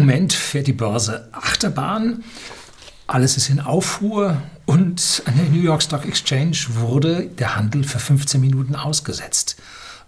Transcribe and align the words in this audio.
Moment 0.00 0.32
fährt 0.32 0.66
die 0.66 0.72
Börse 0.72 1.28
Achterbahn. 1.32 2.24
Alles 3.06 3.36
ist 3.36 3.50
in 3.50 3.60
Aufruhr 3.60 4.40
und 4.66 5.22
an 5.26 5.34
der 5.36 5.46
New 5.46 5.62
York 5.62 5.82
Stock 5.82 6.06
Exchange 6.06 6.56
wurde 6.68 7.26
der 7.26 7.56
Handel 7.56 7.84
für 7.84 7.98
15 7.98 8.40
Minuten 8.40 8.76
ausgesetzt. 8.76 9.56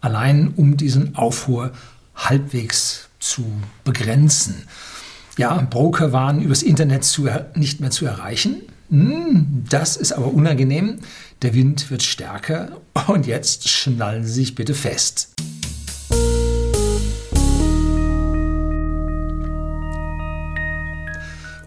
Allein 0.00 0.52
um 0.56 0.76
diesen 0.76 1.16
Aufruhr 1.16 1.72
halbwegs 2.14 3.08
zu 3.18 3.44
begrenzen. 3.84 4.68
Ja, 5.38 5.54
Broker 5.68 6.12
waren 6.12 6.42
übers 6.42 6.62
Internet 6.62 7.04
zu, 7.04 7.28
nicht 7.54 7.80
mehr 7.80 7.90
zu 7.90 8.06
erreichen. 8.06 8.62
Hm, 8.90 9.64
das 9.68 9.96
ist 9.96 10.12
aber 10.12 10.32
unangenehm. 10.32 10.98
Der 11.40 11.54
Wind 11.54 11.90
wird 11.90 12.02
stärker 12.02 12.80
und 13.06 13.26
jetzt 13.26 13.68
schnallen 13.68 14.24
Sie 14.24 14.32
sich 14.32 14.54
bitte 14.54 14.74
fest. 14.74 15.34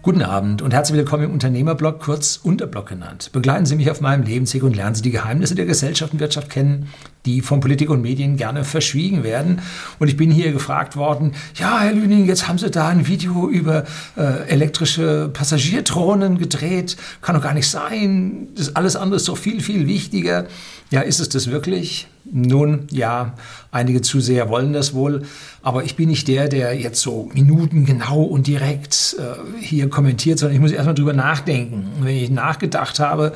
Guten 0.06 0.22
Abend 0.22 0.62
und 0.62 0.72
herzlich 0.72 0.98
willkommen 0.98 1.24
im 1.24 1.32
Unternehmerblog, 1.32 1.98
kurz 1.98 2.38
Unterblog 2.40 2.86
genannt. 2.86 3.30
Begleiten 3.32 3.66
Sie 3.66 3.74
mich 3.74 3.90
auf 3.90 4.00
meinem 4.00 4.22
Lebensweg 4.22 4.62
und 4.62 4.76
lernen 4.76 4.94
Sie 4.94 5.02
die 5.02 5.10
Geheimnisse 5.10 5.56
der 5.56 5.66
Gesellschaft 5.66 6.12
und 6.12 6.20
Wirtschaft 6.20 6.48
kennen, 6.48 6.92
die 7.24 7.40
von 7.40 7.58
Politik 7.58 7.90
und 7.90 8.02
Medien 8.02 8.36
gerne 8.36 8.62
verschwiegen 8.62 9.24
werden. 9.24 9.62
Und 9.98 10.06
ich 10.06 10.16
bin 10.16 10.30
hier 10.30 10.52
gefragt 10.52 10.94
worden, 10.94 11.32
ja, 11.56 11.80
Herr 11.80 11.92
Lüning, 11.92 12.24
jetzt 12.26 12.46
haben 12.46 12.56
Sie 12.56 12.70
da 12.70 12.86
ein 12.86 13.08
Video 13.08 13.48
über 13.48 13.82
äh, 14.16 14.46
elektrische 14.48 15.28
Passagiertronen 15.32 16.38
gedreht. 16.38 16.96
Kann 17.20 17.34
doch 17.34 17.42
gar 17.42 17.54
nicht 17.54 17.68
sein. 17.68 18.46
Das 18.54 18.76
alles 18.76 18.94
andere 18.94 19.16
ist 19.16 19.26
doch 19.26 19.36
viel, 19.36 19.60
viel 19.60 19.88
wichtiger. 19.88 20.46
Ja, 20.90 21.00
ist 21.00 21.18
es 21.18 21.28
das 21.28 21.50
wirklich? 21.50 22.06
Nun, 22.24 22.86
ja, 22.90 23.34
einige 23.72 24.02
Zuseher 24.02 24.48
wollen 24.48 24.72
das 24.72 24.94
wohl, 24.94 25.22
aber 25.62 25.84
ich 25.84 25.96
bin 25.96 26.08
nicht 26.08 26.28
der, 26.28 26.48
der 26.48 26.78
jetzt 26.78 27.00
so 27.00 27.28
minutengenau 27.34 28.22
und 28.22 28.46
direkt 28.46 29.16
äh, 29.18 29.60
hier 29.60 29.90
kommentiert, 29.90 30.38
sondern 30.38 30.54
ich 30.54 30.60
muss 30.60 30.72
erstmal 30.72 30.94
drüber 30.94 31.12
nachdenken. 31.12 31.90
Wenn 32.00 32.16
ich 32.16 32.30
nachgedacht 32.30 33.00
habe, 33.00 33.32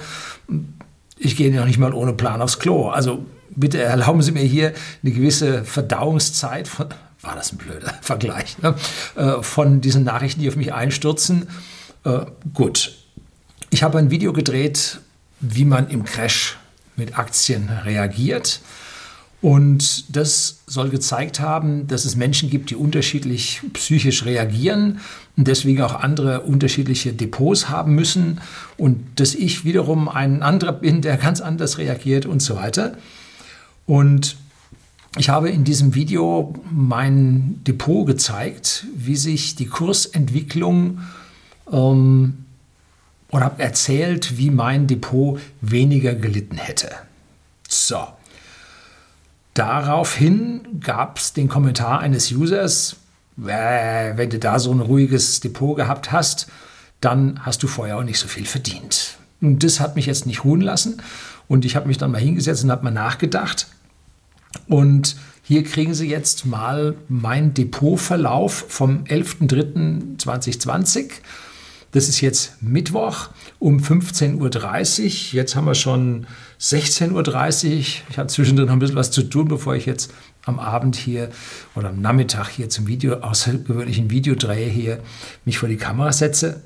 ich 1.19 1.37
gehe 1.37 1.55
noch 1.55 1.67
nicht 1.67 1.79
mal 1.79 1.93
ohne 1.93 2.13
Plan 2.13 2.41
aufs 2.41 2.59
Klo. 2.59 2.89
Also 2.89 3.25
bitte 3.51 3.83
erlauben 3.83 4.23
Sie 4.23 4.33
mir 4.33 4.43
hier 4.43 4.73
eine 5.03 5.13
gewisse 5.13 5.65
Verdauungszeit 5.65 6.69
von, 6.69 6.87
war 7.21 7.35
das 7.35 7.53
ein 7.53 7.59
blöder 7.59 7.95
Vergleich, 8.01 8.59
ne? 8.59 8.75
äh, 9.17 9.43
von 9.43 9.81
diesen 9.81 10.05
Nachrichten, 10.05 10.41
die 10.41 10.49
auf 10.49 10.57
mich 10.57 10.73
einstürzen. 10.73 11.49
Äh, 12.05 12.21
gut, 12.55 12.93
ich 13.71 13.83
habe 13.83 13.99
ein 13.99 14.11
Video 14.11 14.33
gedreht, 14.33 15.01
wie 15.41 15.65
man 15.65 15.89
im 15.89 16.05
Crash 16.05 16.60
mit 17.01 17.19
Aktien 17.19 17.69
reagiert. 17.85 18.61
Und 19.43 20.15
das 20.15 20.61
soll 20.67 20.91
gezeigt 20.91 21.41
haben, 21.41 21.87
dass 21.87 22.05
es 22.05 22.15
Menschen 22.15 22.51
gibt, 22.51 22.69
die 22.69 22.77
unterschiedlich 22.77 23.63
psychisch 23.73 24.27
reagieren 24.27 25.01
und 25.37 25.49
deswegen 25.49 25.81
auch 25.81 25.95
andere 25.95 26.43
unterschiedliche 26.43 27.15
Depots 27.15 27.71
haben 27.71 27.95
müssen 27.95 28.41
und 28.77 29.03
dass 29.17 29.35
ich 29.35 29.65
wiederum 29.65 30.11
ein 30.11 30.43
anderer 30.43 30.73
bin, 30.75 31.01
der 31.01 31.17
ganz 31.17 31.41
anders 31.41 31.79
reagiert 31.79 32.27
und 32.27 32.43
so 32.43 32.57
weiter. 32.57 32.99
Und 33.87 34.37
ich 35.17 35.31
habe 35.31 35.49
in 35.49 35.65
diesem 35.65 35.95
Video 35.95 36.55
mein 36.71 37.61
Depot 37.67 38.07
gezeigt, 38.07 38.87
wie 38.95 39.17
sich 39.17 39.57
die 39.57 39.67
Kursentwicklung 39.67 41.01
ähm, 41.73 42.45
oder 43.31 43.45
habe 43.45 43.63
erzählt, 43.63 44.39
wie 44.39 44.51
mein 44.51 44.87
Depot 44.87 45.41
weniger 45.61 46.15
gelitten 46.15 46.57
hätte. 46.57 46.91
So. 47.69 48.07
Daraufhin 49.55 50.81
gab 50.81 51.19
es 51.19 51.33
den 51.33 51.49
Kommentar 51.49 52.01
eines 52.01 52.31
Users, 52.31 52.97
wenn 53.37 54.31
du 54.31 54.39
da 54.39 54.59
so 54.59 54.73
ein 54.73 54.81
ruhiges 54.81 55.41
Depot 55.41 55.77
gehabt 55.77 56.13
hast, 56.13 56.49
dann 57.01 57.45
hast 57.45 57.63
du 57.63 57.67
vorher 57.67 57.99
auch 57.99 58.05
nicht 58.05 58.19
so 58.19 58.29
viel 58.29 58.47
verdient. 58.47 59.17
Und 59.41 59.65
das 59.65 59.81
hat 59.81 59.97
mich 59.97 60.07
jetzt 60.07 60.27
nicht 60.27 60.45
ruhen 60.45 60.61
lassen. 60.61 61.03
Und 61.49 61.65
ich 61.65 61.75
habe 61.75 61.89
mich 61.89 61.99
dann 61.99 62.11
mal 62.11 62.21
hingesetzt 62.21 62.65
und 62.65 62.71
habe 62.71 62.85
mal 62.85 62.91
nachgedacht. 62.91 63.67
Und 64.69 65.17
hier 65.43 65.65
kriegen 65.65 65.95
Sie 65.95 66.09
jetzt 66.09 66.47
mal 66.47 66.95
meinen 67.09 67.55
Depotverlauf 67.55 68.67
vom 68.69 69.05
11.03.2020. 69.05 71.11
Das 71.93 72.09
ist 72.09 72.21
jetzt 72.21 72.63
Mittwoch 72.63 73.31
um 73.59 73.79
15.30 73.79 74.37
Uhr. 74.39 75.11
Jetzt 75.33 75.57
haben 75.57 75.67
wir 75.67 75.75
schon 75.75 76.27
16.30 76.61 77.13
Uhr. 77.13 77.79
Ich 77.79 78.05
habe 78.17 78.29
zwischendrin 78.29 78.67
noch 78.67 78.75
ein 78.75 78.79
bisschen 78.79 78.97
was 78.97 79.11
zu 79.11 79.23
tun, 79.25 79.49
bevor 79.49 79.75
ich 79.75 79.87
jetzt 79.87 80.13
am 80.45 80.61
Abend 80.61 80.95
hier 80.97 81.31
oder 81.75 81.89
am 81.89 82.01
Nachmittag 82.01 82.49
hier 82.49 82.69
zum 82.69 82.87
Video, 82.87 83.17
außergewöhnlichen 83.17 84.11
Videodreh 84.11 84.71
hier 84.71 85.01
mich 85.45 85.59
vor 85.59 85.69
die 85.69 85.77
Kamera 85.77 86.13
setze. 86.13 86.63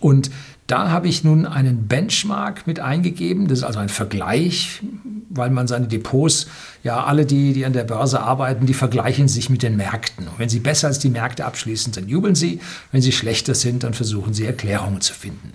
Und 0.00 0.30
da 0.70 0.90
habe 0.90 1.08
ich 1.08 1.24
nun 1.24 1.46
einen 1.46 1.88
Benchmark 1.88 2.66
mit 2.66 2.78
eingegeben. 2.78 3.48
Das 3.48 3.58
ist 3.58 3.64
also 3.64 3.80
ein 3.80 3.88
Vergleich, 3.88 4.80
weil 5.28 5.50
man 5.50 5.66
seine 5.66 5.88
Depots, 5.88 6.46
ja, 6.84 7.02
alle, 7.04 7.26
die, 7.26 7.52
die 7.52 7.64
an 7.64 7.72
der 7.72 7.84
Börse 7.84 8.20
arbeiten, 8.20 8.66
die 8.66 8.74
vergleichen 8.74 9.26
sich 9.26 9.50
mit 9.50 9.64
den 9.64 9.76
Märkten. 9.76 10.28
Und 10.28 10.38
wenn 10.38 10.48
sie 10.48 10.60
besser 10.60 10.86
als 10.86 11.00
die 11.00 11.10
Märkte 11.10 11.44
abschließen, 11.44 11.92
dann 11.92 12.08
jubeln 12.08 12.36
sie. 12.36 12.60
Wenn 12.92 13.02
sie 13.02 13.10
schlechter 13.10 13.54
sind, 13.54 13.82
dann 13.82 13.94
versuchen 13.94 14.32
sie 14.32 14.44
Erklärungen 14.44 15.00
zu 15.00 15.12
finden. 15.12 15.52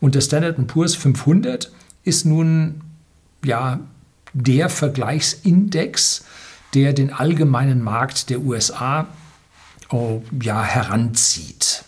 Und 0.00 0.14
der 0.14 0.20
Standard 0.20 0.66
Poor's 0.66 0.96
500 0.96 1.72
ist 2.04 2.26
nun, 2.26 2.82
ja, 3.44 3.80
der 4.34 4.68
Vergleichsindex, 4.68 6.24
der 6.74 6.92
den 6.92 7.12
allgemeinen 7.12 7.82
Markt 7.82 8.28
der 8.28 8.40
USA 8.40 9.06
oh, 9.90 10.22
ja, 10.42 10.62
heranzieht. 10.62 11.84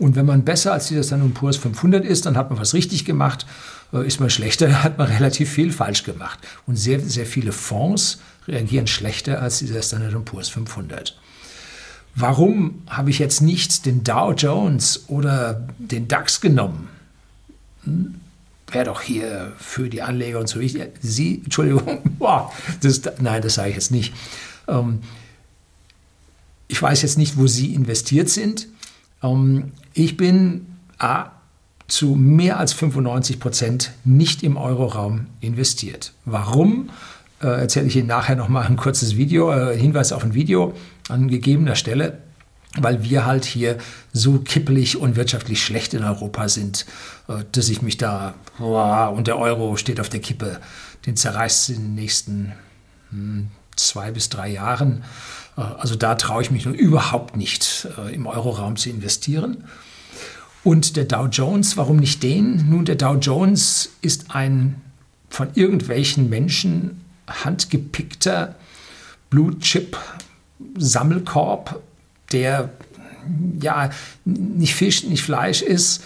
Und 0.00 0.16
wenn 0.16 0.24
man 0.24 0.44
besser 0.44 0.72
als 0.72 0.88
dieser 0.88 1.02
Standard 1.02 1.34
Poor's 1.34 1.58
500 1.58 2.06
ist, 2.06 2.24
dann 2.24 2.34
hat 2.34 2.48
man 2.48 2.58
was 2.58 2.72
richtig 2.72 3.04
gemacht. 3.04 3.44
Äh, 3.92 4.06
ist 4.06 4.18
man 4.18 4.30
schlechter, 4.30 4.82
hat 4.82 4.96
man 4.96 5.08
relativ 5.08 5.50
viel 5.50 5.70
falsch 5.70 6.04
gemacht. 6.04 6.38
Und 6.66 6.76
sehr, 6.76 7.00
sehr 7.00 7.26
viele 7.26 7.52
Fonds 7.52 8.18
reagieren 8.48 8.86
schlechter 8.86 9.42
als 9.42 9.58
dieser 9.58 9.82
Standard 9.82 10.24
Poor's 10.24 10.48
500. 10.48 11.20
Warum 12.14 12.82
habe 12.88 13.10
ich 13.10 13.18
jetzt 13.18 13.42
nicht 13.42 13.84
den 13.84 14.02
Dow 14.02 14.32
Jones 14.32 15.04
oder 15.08 15.68
den 15.78 16.08
DAX 16.08 16.40
genommen? 16.40 16.88
Hm? 17.84 18.14
Wäre 18.72 18.86
doch 18.86 19.02
hier 19.02 19.52
für 19.58 19.90
die 19.90 20.00
Anleger 20.00 20.38
und 20.38 20.48
so 20.48 20.60
wichtig. 20.60 20.92
Sie, 21.02 21.42
Entschuldigung, 21.44 22.00
boah, 22.18 22.50
das, 22.80 23.02
nein, 23.20 23.42
das 23.42 23.54
sage 23.54 23.68
ich 23.68 23.74
jetzt 23.74 23.90
nicht. 23.90 24.14
Ähm, 24.66 25.00
ich 26.68 26.80
weiß 26.80 27.02
jetzt 27.02 27.18
nicht, 27.18 27.36
wo 27.36 27.46
Sie 27.46 27.74
investiert 27.74 28.30
sind. 28.30 28.66
Ähm, 29.22 29.72
ich 29.94 30.16
bin 30.16 30.66
A, 30.98 31.30
zu 31.90 32.14
mehr 32.14 32.58
als 32.58 32.72
95 32.72 33.40
Prozent 33.40 33.92
nicht 34.04 34.42
im 34.42 34.56
Euroraum 34.56 35.26
investiert. 35.40 36.12
Warum? 36.24 36.90
Äh, 37.42 37.46
erzähle 37.46 37.86
ich 37.86 37.96
Ihnen 37.96 38.06
nachher 38.06 38.36
nochmal 38.36 38.66
ein 38.66 38.76
kurzes 38.76 39.16
Video, 39.16 39.52
äh, 39.52 39.76
Hinweis 39.76 40.12
auf 40.12 40.22
ein 40.22 40.34
Video 40.34 40.74
an 41.08 41.28
gegebener 41.28 41.74
Stelle, 41.74 42.18
weil 42.78 43.02
wir 43.02 43.26
halt 43.26 43.44
hier 43.44 43.78
so 44.12 44.38
kippelig 44.38 44.98
und 44.98 45.16
wirtschaftlich 45.16 45.62
schlecht 45.62 45.94
in 45.94 46.04
Europa 46.04 46.48
sind, 46.48 46.86
äh, 47.28 47.44
dass 47.52 47.68
ich 47.68 47.82
mich 47.82 47.96
da, 47.96 48.34
oh, 48.60 49.12
und 49.14 49.26
der 49.26 49.38
Euro 49.38 49.76
steht 49.76 50.00
auf 50.00 50.08
der 50.08 50.20
Kippe, 50.20 50.60
den 51.06 51.16
zerreißt 51.16 51.70
in 51.70 51.76
den 51.76 51.94
nächsten 51.94 52.52
hm, 53.10 53.48
zwei 53.74 54.10
bis 54.12 54.28
drei 54.28 54.48
Jahren. 54.48 55.02
Äh, 55.60 55.64
also 55.78 55.94
da 55.94 56.14
traue 56.14 56.42
ich 56.42 56.50
mich 56.50 56.64
nun 56.64 56.74
überhaupt 56.74 57.36
nicht, 57.36 57.88
äh, 57.98 58.14
im 58.14 58.26
Euroraum 58.26 58.76
zu 58.76 58.90
investieren. 58.90 59.64
Und 60.62 60.96
der 60.96 61.04
Dow 61.04 61.26
Jones, 61.26 61.76
warum 61.76 61.96
nicht 61.96 62.22
den? 62.22 62.68
Nun, 62.68 62.84
der 62.84 62.96
Dow 62.96 63.14
Jones 63.14 63.90
ist 64.02 64.34
ein 64.34 64.80
von 65.30 65.48
irgendwelchen 65.54 66.28
Menschen 66.28 67.00
handgepickter 67.26 68.56
Blue 69.30 69.58
Chip 69.60 69.96
Sammelkorb, 70.76 71.80
der 72.32 72.70
ja 73.60 73.90
nicht 74.24 74.74
Fisch, 74.74 75.04
nicht 75.04 75.22
Fleisch 75.22 75.62
ist. 75.62 76.02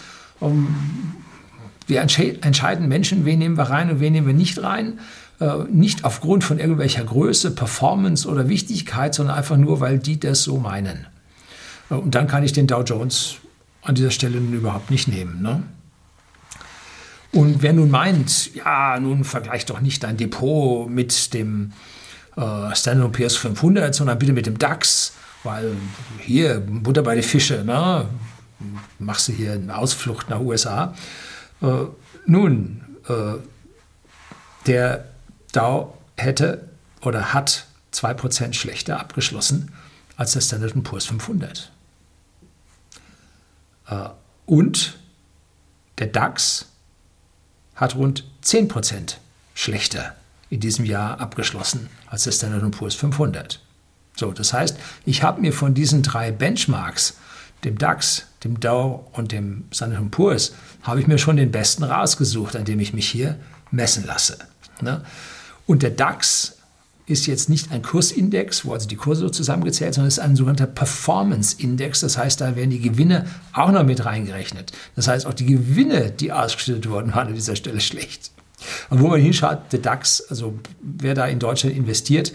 Wir 1.87 2.01
entscheiden 2.01 2.89
Menschen, 2.89 3.25
wen 3.25 3.39
nehmen 3.39 3.57
wir 3.57 3.65
rein 3.65 3.91
und 3.91 4.01
wen 4.01 4.13
nehmen 4.13 4.27
wir 4.27 4.35
nicht 4.35 4.63
rein. 4.63 5.01
Äh, 5.41 5.65
nicht 5.71 6.05
aufgrund 6.05 6.45
von 6.45 6.59
irgendwelcher 6.59 7.05
Größe, 7.05 7.51
Performance 7.51 8.29
oder 8.29 8.49
Wichtigkeit, 8.49 9.15
sondern 9.15 9.37
einfach 9.37 9.57
nur, 9.57 9.81
weil 9.81 9.99
die 9.99 10.21
das 10.21 10.45
so 10.45 10.59
meinen. 10.59 11.07
Äh, 11.91 11.95
und 11.95 12.15
dann 12.15 12.29
kann 12.29 12.45
ich 12.45 12.53
den 12.53 12.67
Dow 12.67 12.83
Jones 12.83 13.37
an 13.83 13.97
dieser 13.97 14.13
Stelle 14.13 14.41
nun 14.41 14.53
überhaupt 14.53 14.91
nicht 14.91 15.09
nehmen. 15.09 15.43
Ne? 15.43 15.65
Und 17.33 17.63
wer 17.63 17.73
nun 17.73 17.91
meint, 17.91 18.55
ja, 18.55 18.99
nun 19.01 19.25
vergleich 19.25 19.67
doch 19.67 19.81
nicht 19.81 20.05
dein 20.05 20.17
Depot 20.17 20.89
mit 20.89 21.35
dem 21.35 21.73
äh, 22.37 22.75
Standard 22.75 23.13
Poor's 23.13 23.37
500, 23.37 23.93
sondern 23.93 24.19
bitte 24.21 24.33
mit 24.33 24.47
dem 24.47 24.57
DAX, 24.57 25.15
weil 25.43 25.73
hier 26.21 26.61
Butter 26.61 27.03
bei 27.03 27.17
den 27.17 27.25
Fische, 27.25 27.65
ne? 27.65 28.07
machst 29.01 29.29
du 29.29 29.33
hier 29.33 29.55
eine 29.55 29.77
Ausflucht 29.77 30.31
nach 30.31 30.39
USA. 30.39 30.95
Äh, 31.61 31.87
nun, 32.27 32.83
äh, 33.09 33.35
der 34.67 35.05
Dow 35.55 35.95
hätte 36.17 36.69
oder 37.01 37.33
hat 37.33 37.67
2% 37.93 38.55
schlechter 38.55 38.99
abgeschlossen 38.99 39.73
als 40.17 40.33
der 40.33 40.41
Standard 40.41 40.83
Poor's 40.83 41.07
500. 41.07 41.71
Äh, 43.89 44.09
und 44.47 44.99
der 45.99 46.09
DAX 46.09 46.67
hat 47.75 47.95
rund 47.95 48.25
10% 48.43 49.17
schlechter 49.55 50.15
in 50.51 50.61
diesem 50.61 50.85
Jahr 50.85 51.21
abgeschlossen 51.21 51.89
als 52.07 52.25
der 52.25 52.33
Standard 52.33 52.69
Poor's 52.73 52.95
500. 52.95 53.61
So, 54.17 54.33
das 54.33 54.53
heißt, 54.53 54.77
ich 55.05 55.23
habe 55.23 55.41
mir 55.41 55.53
von 55.53 55.75
diesen 55.75 56.03
drei 56.03 56.31
Benchmarks, 56.31 57.17
dem 57.65 57.79
DAX, 57.79 58.27
dem 58.45 58.61
Dow 58.61 59.09
und 59.13 59.33
dem 59.33 59.65
Standard 59.73 60.11
Poor's, 60.11 60.53
habe 60.83 61.01
ich 61.01 61.07
mir 61.07 61.19
schon 61.19 61.37
den 61.37 61.51
besten 61.51 61.83
rausgesucht, 61.83 62.55
an 62.55 62.65
dem 62.65 62.79
ich 62.79 62.93
mich 62.93 63.09
hier 63.09 63.39
messen 63.71 64.05
lasse. 64.07 64.39
Ne? 64.81 65.05
Und 65.67 65.83
der 65.83 65.91
DAX 65.91 66.57
ist 67.07 67.27
jetzt 67.27 67.51
nicht 67.51 67.71
ein 67.71 67.83
Kursindex, 67.83 68.65
wo 68.65 68.73
also 68.73 68.89
die 68.89 68.97
Kurse 68.97 69.31
zusammengezählt, 69.31 69.95
sondern 69.95 70.09
ist 70.09 70.19
ein 70.19 70.37
sogenannter 70.37 70.67
Performance-Index. 70.67 72.01
Das 72.01 72.17
heißt, 72.17 72.41
da 72.41 72.57
werden 72.57 72.71
die 72.71 72.81
Gewinne 72.81 73.27
auch 73.53 73.71
noch 73.71 73.85
mit 73.85 74.05
reingerechnet. 74.05 74.73
Das 74.97 75.09
heißt, 75.09 75.27
auch 75.27 75.35
die 75.35 75.47
Gewinne, 75.47 76.11
die 76.11 76.33
ausgeschüttet 76.33 76.89
wurden, 76.89 77.15
waren 77.15 77.29
an 77.29 77.35
dieser 77.35 77.57
Stelle 77.57 77.81
schlecht. 77.81 78.31
Und 78.89 79.01
wo 79.01 79.09
man 79.09 79.21
hinschaut, 79.21 79.73
der 79.73 79.81
DAX, 79.81 80.23
also 80.31 80.59
wer 80.81 81.15
da 81.15 81.27
in 81.27 81.39
Deutschland 81.39 81.77
investiert, 81.77 82.33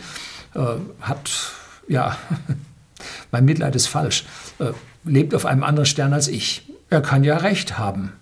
äh, 0.53 0.59
hat, 1.01 1.31
ja, 1.87 2.15
mein 3.31 3.45
Mitleid 3.45 3.75
ist 3.75 3.87
falsch, 3.87 4.25
äh, 4.59 4.71
lebt 5.03 5.33
auf 5.33 5.47
einem 5.47 5.63
anderen 5.63 5.87
Stern 5.87 6.13
als 6.13 6.27
ich. 6.27 6.71
Er 6.91 7.01
kann 7.01 7.23
ja 7.23 7.37
recht 7.37 7.79
haben. 7.79 8.13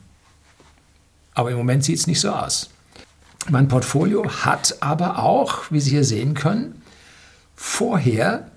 Aber 1.34 1.52
im 1.52 1.58
Moment 1.58 1.84
sieht 1.84 2.00
es 2.00 2.08
nicht 2.08 2.22
so 2.22 2.32
aus. 2.32 2.70
Mein 3.50 3.68
Portfolio 3.68 4.30
hat 4.46 4.78
aber 4.82 5.20
auch, 5.20 5.72
wie 5.72 5.80
Sie 5.80 5.92
hier 5.92 6.04
sehen 6.04 6.34
können, 6.34 6.82
vorher 7.56 8.52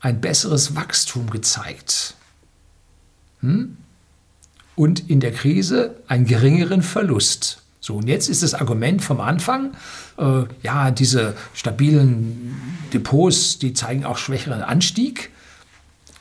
ein 0.00 0.20
besseres 0.20 0.74
Wachstum 0.74 1.30
gezeigt. 1.30 2.14
Hm? 3.40 3.76
Und 4.74 5.08
in 5.10 5.20
der 5.20 5.32
Krise 5.32 5.96
einen 6.08 6.24
geringeren 6.24 6.82
Verlust. 6.82 7.62
So, 7.80 7.96
und 7.96 8.08
jetzt 8.08 8.28
ist 8.28 8.42
das 8.42 8.54
Argument 8.54 9.02
vom 9.02 9.20
Anfang, 9.20 9.74
äh, 10.18 10.44
ja, 10.62 10.90
diese 10.90 11.34
stabilen 11.54 12.56
Depots, 12.92 13.58
die 13.58 13.74
zeigen 13.74 14.04
auch 14.04 14.18
schwächeren 14.18 14.62
Anstieg. 14.62 15.30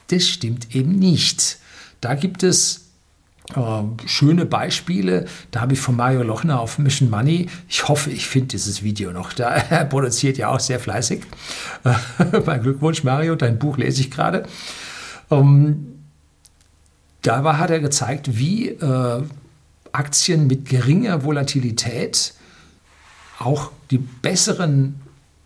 Das 0.07 0.27
stimmt 0.27 0.75
eben 0.75 0.97
nicht. 0.97 1.57
Da 2.01 2.15
gibt 2.15 2.44
es 2.44 2.90
äh, 3.56 4.07
schöne 4.07 4.45
Beispiele. 4.45 5.25
Da 5.51 5.62
habe 5.62 5.74
ich 5.74 5.80
von 5.80 5.95
Mario 5.95 6.24
Lochner 6.24 6.59
auf 6.59 6.77
Mission 6.77 7.09
Money. 7.09 7.48
Ich 7.68 7.88
hoffe, 7.88 8.09
ich 8.09 8.27
finde 8.27 8.50
dieses 8.50 8.83
Video 8.83 9.12
noch. 9.12 9.33
Da, 9.33 9.50
er 9.69 9.86
produziert 9.86 10.38
ja 10.38 10.50
auch 10.50 10.59
sehr 10.59 10.80
fleißig. 10.80 11.21
Mein 12.45 12.62
Glückwunsch, 12.62 13.03
Mario. 13.03 13.36
Dein 13.36 13.59
Buch 13.59 13.77
lese 13.77 14.01
ich 14.01 14.12
gerade. 14.12 14.44
Ähm, 15.30 15.88
da 17.21 17.44
war, 17.44 17.57
hat 17.57 17.69
er 17.69 17.80
gezeigt, 17.80 18.38
wie 18.38 18.69
äh, 18.69 19.24
Aktien 19.92 20.48
mit 20.48 20.68
geringer 20.68 21.24
Volatilität 21.24 22.33
auch 23.39 23.71
die 23.89 23.98
besseren 23.98 25.01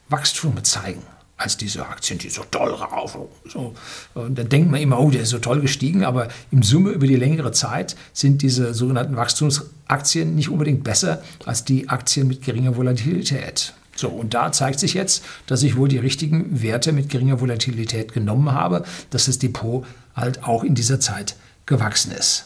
Wachstume 0.10 0.64
zeigen 0.64 1.02
als 1.38 1.58
diese 1.58 1.86
Aktien, 1.86 2.18
die 2.18 2.30
so 2.30 2.44
toll 2.50 2.72
rauf. 2.74 3.18
So. 3.46 3.76
Und 4.14 4.38
dann 4.38 4.48
denkt 4.48 4.72
man 4.72 4.82
immer, 4.82 5.00
oh, 5.00 5.12
der 5.12 5.24
ist 5.24 5.30
so 5.30 5.40
toll 5.40 5.62
gestiegen, 5.62 6.06
aber 6.06 6.30
im 6.52 6.64
Summe 6.64 6.92
über 6.92 7.08
die 7.08 7.18
längere 7.18 7.52
Zeit 7.52 7.96
sind 8.14 8.42
diese 8.42 8.74
sogenannten 8.74 9.18
Wachstumsaktien 9.18 10.36
nicht 10.36 10.50
unbedingt 10.50 10.84
besser 10.84 11.22
als 11.46 11.66
die 11.66 11.90
Aktien 11.90 12.28
mit 12.28 12.42
geringer 12.42 12.78
Volatilität. 12.78 13.74
So, 13.96 14.10
und 14.10 14.34
da 14.34 14.52
zeigt 14.52 14.80
sich 14.80 14.94
jetzt, 14.94 15.24
dass 15.48 15.64
ich 15.64 15.78
wohl 15.78 15.88
die 15.88 15.98
richtigen 15.98 16.62
Werte 16.62 16.92
mit 16.92 17.10
geringer 17.10 17.40
Volatilität 17.40 18.14
genommen 18.14 18.52
habe, 18.52 18.84
dass 19.10 19.26
das 19.26 19.40
Depot 19.40 19.86
halt 20.16 20.44
auch 20.44 20.64
in 20.64 20.76
dieser 20.76 21.00
Zeit 21.00 21.36
gewachsen 21.66 22.12
ist. 22.12 22.46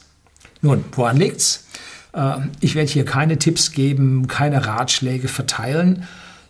Nun, 0.61 0.83
woran 0.93 1.17
liegt's? 1.17 1.65
Äh, 2.13 2.37
ich 2.59 2.75
werde 2.75 2.91
hier 2.91 3.05
keine 3.05 3.37
Tipps 3.37 3.71
geben, 3.71 4.27
keine 4.27 4.65
Ratschläge 4.65 5.27
verteilen. 5.27 6.07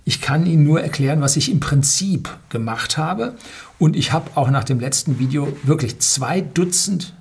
Ich 0.09 0.21
kann 0.21 0.47
Ihnen 0.47 0.63
nur 0.63 0.81
erklären, 0.81 1.21
was 1.21 1.37
ich 1.37 1.51
im 1.51 1.59
Prinzip 1.59 2.35
gemacht 2.49 2.97
habe. 2.97 3.35
Und 3.77 3.95
ich 3.95 4.11
habe 4.11 4.31
auch 4.33 4.49
nach 4.49 4.63
dem 4.63 4.79
letzten 4.79 5.19
Video 5.19 5.55
wirklich 5.61 5.99
zwei 5.99 6.41
Dutzend, 6.41 7.13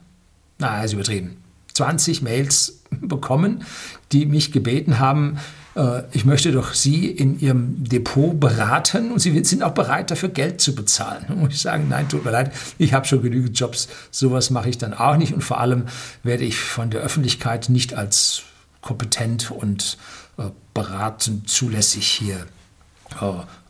na, 0.56 0.82
ist 0.82 0.94
übertrieben, 0.94 1.36
20 1.74 2.22
Mails 2.22 2.80
bekommen, 2.90 3.62
die 4.10 4.24
mich 4.24 4.52
gebeten 4.52 5.00
haben, 5.00 5.36
äh, 5.76 6.04
ich 6.12 6.24
möchte 6.24 6.50
doch 6.50 6.72
Sie 6.72 7.08
in 7.08 7.38
Ihrem 7.38 7.84
Depot 7.84 8.40
beraten 8.40 9.12
und 9.12 9.18
Sie 9.18 9.44
sind 9.44 9.62
auch 9.62 9.74
bereit, 9.74 10.10
dafür 10.10 10.30
Geld 10.30 10.62
zu 10.62 10.74
bezahlen. 10.74 11.26
Da 11.28 11.34
muss 11.34 11.52
ich 11.52 11.60
sagen, 11.60 11.88
nein, 11.90 12.08
tut 12.08 12.24
mir 12.24 12.30
leid, 12.30 12.52
ich 12.78 12.94
habe 12.94 13.04
schon 13.04 13.20
genügend 13.20 13.60
Jobs, 13.60 13.88
sowas 14.10 14.48
mache 14.48 14.70
ich 14.70 14.78
dann 14.78 14.94
auch 14.94 15.18
nicht 15.18 15.34
und 15.34 15.44
vor 15.44 15.60
allem 15.60 15.84
werde 16.22 16.44
ich 16.44 16.56
von 16.56 16.88
der 16.88 17.02
Öffentlichkeit 17.02 17.68
nicht 17.68 17.92
als 17.92 18.44
kompetent 18.80 19.50
und 19.50 19.98
äh, 20.38 20.44
beratend 20.72 21.50
zulässig 21.50 22.06
hier 22.06 22.46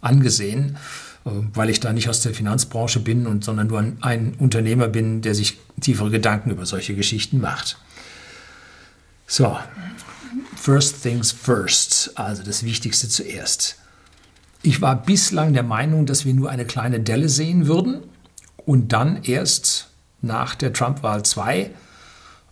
angesehen, 0.01 0.77
weil 1.25 1.71
ich 1.71 1.81
da 1.81 1.93
nicht 1.93 2.09
aus 2.09 2.21
der 2.21 2.35
Finanzbranche 2.35 3.01
bin, 3.01 3.27
und, 3.27 3.45
sondern 3.45 3.67
nur 3.67 3.85
ein, 4.01 4.35
Unternehmer 4.39 4.89
bin, 4.89 5.23
der 5.23 5.35
sich 5.35 5.59
tiefere 5.81 6.11
Gedanken 6.11 6.51
über 6.51 6.67
solche 6.67 6.95
Geschichten 6.95 7.41
macht. 7.41 7.79
So, 9.27 9.57
First 10.57 11.03
things 11.03 11.33
first, 11.33 12.13
also 12.19 12.43
das 12.43 12.63
Wichtigste 12.65 13.09
zuerst. 13.09 13.77
Ich 14.63 14.83
war 14.83 15.01
bislang 15.01 15.53
der 15.53 15.63
Meinung, 15.63 16.05
dass 16.05 16.25
wir 16.25 16.35
nur 16.35 16.51
eine 16.51 16.65
kleine 16.65 17.01
Delle 17.01 17.29
sehen 17.29 17.67
würden 17.67 18.03
und 18.67 18.93
dann 18.93 19.23
erst 19.23 19.89
nach 20.21 20.57
der 20.57 20.73
Trump-Wahl 20.73 21.25
2 21.25 21.59
ähm, 21.63 21.71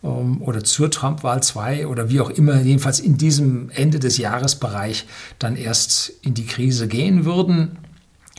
oder 0.02 0.62
zur 0.62 0.90
Trump-Wahl 0.90 1.42
2 1.42 1.86
oder 1.86 2.10
wie 2.10 2.20
auch 2.20 2.30
immer, 2.30 2.60
jedenfalls 2.60 3.00
in 3.00 3.16
diesem 3.16 3.70
Ende 3.70 3.98
des 3.98 4.18
Jahresbereich 4.18 5.06
dann 5.38 5.56
erst 5.56 6.12
in 6.22 6.34
die 6.34 6.46
Krise 6.46 6.86
gehen 6.86 7.24
würden, 7.24 7.78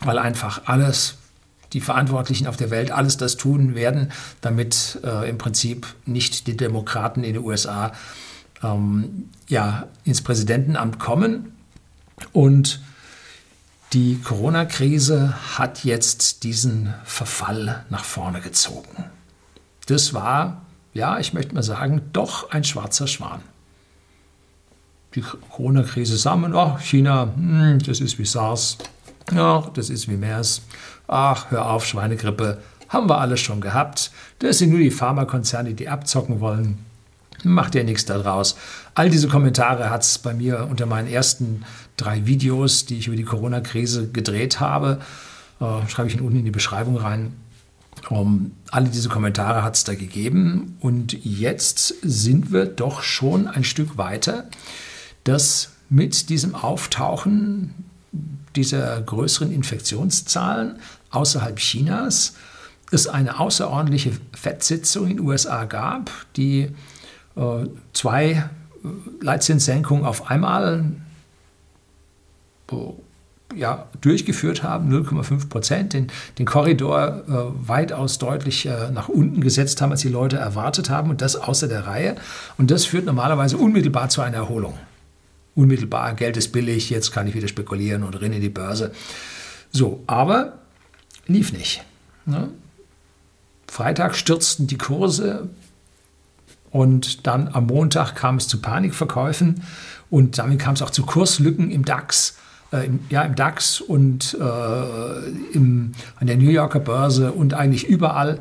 weil 0.03 0.17
einfach 0.19 0.61
alles, 0.65 1.15
die 1.73 1.81
Verantwortlichen 1.81 2.47
auf 2.47 2.55
der 2.55 2.69
Welt 2.69 2.91
alles 2.91 3.17
das 3.17 3.35
tun 3.35 3.75
werden, 3.75 4.11
damit 4.39 4.99
äh, 5.03 5.29
im 5.29 5.37
Prinzip 5.37 5.87
nicht 6.05 6.47
die 6.47 6.55
Demokraten 6.55 7.23
in 7.23 7.33
den 7.33 7.43
USA 7.43 7.91
ähm, 8.63 9.29
ja, 9.47 9.87
ins 10.05 10.21
Präsidentenamt 10.21 10.99
kommen. 10.99 11.53
Und 12.31 12.81
die 13.93 14.19
Corona-Krise 14.23 15.35
hat 15.57 15.83
jetzt 15.83 16.43
diesen 16.43 16.93
Verfall 17.03 17.85
nach 17.89 18.03
vorne 18.03 18.41
gezogen. 18.41 19.05
Das 19.87 20.13
war, 20.13 20.61
ja, 20.97 21.19
ich 21.19 21.33
möchte 21.33 21.53
mal 21.53 21.63
sagen, 21.63 22.01
doch 22.11 22.51
ein 22.51 22.63
schwarzer 22.63 23.07
Schwan. 23.07 23.41
Die 25.15 25.21
Corona-Krise 25.21 26.17
sagen, 26.17 26.53
oh, 26.53 26.77
China, 26.79 27.31
hm, 27.35 27.79
das 27.85 28.01
ist 28.01 28.19
wie 28.19 28.25
SARS, 28.25 28.77
ja, 29.31 29.69
das 29.73 29.89
ist 29.89 30.09
wie 30.09 30.17
MERS, 30.17 30.63
ach, 31.07 31.51
hör 31.51 31.69
auf, 31.69 31.85
Schweinegrippe, 31.85 32.61
haben 32.89 33.09
wir 33.09 33.19
alles 33.19 33.39
schon 33.39 33.61
gehabt. 33.61 34.11
Das 34.39 34.57
sind 34.57 34.71
nur 34.71 34.79
die 34.79 34.91
Pharmakonzerne, 34.91 35.73
die 35.73 35.87
abzocken 35.87 36.39
wollen. 36.39 36.79
Macht 37.43 37.75
ja 37.75 37.83
nichts 37.83 38.05
daraus. 38.05 38.57
All 38.95 39.09
diese 39.09 39.27
Kommentare 39.27 39.89
hat 39.89 40.01
es 40.01 40.17
bei 40.17 40.33
mir 40.33 40.67
unter 40.69 40.87
meinen 40.87 41.07
ersten 41.07 41.63
drei 41.95 42.25
Videos, 42.25 42.85
die 42.85 42.97
ich 42.97 43.07
über 43.07 43.15
die 43.15 43.23
Corona-Krise 43.23 44.09
gedreht 44.09 44.59
habe, 44.59 44.99
äh, 45.59 45.87
schreibe 45.87 46.09
ich 46.09 46.19
unten 46.19 46.39
in 46.39 46.45
die 46.45 46.51
Beschreibung 46.51 46.97
rein. 46.97 47.33
Um, 48.09 48.53
alle 48.71 48.89
diese 48.89 49.09
Kommentare 49.09 49.63
hat 49.63 49.75
es 49.75 49.83
da 49.83 49.93
gegeben. 49.93 50.77
Und 50.79 51.13
jetzt 51.25 51.95
sind 52.01 52.53
wir 52.53 52.65
doch 52.65 53.01
schon 53.01 53.47
ein 53.47 53.63
Stück 53.63 53.97
weiter, 53.97 54.45
dass 55.23 55.71
mit 55.89 56.29
diesem 56.29 56.55
Auftauchen 56.55 57.73
dieser 58.55 59.01
größeren 59.01 59.51
Infektionszahlen 59.51 60.79
außerhalb 61.11 61.57
Chinas 61.57 62.35
es 62.91 63.07
eine 63.07 63.39
außerordentliche 63.39 64.13
Fettsitzung 64.33 65.07
in 65.07 65.17
den 65.17 65.25
USA 65.25 65.65
gab, 65.65 66.09
die 66.37 66.71
äh, 67.35 67.65
zwei 67.93 68.31
äh, 68.31 68.43
Leitzinssenkungen 69.21 70.05
auf 70.05 70.29
einmal 70.29 70.85
ja, 73.55 73.87
durchgeführt 74.01 74.63
haben, 74.63 74.91
0,5 74.91 75.49
Prozent, 75.49 75.93
den, 75.93 76.07
den 76.37 76.45
Korridor 76.45 77.23
äh, 77.27 77.67
weitaus 77.67 78.17
deutlich 78.17 78.65
äh, 78.65 78.91
nach 78.91 79.09
unten 79.09 79.41
gesetzt 79.41 79.81
haben, 79.81 79.91
als 79.91 80.01
die 80.01 80.09
Leute 80.09 80.37
erwartet 80.37 80.89
haben 80.89 81.09
und 81.09 81.21
das 81.21 81.35
außer 81.35 81.67
der 81.67 81.87
Reihe. 81.87 82.15
Und 82.57 82.71
das 82.71 82.85
führt 82.85 83.05
normalerweise 83.05 83.57
unmittelbar 83.57 84.09
zu 84.09 84.21
einer 84.21 84.37
Erholung. 84.37 84.77
Unmittelbar, 85.55 86.13
Geld 86.13 86.37
ist 86.37 86.51
billig, 86.51 86.89
jetzt 86.89 87.11
kann 87.11 87.27
ich 87.27 87.35
wieder 87.35 87.47
spekulieren 87.47 88.03
und 88.03 88.21
rein 88.21 88.33
in 88.33 88.41
die 88.41 88.49
Börse. 88.49 88.91
So, 89.71 90.03
aber 90.07 90.59
lief 91.25 91.53
nicht. 91.53 91.83
Ne? 92.25 92.49
Freitag 93.67 94.15
stürzten 94.15 94.67
die 94.67 94.77
Kurse 94.77 95.49
und 96.69 97.25
dann 97.27 97.47
am 97.47 97.67
Montag 97.67 98.15
kam 98.15 98.37
es 98.37 98.47
zu 98.47 98.61
Panikverkäufen 98.61 99.63
und 100.09 100.37
damit 100.37 100.59
kam 100.59 100.73
es 100.73 100.81
auch 100.81 100.89
zu 100.89 101.05
Kurslücken 101.05 101.71
im 101.71 101.85
DAX. 101.85 102.37
Äh, 102.71 102.85
im, 102.85 102.99
ja, 103.09 103.21
im 103.23 103.35
DAX 103.35 103.79
und 103.79 104.37
äh, 104.39 105.53
im, 105.53 105.93
an 106.19 106.27
der 106.27 106.35
New 106.35 106.49
Yorker 106.49 106.79
Börse 106.79 107.31
und 107.31 107.53
eigentlich 107.53 107.87
überall. 107.87 108.39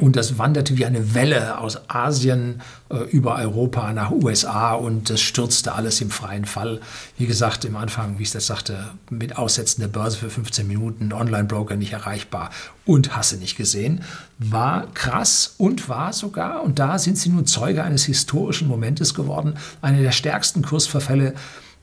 Und 0.00 0.14
das 0.14 0.38
wanderte 0.38 0.78
wie 0.78 0.86
eine 0.86 1.14
Welle 1.14 1.58
aus 1.58 1.90
Asien 1.90 2.60
äh, 2.90 2.98
über 3.10 3.36
Europa 3.36 3.92
nach 3.92 4.12
USA 4.12 4.74
und 4.74 5.10
das 5.10 5.20
stürzte 5.20 5.72
alles 5.72 6.00
im 6.00 6.10
freien 6.10 6.44
Fall. 6.44 6.80
Wie 7.18 7.26
gesagt, 7.26 7.64
im 7.64 7.74
Anfang, 7.74 8.18
wie 8.18 8.22
ich 8.22 8.30
das 8.30 8.46
sagte, 8.46 8.90
mit 9.10 9.36
Aussetzen 9.36 9.80
der 9.80 9.88
Börse 9.88 10.18
für 10.18 10.30
15 10.30 10.66
Minuten, 10.66 11.12
Online-Broker 11.12 11.74
nicht 11.74 11.92
erreichbar 11.92 12.50
und 12.84 13.16
hasse 13.16 13.36
nicht 13.36 13.56
gesehen, 13.56 14.02
war 14.38 14.86
krass 14.94 15.54
und 15.58 15.88
war 15.88 16.12
sogar, 16.12 16.62
und 16.62 16.78
da 16.78 16.98
sind 16.98 17.18
sie 17.18 17.30
nun 17.30 17.46
Zeuge 17.46 17.82
eines 17.82 18.04
historischen 18.04 18.68
Momentes 18.68 19.14
geworden, 19.14 19.54
eine 19.82 20.02
der 20.02 20.12
stärksten 20.12 20.62
Kursverfälle, 20.62 21.34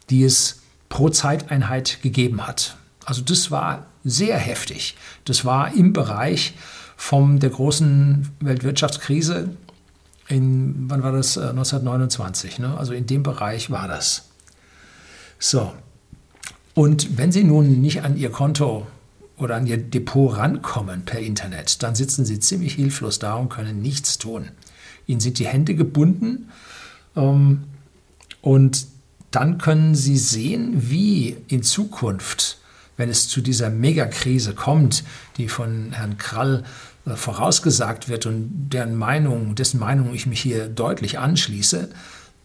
die 0.09 0.23
es 0.23 0.61
pro 0.89 1.09
Zeiteinheit 1.09 2.01
gegeben 2.01 2.45
hat. 2.45 2.77
Also 3.05 3.21
das 3.21 3.51
war 3.51 3.85
sehr 4.03 4.37
heftig. 4.37 4.95
Das 5.25 5.45
war 5.45 5.73
im 5.73 5.93
Bereich 5.93 6.53
von 6.95 7.39
der 7.39 7.49
großen 7.49 8.29
Weltwirtschaftskrise 8.39 9.49
in, 10.27 10.89
wann 10.89 11.03
war 11.03 11.11
das? 11.11 11.37
1929. 11.37 12.59
Äh, 12.59 12.61
ne? 12.61 12.77
Also 12.77 12.93
in 12.93 13.05
dem 13.05 13.23
Bereich 13.23 13.71
war 13.71 13.87
das. 13.87 14.29
So. 15.39 15.73
Und 16.73 17.17
wenn 17.17 17.31
Sie 17.31 17.43
nun 17.43 17.81
nicht 17.81 18.03
an 18.03 18.17
Ihr 18.17 18.29
Konto 18.29 18.87
oder 19.37 19.55
an 19.55 19.67
Ihr 19.67 19.77
Depot 19.77 20.35
rankommen 20.35 21.05
per 21.05 21.19
Internet, 21.19 21.81
dann 21.81 21.95
sitzen 21.95 22.25
Sie 22.25 22.39
ziemlich 22.39 22.73
hilflos 22.73 23.19
da 23.19 23.35
und 23.35 23.49
können 23.49 23.81
nichts 23.81 24.17
tun. 24.17 24.49
Ihnen 25.05 25.19
sind 25.19 25.39
die 25.39 25.47
Hände 25.47 25.75
gebunden 25.75 26.49
ähm, 27.15 27.63
und 28.41 28.87
dann 29.31 29.57
können 29.57 29.95
Sie 29.95 30.17
sehen, 30.17 30.89
wie 30.89 31.37
in 31.47 31.63
Zukunft 31.63 32.57
wenn 32.97 33.09
es 33.09 33.29
zu 33.29 33.41
dieser 33.41 33.69
Megakrise 33.69 34.53
kommt, 34.53 35.03
die 35.37 35.47
von 35.47 35.91
Herrn 35.93 36.17
Krall 36.17 36.63
äh, 37.05 37.15
vorausgesagt 37.15 38.09
wird 38.09 38.25
und 38.25 38.69
deren 38.73 38.95
Meinung, 38.95 39.55
dessen 39.55 39.79
Meinung 39.79 40.13
ich 40.13 40.25
mich 40.25 40.41
hier 40.41 40.67
deutlich 40.67 41.19
anschließe, 41.19 41.89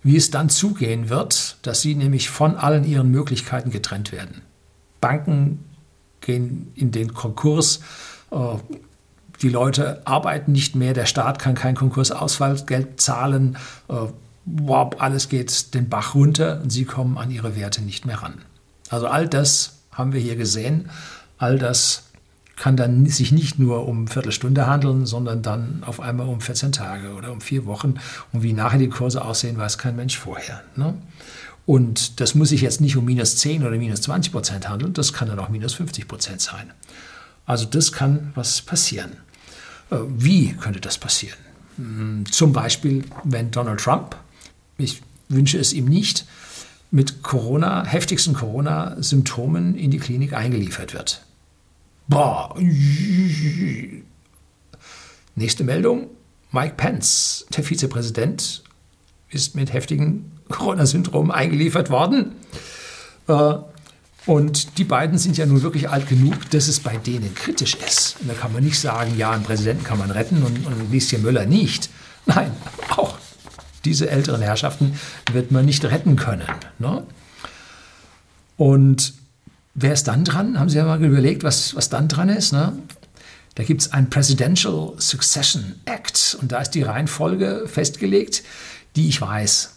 wie 0.03 0.17
es 0.17 0.31
dann 0.31 0.51
zugehen 0.51 1.09
wird, 1.09 1.57
dass 1.63 1.81
sie 1.81 1.95
nämlich 1.95 2.31
von 2.31 2.57
allen 2.57 2.85
ihren 2.85 3.11
Möglichkeiten 3.11 3.71
getrennt 3.71 4.13
werden. 4.13 4.43
Banken 5.01 5.65
gehen 6.21 6.71
in 6.75 6.93
den 6.93 7.15
Konkurs, 7.15 7.81
äh, 8.31 8.37
die 9.41 9.49
Leute 9.49 10.07
arbeiten 10.07 10.53
nicht 10.53 10.77
mehr, 10.77 10.93
der 10.93 11.07
Staat 11.07 11.41
kann 11.41 11.57
kein 11.57 11.75
Konkursausfallgeld 11.75 13.01
zahlen, 13.01 13.57
äh, 14.47 14.97
alles 14.99 15.29
geht 15.29 15.75
den 15.75 15.89
Bach 15.89 16.15
runter 16.15 16.61
und 16.63 16.71
sie 16.71 16.85
kommen 16.85 17.19
an 17.19 17.31
ihre 17.31 17.57
Werte 17.57 17.83
nicht 17.83 18.07
mehr 18.07 18.23
ran. 18.23 18.43
Also 18.89 19.07
all 19.07 19.29
das 19.29 19.79
haben 19.93 20.13
wir 20.13 20.21
hier 20.21 20.37
gesehen. 20.37 20.91
All 21.39 21.59
das 21.59 22.05
kann 22.57 22.77
dann 22.77 23.07
sich 23.07 23.33
nicht 23.33 23.59
nur 23.59 23.89
um 23.89 24.07
Viertelstunde 24.07 24.67
handeln, 24.67 25.07
sondern 25.07 25.43
dann 25.43 25.83
auf 25.85 26.01
einmal 26.01 26.29
um 26.29 26.41
14 26.41 26.73
Tage 26.73 27.15
oder 27.15 27.33
um 27.33 27.41
vier 27.41 27.67
Wochen. 27.67 27.95
Und 28.33 28.43
wie 28.43 28.53
nachher 28.53 28.79
die 28.79 28.89
Kurse 28.89 29.25
aussehen, 29.25 29.57
weiß 29.57 29.79
kein 29.79 29.97
Mensch 29.97 30.19
vorher. 30.19 30.63
Ne? 30.77 30.95
Und 31.67 32.21
das 32.21 32.35
muss 32.35 32.51
sich 32.51 32.61
jetzt 32.61 32.81
nicht 32.81 32.97
um 32.97 33.05
minus 33.05 33.37
10 33.37 33.63
oder 33.65 33.77
minus 33.77 34.03
20 34.03 34.33
Prozent 34.33 34.69
handeln, 34.69 34.93
das 34.93 35.13
kann 35.13 35.29
dann 35.29 35.39
auch 35.39 35.49
minus 35.49 35.75
50 35.75 36.09
Prozent 36.09 36.41
sein. 36.41 36.73
Also 37.47 37.65
das 37.65 37.93
kann 37.93 38.33
was 38.35 38.63
passieren. 38.63 39.13
Äh, 39.91 39.97
wie 40.09 40.55
könnte 40.55 40.81
das 40.81 40.99
passieren? 40.99 41.39
Hm, 41.77 42.25
zum 42.31 42.53
Beispiel, 42.53 43.05
wenn 43.25 43.51
Donald 43.51 43.81
Trump, 43.81 44.17
ich 44.83 45.03
wünsche 45.29 45.59
es 45.59 45.73
ihm 45.73 45.87
nicht, 45.87 46.27
mit 46.91 47.23
Corona, 47.23 47.85
heftigsten 47.85 48.35
Corona-Symptomen 48.35 49.75
in 49.77 49.91
die 49.91 49.99
Klinik 49.99 50.35
eingeliefert 50.35 50.93
wird. 50.93 51.25
Boah. 52.07 52.55
Nächste 55.35 55.65
Meldung. 55.65 56.09
Mike 56.51 56.75
Pence, 56.77 57.47
der 57.57 57.65
Vizepräsident, 57.65 58.63
ist 59.31 59.55
mit 59.55 59.73
heftigen 59.73 60.31
Corona-Syndromen 60.51 61.31
eingeliefert 61.31 61.89
worden. 61.89 62.33
Äh, 63.27 63.55
und 64.27 64.79
die 64.79 64.85
beiden 64.85 65.19
sind 65.19 65.37
ja 65.37 65.47
nun 65.47 65.63
wirklich 65.63 65.89
alt 65.89 66.09
genug, 66.09 66.49
dass 66.51 66.69
es 66.69 66.79
bei 66.79 66.97
denen 66.97 67.35
kritisch 67.35 67.75
ist. 67.75 68.17
Und 68.21 68.29
da 68.29 68.35
kann 68.35 68.53
man 68.53 68.63
nicht 68.63 68.79
sagen, 68.79 69.17
ja, 69.17 69.31
einen 69.33 69.43
Präsidenten 69.43 69.83
kann 69.83 69.99
man 69.99 70.11
retten 70.11 70.43
und, 70.43 70.67
und 70.67 70.93
Lieschen 70.93 71.23
Müller 71.23 71.47
nicht. 71.47 71.91
Nein, 72.27 72.53
auch 72.91 73.12
diese 73.85 74.09
älteren 74.11 74.43
Herrschaften 74.43 74.99
wird 75.33 75.51
man 75.51 75.65
nicht 75.65 75.85
retten 75.85 76.17
können. 76.17 76.49
Ne? 76.79 77.05
Und 78.57 79.15
wer 79.75 79.93
ist 79.93 80.09
dann 80.09 80.25
dran? 80.25 80.59
Haben 80.59 80.69
Sie 80.69 80.79
ja 80.79 80.85
mal 80.85 81.03
überlegt, 81.03 81.43
was, 81.43 81.75
was 81.75 81.89
dann 81.89 82.09
dran 82.09 82.29
ist? 82.29 82.53
Ne? 82.53 82.73
Da 83.55 83.65
gibt 83.65 83.83
es 83.83 83.93
ein 83.93 84.09
Presidential 84.09 84.95
Succession 84.99 85.75
Act 85.85 86.37
und 86.41 86.53
da 86.53 86.61
ist 86.61 86.71
die 86.71 86.83
Reihenfolge 86.83 87.65
festgelegt, 87.67 88.43
die 88.97 89.09
ich 89.09 89.21
weiß. 89.21 89.77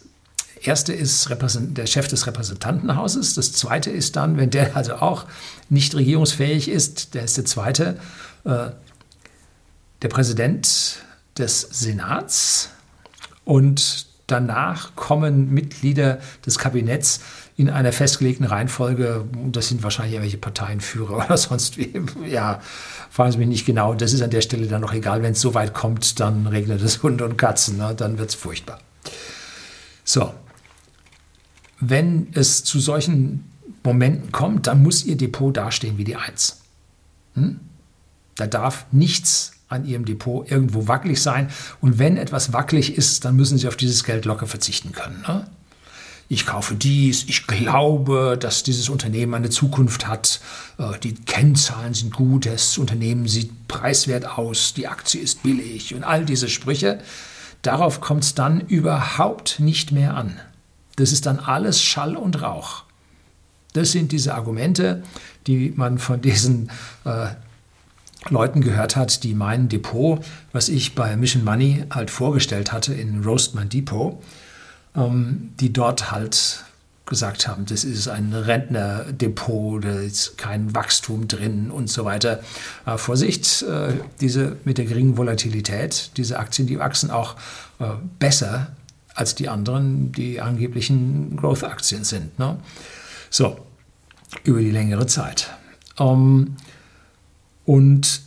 Erste 0.61 0.93
ist 0.93 1.29
der 1.29 1.85
Chef 1.85 2.07
des 2.07 2.25
Repräsentantenhauses. 2.25 3.35
Das 3.35 3.51
zweite 3.53 3.91
ist 3.91 4.15
dann, 4.15 4.37
wenn 4.37 4.49
der 4.49 4.75
also 4.75 4.95
auch 4.95 5.25
nicht 5.69 5.93
regierungsfähig 5.95 6.69
ist, 6.69 7.13
der 7.13 7.23
ist 7.23 7.37
der 7.37 7.45
zweite, 7.45 7.99
äh, 8.45 8.69
der 10.01 10.07
Präsident 10.07 10.97
des 11.37 11.61
Senats. 11.61 12.69
Und 13.45 14.07
danach 14.27 14.95
kommen 14.95 15.53
Mitglieder 15.53 16.19
des 16.45 16.57
Kabinetts 16.57 17.21
in 17.57 17.69
einer 17.69 17.93
festgelegten 17.93 18.45
Reihenfolge. 18.45 19.25
Das 19.51 19.69
sind 19.69 19.83
wahrscheinlich 19.83 20.15
irgendwelche 20.15 20.37
Parteienführer 20.37 21.17
oder 21.25 21.37
sonst 21.37 21.77
wie. 21.77 21.93
Ja, 22.27 22.61
fragen 23.09 23.31
Sie 23.31 23.37
mich 23.37 23.47
nicht 23.47 23.65
genau. 23.65 23.93
Das 23.93 24.13
ist 24.13 24.21
an 24.21 24.31
der 24.31 24.41
Stelle 24.41 24.67
dann 24.67 24.81
noch 24.81 24.93
egal. 24.93 25.21
Wenn 25.23 25.33
es 25.33 25.41
so 25.41 25.53
weit 25.53 25.73
kommt, 25.73 26.19
dann 26.19 26.47
regnet 26.47 26.81
es 26.81 27.01
Hunde 27.03 27.23
und 27.23 27.37
Katzen. 27.37 27.77
Ne? 27.77 27.93
Dann 27.95 28.17
wird 28.17 28.29
es 28.29 28.35
furchtbar. 28.35 28.79
So. 30.03 30.33
Wenn 31.79 32.27
es 32.33 32.63
zu 32.63 32.79
solchen 32.79 33.51
Momenten 33.83 34.31
kommt, 34.31 34.67
dann 34.67 34.81
muss 34.81 35.05
Ihr 35.05 35.17
Depot 35.17 35.55
dastehen 35.55 35.97
wie 35.97 36.03
die 36.03 36.15
Eins. 36.15 36.61
Hm? 37.35 37.59
Da 38.35 38.47
darf 38.47 38.85
nichts 38.91 39.54
an 39.67 39.85
Ihrem 39.85 40.05
Depot 40.05 40.49
irgendwo 40.49 40.87
wackelig 40.87 41.21
sein. 41.21 41.49
Und 41.81 41.99
wenn 41.99 42.17
etwas 42.17 42.53
wackelig 42.53 42.97
ist, 42.97 43.25
dann 43.25 43.35
müssen 43.35 43.57
Sie 43.57 43.67
auf 43.67 43.75
dieses 43.75 44.03
Geld 44.03 44.25
locker 44.25 44.47
verzichten 44.47 44.91
können. 44.91 45.23
Ne? 45.27 45.47
Ich 46.27 46.45
kaufe 46.45 46.73
dies, 46.73 47.25
ich 47.27 47.45
glaube, 47.45 48.37
dass 48.39 48.63
dieses 48.63 48.89
Unternehmen 48.89 49.35
eine 49.35 49.51
Zukunft 49.51 50.07
hat, 50.07 50.41
äh, 50.79 50.97
die 50.99 51.13
Kennzahlen 51.13 51.93
sind 51.93 52.13
gut, 52.13 52.47
das 52.47 52.79
Unternehmen 52.79 53.27
sieht 53.27 53.67
preiswert 53.67 54.25
aus, 54.37 54.73
die 54.73 54.87
Aktie 54.87 55.21
ist 55.21 55.43
billig 55.43 55.93
und 55.93 56.03
all 56.03 56.25
diese 56.25 56.49
Sprüche. 56.49 56.99
Darauf 57.61 58.01
kommt 58.01 58.23
es 58.23 58.33
dann 58.33 58.59
überhaupt 58.61 59.59
nicht 59.59 59.91
mehr 59.91 60.15
an. 60.15 60.39
Das 60.95 61.11
ist 61.11 61.25
dann 61.25 61.39
alles 61.39 61.81
Schall 61.81 62.15
und 62.15 62.41
Rauch. 62.41 62.83
Das 63.73 63.91
sind 63.91 64.11
diese 64.11 64.33
Argumente, 64.33 65.03
die 65.47 65.73
man 65.75 65.99
von 65.99 66.21
diesen 66.21 66.71
äh, 67.03 67.27
Leuten 68.29 68.61
gehört 68.61 68.95
hat, 68.95 69.23
die 69.23 69.33
mein 69.35 69.69
Depot, 69.69 70.23
was 70.51 70.69
ich 70.69 70.95
bei 70.95 71.15
Mission 71.15 71.43
Money 71.43 71.85
halt 71.91 72.09
vorgestellt 72.09 72.71
hatte 72.71 72.93
in 72.93 73.23
Roastman 73.23 73.69
Depot, 73.69 74.21
ähm, 74.95 75.51
die 75.59 75.71
dort 75.71 76.11
halt 76.11 76.65
gesagt 77.05 77.47
haben, 77.47 77.65
das 77.65 77.83
ist 77.83 78.07
ein 78.07 78.33
Rentnerdepot, 78.33 79.83
da 79.83 79.99
ist 79.99 80.37
kein 80.37 80.73
Wachstum 80.73 81.27
drin 81.27 81.69
und 81.69 81.87
so 81.87 82.03
weiter. 82.03 82.41
Äh, 82.85 82.97
Vorsicht, 82.97 83.61
äh, 83.61 83.93
diese 84.21 84.57
mit 84.65 84.79
der 84.79 84.85
geringen 84.85 85.17
Volatilität, 85.17 86.11
diese 86.17 86.39
Aktien, 86.39 86.67
die 86.67 86.79
wachsen 86.79 87.11
auch 87.11 87.35
äh, 87.79 87.85
besser 88.17 88.75
als 89.13 89.35
die 89.35 89.49
anderen, 89.49 90.11
die 90.11 90.41
angeblichen 90.41 91.37
Growth-Aktien 91.37 92.03
sind. 92.03 92.37
Ne? 92.39 92.57
So, 93.29 93.59
über 94.43 94.59
die 94.59 94.71
längere 94.71 95.05
Zeit. 95.05 95.51
Ähm, 95.99 96.55
und 97.65 98.21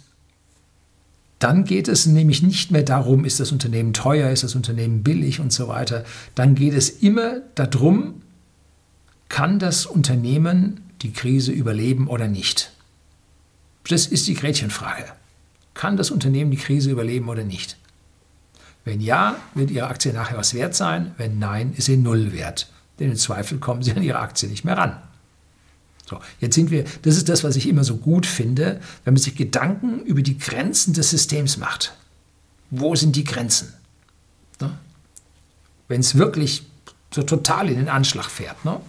dann 1.38 1.64
geht 1.64 1.86
es 1.86 2.06
nämlich 2.06 2.42
nicht 2.42 2.72
mehr 2.72 2.82
darum, 2.82 3.24
ist 3.24 3.38
das 3.38 3.52
Unternehmen 3.52 3.92
teuer, 3.92 4.30
ist 4.30 4.42
das 4.42 4.56
Unternehmen 4.56 5.04
billig 5.04 5.38
und 5.38 5.52
so 5.52 5.68
weiter. 5.68 6.04
Dann 6.34 6.56
geht 6.56 6.74
es 6.74 6.90
immer 6.90 7.40
darum, 7.54 8.22
kann 9.28 9.58
das 9.58 9.86
Unternehmen 9.86 10.80
die 11.02 11.12
Krise 11.12 11.52
überleben 11.52 12.08
oder 12.08 12.26
nicht? 12.26 12.72
Das 13.88 14.06
ist 14.06 14.26
die 14.26 14.34
Gretchenfrage. 14.34 15.04
Kann 15.74 15.96
das 15.96 16.10
Unternehmen 16.10 16.50
die 16.50 16.56
Krise 16.56 16.90
überleben 16.90 17.28
oder 17.28 17.44
nicht? 17.44 17.76
Wenn 18.84 19.00
ja, 19.00 19.36
wird 19.54 19.70
Ihre 19.70 19.86
Aktie 19.86 20.12
nachher 20.12 20.38
was 20.38 20.54
wert 20.54 20.74
sein. 20.74 21.12
Wenn 21.18 21.38
nein, 21.38 21.72
ist 21.76 21.86
sie 21.86 21.96
null 21.96 22.32
wert. 22.32 22.68
Denn 22.98 23.10
im 23.10 23.16
Zweifel 23.16 23.58
kommen 23.58 23.82
Sie 23.82 23.92
an 23.92 24.02
Ihre 24.02 24.18
Aktie 24.18 24.48
nicht 24.48 24.64
mehr 24.64 24.76
ran. 24.76 24.96
So, 26.08 26.20
jetzt 26.40 26.54
sind 26.54 26.70
wir, 26.70 26.84
das 27.02 27.16
ist 27.16 27.28
das, 27.28 27.44
was 27.44 27.56
ich 27.56 27.68
immer 27.68 27.84
so 27.84 27.96
gut 27.96 28.24
finde, 28.24 28.80
wenn 29.04 29.14
man 29.14 29.22
sich 29.22 29.34
Gedanken 29.34 30.00
über 30.00 30.22
die 30.22 30.38
Grenzen 30.38 30.94
des 30.94 31.10
Systems 31.10 31.58
macht. 31.58 31.94
Wo 32.70 32.94
sind 32.94 33.14
die 33.16 33.24
Grenzen? 33.24 33.74
Ne? 34.60 34.70
Wenn 35.88 36.00
es 36.00 36.16
wirklich 36.16 36.62
so 37.14 37.22
total 37.22 37.68
in 37.68 37.76
den 37.76 37.88
Anschlag 37.88 38.26
fährt. 38.30 38.64
Ne? 38.64 38.80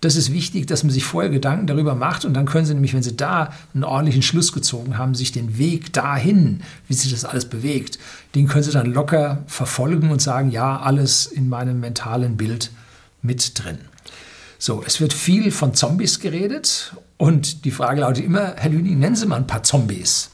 das 0.00 0.14
ist 0.14 0.32
wichtig, 0.32 0.66
dass 0.66 0.84
man 0.84 0.92
sich 0.92 1.04
vorher 1.04 1.30
Gedanken 1.30 1.66
darüber 1.66 1.94
macht 1.94 2.24
und 2.24 2.34
dann 2.34 2.46
können 2.46 2.64
Sie 2.64 2.74
nämlich, 2.74 2.94
wenn 2.94 3.02
Sie 3.02 3.16
da 3.16 3.52
einen 3.74 3.82
ordentlichen 3.82 4.22
Schluss 4.22 4.52
gezogen 4.52 4.96
haben, 4.96 5.14
sich 5.14 5.32
den 5.32 5.58
Weg 5.58 5.92
dahin, 5.92 6.60
wie 6.86 6.94
sich 6.94 7.10
das 7.10 7.24
alles 7.24 7.46
bewegt, 7.46 7.98
den 8.34 8.46
können 8.46 8.62
Sie 8.62 8.70
dann 8.70 8.92
locker 8.92 9.42
verfolgen 9.48 10.10
und 10.10 10.22
sagen, 10.22 10.50
ja, 10.50 10.78
alles 10.78 11.26
in 11.26 11.48
meinem 11.48 11.80
mentalen 11.80 12.36
Bild 12.36 12.70
mit 13.22 13.58
drin. 13.58 13.78
So, 14.58 14.82
es 14.84 15.00
wird 15.00 15.12
viel 15.12 15.52
von 15.52 15.74
Zombies 15.74 16.18
geredet 16.18 16.92
und 17.16 17.64
die 17.64 17.70
Frage 17.70 18.00
lautet 18.00 18.24
immer, 18.24 18.54
Herr 18.56 18.70
Lüning, 18.70 18.98
nennen 18.98 19.14
Sie 19.14 19.26
mal 19.26 19.36
ein 19.36 19.46
paar 19.46 19.62
Zombies. 19.62 20.30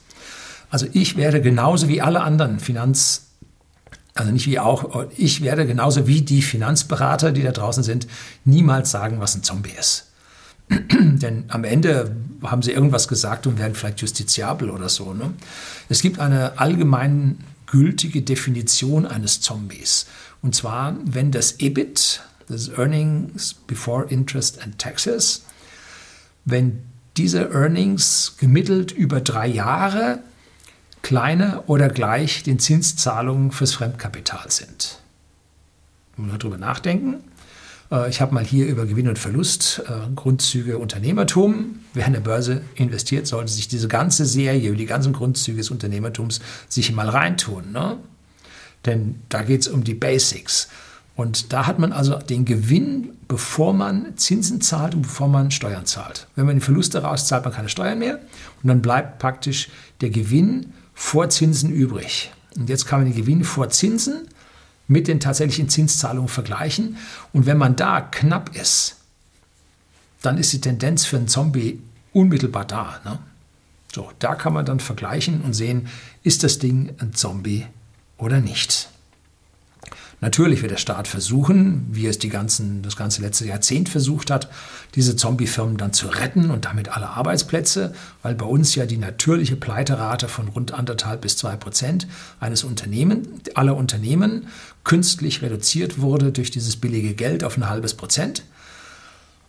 Also 0.71 0.87
ich 0.93 1.17
werde 1.17 1.43
genauso 1.43 1.89
wie 1.89 2.01
alle 2.01 2.23
anderen 2.23 2.59
Finanz, 2.59 3.27
also 4.15 4.33
nicht 4.33 4.47
wie 4.47 4.59
auch, 4.59 5.07
ich 5.17 5.43
werde 5.43 5.67
genauso 5.67 6.07
wie 6.07 6.23
die 6.23 6.41
Finanzberater, 6.41 7.33
die 7.33 7.43
da 7.43 7.53
draußen 7.53 7.83
sind, 7.83 8.07
niemals 8.47 8.91
sagen, 8.91 9.21
was 9.21 9.35
ein 9.35 9.43
Zombie 9.43 9.75
ist. 9.79 10.11
Denn 10.71 11.45
am 11.49 11.65
Ende 11.65 12.17
haben 12.43 12.63
sie 12.63 12.73
irgendwas 12.73 13.09
gesagt 13.09 13.47
und 13.47 13.59
werden 13.59 13.75
vielleicht 13.75 14.01
justiziabel 14.01 14.71
oder 14.71 14.89
so. 14.89 15.13
Ne? 15.13 15.35
Es 15.91 16.01
gibt 16.01 16.19
eine 16.19 16.59
allgemein 16.59 17.39
gültige 17.67 18.23
Definition 18.23 19.05
eines 19.05 19.43
Zombies. 19.43 20.07
Und 20.41 20.55
zwar, 20.55 20.97
wenn 21.05 21.31
das 21.31 21.61
EBIT, 21.61 22.23
das 22.49 22.69
Earnings 22.69 23.55
Before 23.55 24.07
Interest 24.09 24.63
and 24.63 24.79
Taxes, 24.79 25.45
wenn 26.45 26.83
diese 27.17 27.51
Earnings 27.51 28.37
gemittelt 28.39 28.93
über 28.93 29.21
drei 29.21 29.47
Jahre 29.47 30.21
kleiner 31.03 31.65
oder 31.67 31.89
gleich 31.89 32.43
den 32.43 32.59
Zinszahlungen 32.59 33.53
fürs 33.53 33.75
Fremdkapital 33.75 34.51
sind. 34.51 35.01
Mal 36.17 36.39
darüber 36.39 36.59
nachdenken. 36.59 37.23
Äh, 37.91 38.09
ich 38.11 38.21
habe 38.21 38.35
mal 38.35 38.45
hier 38.45 38.67
über 38.67 38.87
Gewinn 38.87 39.09
und 39.09 39.19
Verlust, 39.19 39.83
äh, 39.87 40.15
Grundzüge 40.15 40.79
Unternehmertum. 40.79 41.81
Wer 41.93 42.07
an 42.07 42.15
der 42.15 42.21
Börse 42.21 42.63
investiert, 42.75 43.27
sollte 43.27 43.53
sich 43.53 43.69
diese 43.69 43.89
ganze 43.89 44.27
Serie 44.27 44.69
über 44.69 44.77
die 44.77 44.87
ganzen 44.87 45.13
Grundzüge 45.13 45.59
des 45.59 45.71
Unternehmertums 45.71 46.41
sich 46.69 46.93
mal 46.93 47.09
reintun. 47.09 47.73
Ne? 47.73 47.99
Denn 48.87 49.21
da 49.29 49.43
geht 49.43 49.63
es 49.63 49.69
um 49.69 49.85
die 49.85 49.95
Basics. 49.95 50.69
Und 51.17 51.53
da 51.53 51.67
hat 51.67 51.79
man 51.79 51.93
also 51.93 52.19
den 52.19 52.45
Gewinn, 52.45 53.11
bevor 53.29 53.73
man 53.73 54.17
Zinsen 54.17 54.61
zahlt 54.61 54.95
und 54.95 55.03
bevor 55.03 55.29
man 55.29 55.51
Steuern 55.51 55.87
zahlt. 55.87 56.27
Wenn 56.35 56.47
man 56.47 56.57
die 56.57 56.61
Verluste 56.61 57.03
raus, 57.03 57.29
zahlt 57.29 57.45
man 57.45 57.55
keine 57.55 57.69
Steuern 57.69 57.99
mehr 57.99 58.19
und 58.63 58.69
dann 58.69 58.83
bleibt 58.83 59.19
praktisch 59.21 59.69
der 60.01 60.11
Gewinn 60.11 60.73
vor 60.93 61.29
Zinsen 61.29 61.71
übrig. 61.71 62.33
Und 62.57 62.69
jetzt 62.69 62.87
kann 62.87 63.01
man 63.01 63.13
den 63.13 63.17
Gewinn 63.17 63.45
vor 63.45 63.71
Zinsen 63.71 64.29
mit 64.89 65.09
den 65.09 65.21
tatsächlichen 65.21 65.69
Zinszahlungen 65.69 66.29
vergleichen. 66.29 66.97
Und 67.33 67.47
wenn 67.47 67.59
man 67.59 67.77
da 67.77 68.01
knapp 68.01 68.55
ist, 68.57 68.97
dann 70.23 70.39
ist 70.39 70.53
die 70.53 70.61
Tendenz 70.61 71.05
für 71.05 71.17
einen 71.17 71.29
Zombie 71.29 71.81
unmittelbar 72.13 72.65
da. 72.65 73.01
Ne? 73.05 73.19
So, 73.93 74.11
da 74.19 74.35
kann 74.35 74.53
man 74.53 74.65
dann 74.65 74.81
vergleichen 74.81 75.43
und 75.43 75.53
sehen, 75.53 75.89
ist 76.23 76.43
das 76.43 76.59
Ding 76.59 76.95
ein 76.99 77.15
Zombie 77.15 77.67
oder 78.19 78.41
nicht. 78.41 78.89
Natürlich 80.21 80.63
wird 80.63 80.73
der 80.73 80.79
Staat 80.79 81.09
versuchen, 81.09 81.87
wie 81.91 82.07
es 82.07 82.19
die 82.19 82.29
ganzen, 82.29 82.83
das 82.83 82.97
ganze 82.97 83.21
letzte 83.21 83.47
Jahrzehnt 83.47 83.89
versucht 83.89 84.31
hat, 84.31 84.49
diese 84.95 85.17
Zombie-Firmen 85.17 85.77
dann 85.77 85.93
zu 85.93 86.09
retten 86.09 86.51
und 86.51 86.65
damit 86.65 86.89
alle 86.97 87.09
Arbeitsplätze, 87.09 87.95
weil 88.23 88.35
bei 88.35 88.47
uns 88.47 88.75
ja 88.75 88.87
die 88.87 88.97
natürliche 88.97 89.57
Pleiterate 89.57 90.29
von 90.29 90.49
rund 90.49 90.73
anderthalb 90.73 91.23
bis 91.23 91.37
zwei 91.37 91.57
Prozent 91.57 92.07
eines 92.41 92.65
Unternehmens, 92.65 93.29
aller 93.55 93.77
Unternehmen 93.77 94.47
künstlich 94.85 95.43
reduziert 95.43 96.01
wurde 96.01 96.33
durch 96.33 96.51
dieses 96.51 96.77
billige 96.77 97.15
Geld 97.15 97.45
auf 97.45 97.57
ein 97.57 97.69
halbes 97.69 97.95
Prozent. 97.95 98.45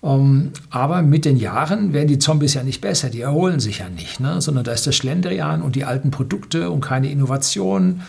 Um, 0.01 0.12
ähm, 0.12 0.51
aber 0.69 1.01
mit 1.01 1.25
den 1.25 1.36
Jahren 1.36 1.91
werden 1.91 2.07
die 2.07 2.19
Zombies 2.19 2.53
ja 2.53 2.62
nicht 2.62 2.79
besser, 2.79 3.10
die 3.10 3.22
erholen 3.22 3.60
sich 3.60 3.79
ja 3.79 3.89
nicht, 3.89 4.19
ne? 4.19 4.39
sondern 4.39 4.63
da 4.63 4.72
ist 4.72 4.86
der 4.86 4.91
Schlendrian 4.91 5.63
und 5.63 5.75
die 5.75 5.84
alten 5.84 6.12
Produkte 6.12 6.69
und 6.69 6.81
keine 6.81 7.10
Innovation 7.10 8.01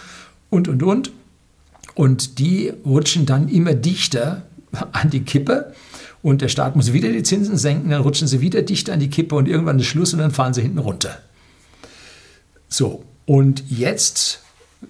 und, 0.50 0.68
und, 0.68 0.82
und. 0.82 1.12
Und 1.96 2.38
die 2.38 2.72
rutschen 2.84 3.24
dann 3.26 3.48
immer 3.48 3.74
dichter 3.74 4.42
an 4.92 5.10
die 5.10 5.24
Kippe. 5.24 5.72
Und 6.22 6.42
der 6.42 6.48
Staat 6.48 6.76
muss 6.76 6.92
wieder 6.92 7.10
die 7.10 7.22
Zinsen 7.22 7.56
senken, 7.56 7.90
dann 7.90 8.02
rutschen 8.02 8.28
sie 8.28 8.40
wieder 8.40 8.62
dichter 8.62 8.92
an 8.92 9.00
die 9.00 9.10
Kippe 9.10 9.34
und 9.34 9.48
irgendwann 9.48 9.78
ist 9.78 9.86
Schluss 9.86 10.12
und 10.12 10.20
dann 10.20 10.30
fahren 10.30 10.54
sie 10.54 10.62
hinten 10.62 10.78
runter. 10.78 11.18
So, 12.68 13.04
und 13.24 13.64
jetzt 13.70 14.42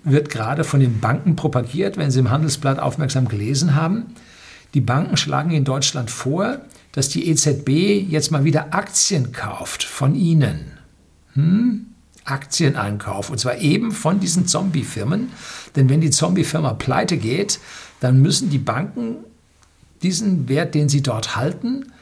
wird 0.03 0.31
gerade 0.31 0.65
von 0.65 0.81
den 0.81 0.99
Banken 1.01 1.37
propagiert, 1.37 1.97
wenn 1.97 2.11
Sie 2.11 2.19
im 2.19 2.31
Handelsblatt 2.31 2.79
aufmerksam 2.79 3.29
gelesen 3.29 3.75
haben, 3.75 4.15
die 4.75 4.81
Banken 4.81 5.17
schlagen 5.17 5.53
in 5.53 5.65
Deutschland 5.65 6.11
vor, 6.11 6.61
dass 6.93 7.09
die 7.09 7.29
EZB 7.29 8.09
jetzt 8.11 8.33
mal 8.33 8.45
wieder 8.45 8.75
Aktien 8.75 9.33
kauft 9.33 9.85
von 9.85 10.15
Ihnen. 10.15 10.73
Hm? 11.35 11.87
Aktieneinkauf. 12.27 13.31
Und 13.31 13.39
zwar 13.39 13.59
eben 13.59 13.93
von 13.93 14.21
diesen 14.21 14.47
Zombie-Firmen. 14.47 15.33
Denn 15.75 15.89
wenn 15.89 16.01
die 16.01 16.11
Zombie-Firma 16.11 16.75
pleite 16.75 17.17
geht, 17.17 17.61
dann 18.01 18.21
müssen 18.21 18.51
die 18.51 18.59
Banken 18.59 19.17
diesen 20.03 20.49
Wert, 20.49 20.75
den 20.75 20.89
sie 20.89 21.03
dort 21.03 21.37
halten, 21.37 21.93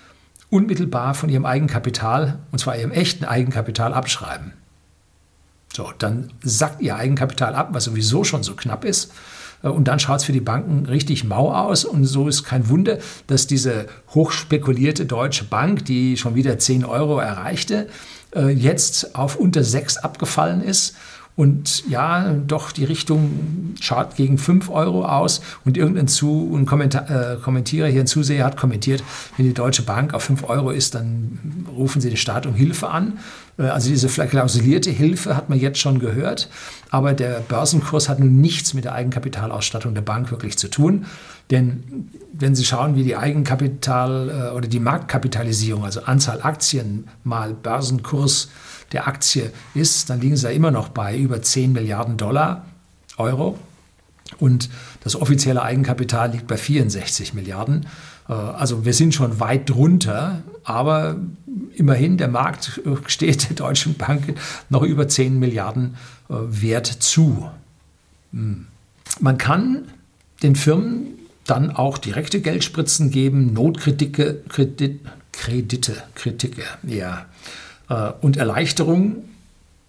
unmittelbar 0.50 1.14
von 1.14 1.28
ihrem 1.28 1.46
Eigenkapital, 1.46 2.38
und 2.50 2.58
zwar 2.58 2.76
ihrem 2.76 2.90
echten 2.90 3.24
Eigenkapital, 3.24 3.94
abschreiben. 3.94 4.52
So, 5.72 5.92
dann 5.98 6.32
sackt 6.42 6.80
ihr 6.82 6.96
Eigenkapital 6.96 7.54
ab, 7.54 7.70
was 7.72 7.84
sowieso 7.84 8.22
schon 8.22 8.42
so 8.42 8.54
knapp 8.54 8.84
ist. 8.84 9.12
Und 9.62 9.88
dann 9.88 9.98
schaut 9.98 10.18
es 10.18 10.24
für 10.24 10.32
die 10.32 10.40
Banken 10.40 10.86
richtig 10.86 11.24
mau 11.24 11.52
aus. 11.52 11.84
Und 11.84 12.04
so 12.04 12.28
ist 12.28 12.44
kein 12.44 12.68
Wunder, 12.68 12.98
dass 13.26 13.46
diese 13.46 13.86
hochspekulierte 14.14 15.06
Deutsche 15.06 15.44
Bank, 15.44 15.86
die 15.86 16.16
schon 16.16 16.34
wieder 16.34 16.58
10 16.58 16.84
Euro 16.84 17.18
erreichte, 17.18 17.88
äh, 18.34 18.50
jetzt 18.50 19.14
auf 19.14 19.36
unter 19.36 19.64
6 19.64 19.98
abgefallen 19.98 20.62
ist. 20.62 20.94
Und 21.36 21.88
ja, 21.88 22.32
doch 22.46 22.70
die 22.70 22.84
Richtung 22.84 23.74
schaut 23.80 24.14
gegen 24.14 24.38
5 24.38 24.70
Euro 24.70 25.04
aus. 25.04 25.40
Und 25.64 25.76
irgendein 25.76 26.06
Zu 26.06 26.54
ein 26.54 26.64
Kommentar, 26.64 27.10
äh, 27.10 27.36
Kommentierer 27.36 27.88
hier, 27.88 28.02
ein 28.02 28.06
Zuseher 28.06 28.44
hat 28.44 28.56
kommentiert, 28.56 29.02
wenn 29.36 29.46
die 29.46 29.54
Deutsche 29.54 29.82
Bank 29.82 30.14
auf 30.14 30.22
5 30.22 30.48
Euro 30.48 30.70
ist, 30.70 30.94
dann 30.94 31.66
rufen 31.76 32.00
sie 32.00 32.08
den 32.08 32.16
Staat 32.16 32.46
um 32.46 32.54
Hilfe 32.54 32.88
an. 32.88 33.18
Äh, 33.58 33.64
also 33.64 33.88
diese 33.88 34.08
klausulierte 34.08 34.90
Hilfe 34.90 35.36
hat 35.36 35.48
man 35.48 35.58
jetzt 35.58 35.80
schon 35.80 35.98
gehört. 35.98 36.48
Aber 36.90 37.14
der 37.14 37.40
Börsenkurs 37.40 38.08
hat 38.08 38.20
nun 38.20 38.40
nichts 38.40 38.72
mit 38.72 38.84
der 38.84 38.94
Eigenkapitalausstattung 38.94 39.94
der 39.94 40.02
Bank 40.02 40.30
wirklich 40.30 40.56
zu 40.56 40.68
tun. 40.68 41.06
Denn 41.50 42.10
wenn 42.32 42.54
Sie 42.54 42.64
schauen, 42.64 42.96
wie 42.96 43.04
die 43.04 43.16
Eigenkapital 43.16 44.50
äh, 44.50 44.56
oder 44.56 44.66
die 44.66 44.80
Marktkapitalisierung, 44.80 45.84
also 45.84 46.02
Anzahl 46.02 46.42
Aktien 46.42 47.08
mal 47.22 47.54
Börsenkurs 47.54 48.48
der 48.92 49.06
Aktie 49.06 49.52
ist, 49.74 50.10
dann 50.10 50.20
liegen 50.20 50.36
Sie 50.36 50.44
da 50.44 50.50
immer 50.50 50.70
noch 50.70 50.88
bei 50.88 51.16
über 51.16 51.42
10 51.42 51.72
Milliarden 51.72 52.16
Dollar, 52.16 52.64
Euro. 53.16 53.58
Und 54.38 54.70
das 55.02 55.16
offizielle 55.16 55.62
Eigenkapital 55.62 56.32
liegt 56.32 56.46
bei 56.46 56.56
64 56.56 57.34
Milliarden. 57.34 57.86
Äh, 58.28 58.32
also 58.32 58.84
wir 58.84 58.94
sind 58.94 59.14
schon 59.14 59.38
weit 59.38 59.70
drunter, 59.70 60.42
aber 60.64 61.16
immerhin 61.74 62.16
der 62.16 62.28
Markt 62.28 62.80
steht 63.06 63.48
der 63.48 63.56
Deutschen 63.56 63.94
Bank 63.94 64.34
noch 64.70 64.82
über 64.82 65.08
10 65.08 65.38
Milliarden 65.38 65.96
äh, 66.28 66.34
Wert 66.34 66.86
zu. 66.86 67.50
Hm. 68.32 68.66
Man 69.20 69.38
kann 69.38 69.84
den 70.42 70.56
Firmen 70.56 71.14
dann 71.44 71.70
auch 71.70 71.98
direkte 71.98 72.40
Geldspritzen 72.40 73.10
geben, 73.10 73.52
Notkredite, 73.52 74.42
Kredit, 74.48 75.00
Kredite, 75.32 76.02
Kritike, 76.14 76.62
ja, 76.82 77.26
äh, 77.88 78.12
und 78.20 78.36
Erleichterungen 78.36 79.16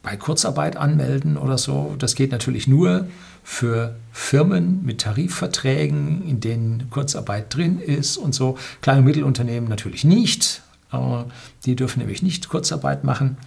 bei 0.04 0.18
Kurzarbeit 0.18 0.78
anmelden 0.78 1.38
oder 1.38 1.58
so. 1.58 1.96
Das 1.98 2.16
geht 2.16 2.32
natürlich 2.32 2.68
nur 2.68 3.08
für 3.44 3.96
Firmen 4.12 4.84
mit 4.84 5.02
Tarifverträgen, 5.02 6.28
in 6.28 6.40
denen 6.40 6.90
Kurzarbeit 6.90 7.56
drin 7.56 7.80
ist 7.80 8.18
und 8.18 8.36
so. 8.36 8.58
Kleine 8.82 9.00
und 9.00 9.06
Mittelunternehmen 9.06 9.70
natürlich 9.70 10.04
nicht. 10.04 10.62
Die 11.66 11.76
dürfen 11.76 12.00
nämlich 12.00 12.22
nicht 12.22 12.50
Kurzarbeit 12.50 13.04
machen. 13.04 13.38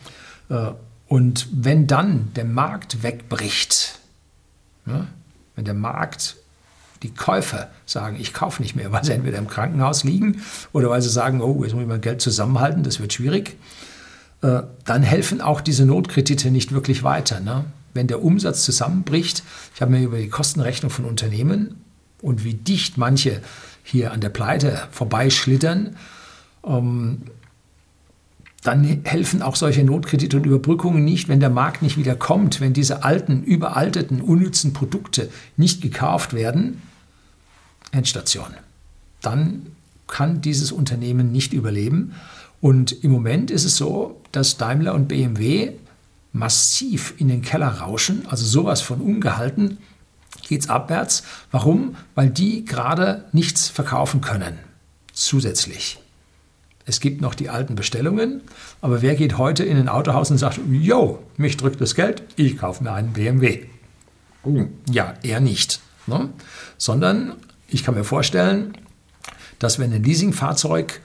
Äh, 0.48 0.72
und 1.06 1.48
wenn 1.52 1.86
dann 1.86 2.32
der 2.36 2.44
Markt 2.44 3.02
wegbricht, 3.02 3.98
wenn 4.84 5.64
der 5.64 5.74
Markt 5.74 6.36
die 7.02 7.14
Käufer 7.14 7.68
sagen, 7.86 8.16
ich 8.18 8.34
kaufe 8.34 8.62
nicht 8.62 8.76
mehr, 8.76 8.92
weil 8.92 9.04
sie 9.04 9.12
entweder 9.12 9.38
im 9.38 9.48
Krankenhaus 9.48 10.04
liegen 10.04 10.42
oder 10.72 10.90
weil 10.90 11.02
sie 11.02 11.10
sagen, 11.10 11.40
oh, 11.40 11.62
jetzt 11.62 11.74
muss 11.74 11.82
ich 11.82 11.88
mein 11.88 12.00
Geld 12.00 12.20
zusammenhalten, 12.20 12.82
das 12.82 13.00
wird 13.00 13.12
schwierig, 13.12 13.56
äh, 14.42 14.62
dann 14.84 15.02
helfen 15.02 15.40
auch 15.40 15.60
diese 15.60 15.84
Notkredite 15.84 16.50
nicht 16.50 16.72
wirklich 16.72 17.02
weiter. 17.02 17.40
Ne? 17.40 17.64
Wenn 17.94 18.06
der 18.06 18.22
Umsatz 18.22 18.64
zusammenbricht, 18.64 19.42
ich 19.74 19.80
habe 19.80 19.92
mir 19.92 20.02
über 20.02 20.18
die 20.18 20.28
Kostenrechnung 20.28 20.90
von 20.90 21.04
Unternehmen 21.04 21.76
und 22.22 22.44
wie 22.44 22.54
dicht 22.54 22.98
manche 22.98 23.42
hier 23.82 24.12
an 24.12 24.20
der 24.20 24.28
Pleite 24.28 24.82
vorbeischlittern, 24.90 25.96
ähm, 26.64 27.22
dann 28.62 29.02
helfen 29.04 29.40
auch 29.40 29.56
solche 29.56 29.84
Notkredite 29.84 30.36
und 30.36 30.46
Überbrückungen 30.46 31.04
nicht, 31.04 31.28
wenn 31.28 31.40
der 31.40 31.50
Markt 31.50 31.80
nicht 31.80 31.96
wieder 31.96 32.16
kommt, 32.16 32.60
wenn 32.60 32.72
diese 32.72 33.04
alten, 33.04 33.42
überalteten, 33.44 34.20
unnützen 34.20 34.72
Produkte 34.72 35.30
nicht 35.56 35.80
gekauft 35.80 36.34
werden, 36.34 36.82
Endstation. 37.92 38.54
Dann 39.20 39.66
kann 40.06 40.40
dieses 40.40 40.72
Unternehmen 40.72 41.32
nicht 41.32 41.52
überleben. 41.52 42.14
Und 42.60 43.04
im 43.04 43.12
Moment 43.12 43.50
ist 43.50 43.64
es 43.64 43.76
so, 43.76 44.20
dass 44.32 44.56
Daimler 44.56 44.94
und 44.94 45.08
BMW 45.08 45.72
massiv 46.32 47.14
in 47.18 47.28
den 47.28 47.42
Keller 47.42 47.68
rauschen, 47.68 48.26
also 48.28 48.44
sowas 48.44 48.80
von 48.80 49.00
ungehalten 49.00 49.78
geht 50.46 50.62
es 50.62 50.68
abwärts. 50.68 51.24
Warum? 51.50 51.96
Weil 52.14 52.30
die 52.30 52.64
gerade 52.64 53.24
nichts 53.32 53.68
verkaufen 53.68 54.20
können. 54.20 54.58
Zusätzlich. 55.12 55.98
Es 56.86 57.00
gibt 57.00 57.20
noch 57.20 57.34
die 57.34 57.50
alten 57.50 57.74
Bestellungen, 57.74 58.40
aber 58.80 59.02
wer 59.02 59.14
geht 59.14 59.36
heute 59.36 59.64
in 59.64 59.76
ein 59.76 59.88
Autohaus 59.88 60.30
und 60.30 60.38
sagt, 60.38 60.58
yo, 60.70 61.22
mich 61.36 61.58
drückt 61.58 61.80
das 61.80 61.94
Geld, 61.94 62.22
ich 62.36 62.56
kaufe 62.56 62.82
mir 62.82 62.92
einen 62.92 63.12
BMW? 63.12 63.66
Ja, 64.90 65.14
eher 65.22 65.40
nicht. 65.40 65.80
Ne? 66.06 66.30
Sondern 66.78 67.34
ich 67.68 67.84
kann 67.84 67.94
mir 67.94 68.04
vorstellen, 68.04 68.76
dass 69.58 69.78
wenn 69.78 69.92
ein 69.92 70.02
Leasingfahrzeug 70.02 71.00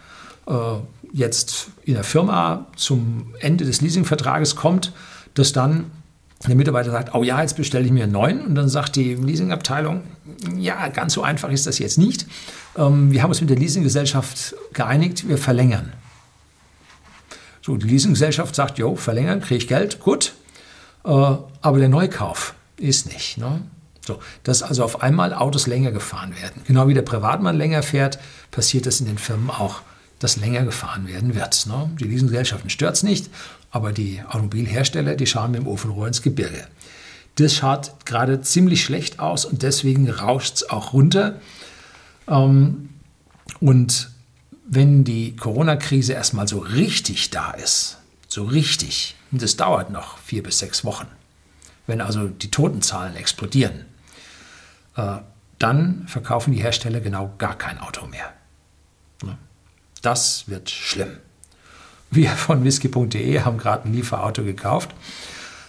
äh, 0.48 0.54
jetzt 1.12 1.68
in 1.84 1.94
der 1.94 2.04
Firma 2.04 2.68
zum 2.76 3.34
Ende 3.40 3.66
des 3.66 3.82
Leasingvertrages 3.82 4.56
kommt, 4.56 4.94
dass 5.34 5.54
dann 5.54 5.92
der 6.48 6.56
Mitarbeiter 6.56 6.92
sagt, 6.92 7.16
oh 7.16 7.24
ja, 7.24 7.42
jetzt 7.42 7.56
bestelle 7.56 7.86
ich 7.86 7.92
mir 7.92 8.04
einen 8.04 8.12
neuen. 8.12 8.42
Und 8.42 8.56
dann 8.56 8.68
sagt 8.68 8.96
die 8.96 9.16
Leasingabteilung, 9.16 10.04
ja, 10.58 10.90
ganz 10.90 11.14
so 11.14 11.24
einfach 11.24 11.50
ist 11.50 11.68
das 11.68 11.80
jetzt 11.80 11.98
nicht. 11.98 12.26
Ähm, 12.78 13.12
wir 13.12 13.24
haben 13.24 13.30
uns 13.30 13.40
mit 13.40 13.50
der 13.50 13.58
Leasinggesellschaft 13.58 14.56
geeinigt, 14.74 15.28
wir 15.28 15.38
verlängern. 15.38 15.94
So, 17.62 17.78
die 17.78 17.88
Leasinggesellschaft 17.88 18.56
sagt, 18.56 18.78
jo, 18.78 18.96
verlängern, 18.96 19.40
kriege 19.40 19.58
ich 19.58 19.68
Geld, 19.68 20.02
gut. 20.02 20.34
Äh, 21.06 21.10
aber 21.10 21.80
der 21.80 21.90
Neukauf 21.90 22.56
ist 22.78 23.14
nicht. 23.14 23.38
Ne? 23.38 23.62
So, 24.06 24.20
dass 24.44 24.64
also 24.64 24.84
auf 24.84 25.02
einmal 25.02 25.34
Autos 25.34 25.66
länger 25.66 25.92
gefahren 25.92 26.36
werden. 26.36 26.62
Genau 26.68 26.88
wie 26.88 26.94
der 26.94 27.04
Privatmann 27.04 27.58
länger 27.58 27.84
fährt, 27.84 28.20
passiert 28.52 28.86
das 28.86 29.00
in 29.00 29.06
den 29.06 29.18
Firmen 29.18 29.50
auch, 29.50 29.82
dass 30.20 30.36
länger 30.36 30.64
gefahren 30.64 31.08
werden 31.08 31.36
wird. 31.36 31.66
Ne? 31.68 31.90
Die 32.00 32.06
Leasinggesellschaften 32.06 32.70
stört 32.70 32.96
es 32.96 33.04
nicht, 33.04 33.30
aber 33.72 33.94
die 33.94 34.22
Automobilhersteller, 34.28 35.16
die 35.16 35.26
schauen 35.26 35.52
mit 35.52 35.62
dem 35.62 35.68
Ofenrohr 35.68 36.08
ins 36.08 36.22
Gebirge. 36.22 36.68
Das 37.36 37.56
schaut 37.56 38.06
gerade 38.06 38.42
ziemlich 38.42 38.84
schlecht 38.84 39.20
aus 39.20 39.46
und 39.46 39.64
deswegen 39.64 40.10
rauscht 40.10 40.56
es 40.58 40.70
auch 40.70 40.94
runter. 40.94 41.40
Ähm, 42.28 42.90
und 43.60 44.12
wenn 44.66 45.04
die 45.04 45.36
Corona-Krise 45.36 46.14
erstmal 46.14 46.48
so 46.48 46.60
richtig 46.60 47.30
da 47.30 47.52
ist, 47.52 47.98
so 48.28 48.44
richtig, 48.44 49.16
und 49.32 49.42
das 49.42 49.56
dauert 49.58 49.90
noch 49.92 50.18
vier 50.18 50.44
bis 50.44 50.60
sechs 50.60 50.84
Wochen, 50.84 51.08
wenn 51.88 52.02
also 52.02 52.28
die 52.28 52.52
Totenzahlen 52.52 53.16
explodieren, 53.16 53.86
dann 55.60 56.08
verkaufen 56.08 56.54
die 56.54 56.62
Hersteller 56.62 57.00
genau 57.00 57.34
gar 57.38 57.58
kein 57.58 57.80
Auto 57.80 58.06
mehr. 58.06 58.34
Das 60.04 60.50
wird 60.50 60.70
schlimm. 60.70 61.18
Wir 62.12 62.30
von 62.30 62.64
whisky.de 62.64 63.40
haben 63.40 63.58
gerade 63.58 63.88
ein 63.88 63.94
Lieferauto 63.94 64.44
gekauft 64.44 64.94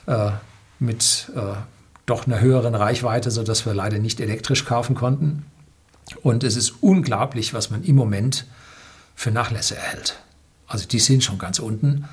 äh, 0.06 0.32
mit 0.78 1.30
äh, 1.34 1.54
doch 2.04 2.26
einer 2.26 2.40
höheren 2.40 2.74
Reichweite, 2.74 3.30
sodass 3.30 3.64
wir 3.64 3.72
leider 3.72 3.98
nicht 3.98 4.20
elektrisch 4.20 4.66
kaufen 4.66 4.94
konnten. 4.94 5.46
Und 6.22 6.44
es 6.44 6.56
ist 6.56 6.82
unglaublich, 6.82 7.54
was 7.54 7.70
man 7.70 7.82
im 7.82 7.96
Moment 7.96 8.44
für 9.14 9.30
Nachlässe 9.30 9.76
erhält. 9.76 10.18
Also 10.66 10.86
die 10.86 10.98
sind 10.98 11.24
schon 11.24 11.38
ganz 11.38 11.60
unten. 11.60 12.08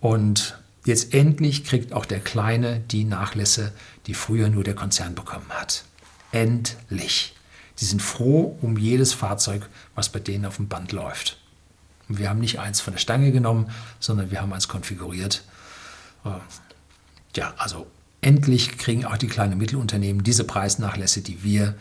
Und 0.00 0.58
jetzt 0.86 1.12
endlich 1.12 1.64
kriegt 1.64 1.92
auch 1.92 2.06
der 2.06 2.20
Kleine 2.20 2.80
die 2.80 3.04
Nachlässe, 3.04 3.72
die 4.06 4.14
früher 4.14 4.48
nur 4.48 4.64
der 4.64 4.74
Konzern 4.74 5.14
bekommen 5.14 5.50
hat. 5.50 5.84
Endlich. 6.32 7.34
Die 7.78 7.84
sind 7.84 8.02
froh 8.02 8.58
um 8.62 8.78
jedes 8.78 9.12
Fahrzeug, 9.12 9.68
was 9.94 10.08
bei 10.08 10.18
denen 10.18 10.46
auf 10.46 10.56
dem 10.56 10.68
Band 10.68 10.92
läuft. 10.92 11.38
Und 12.08 12.18
wir 12.18 12.30
haben 12.30 12.40
nicht 12.40 12.58
eins 12.58 12.80
von 12.80 12.94
der 12.94 13.00
Stange 13.00 13.32
genommen, 13.32 13.70
sondern 14.00 14.30
wir 14.30 14.40
haben 14.40 14.52
eins 14.52 14.68
konfiguriert. 14.68 15.44
Äh, 16.24 16.30
ja, 17.36 17.54
also 17.58 17.86
endlich 18.20 18.78
kriegen 18.78 19.04
auch 19.04 19.18
die 19.18 19.26
kleinen 19.26 19.58
Mittelunternehmen 19.58 20.24
diese 20.24 20.44
Preisnachlässe, 20.44 21.20
die 21.20 21.42
wir 21.42 21.74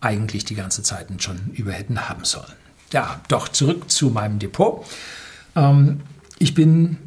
eigentlich 0.00 0.44
die 0.44 0.54
ganze 0.54 0.82
Zeit 0.82 1.08
schon 1.22 1.50
über 1.54 1.72
hätten 1.72 2.08
haben 2.08 2.24
sollen. 2.24 2.52
Ja, 2.92 3.20
doch 3.28 3.48
zurück 3.48 3.90
zu 3.90 4.10
meinem 4.10 4.38
Depot. 4.38 4.86
Ähm, 5.56 6.00
ich 6.38 6.54
bin 6.54 6.98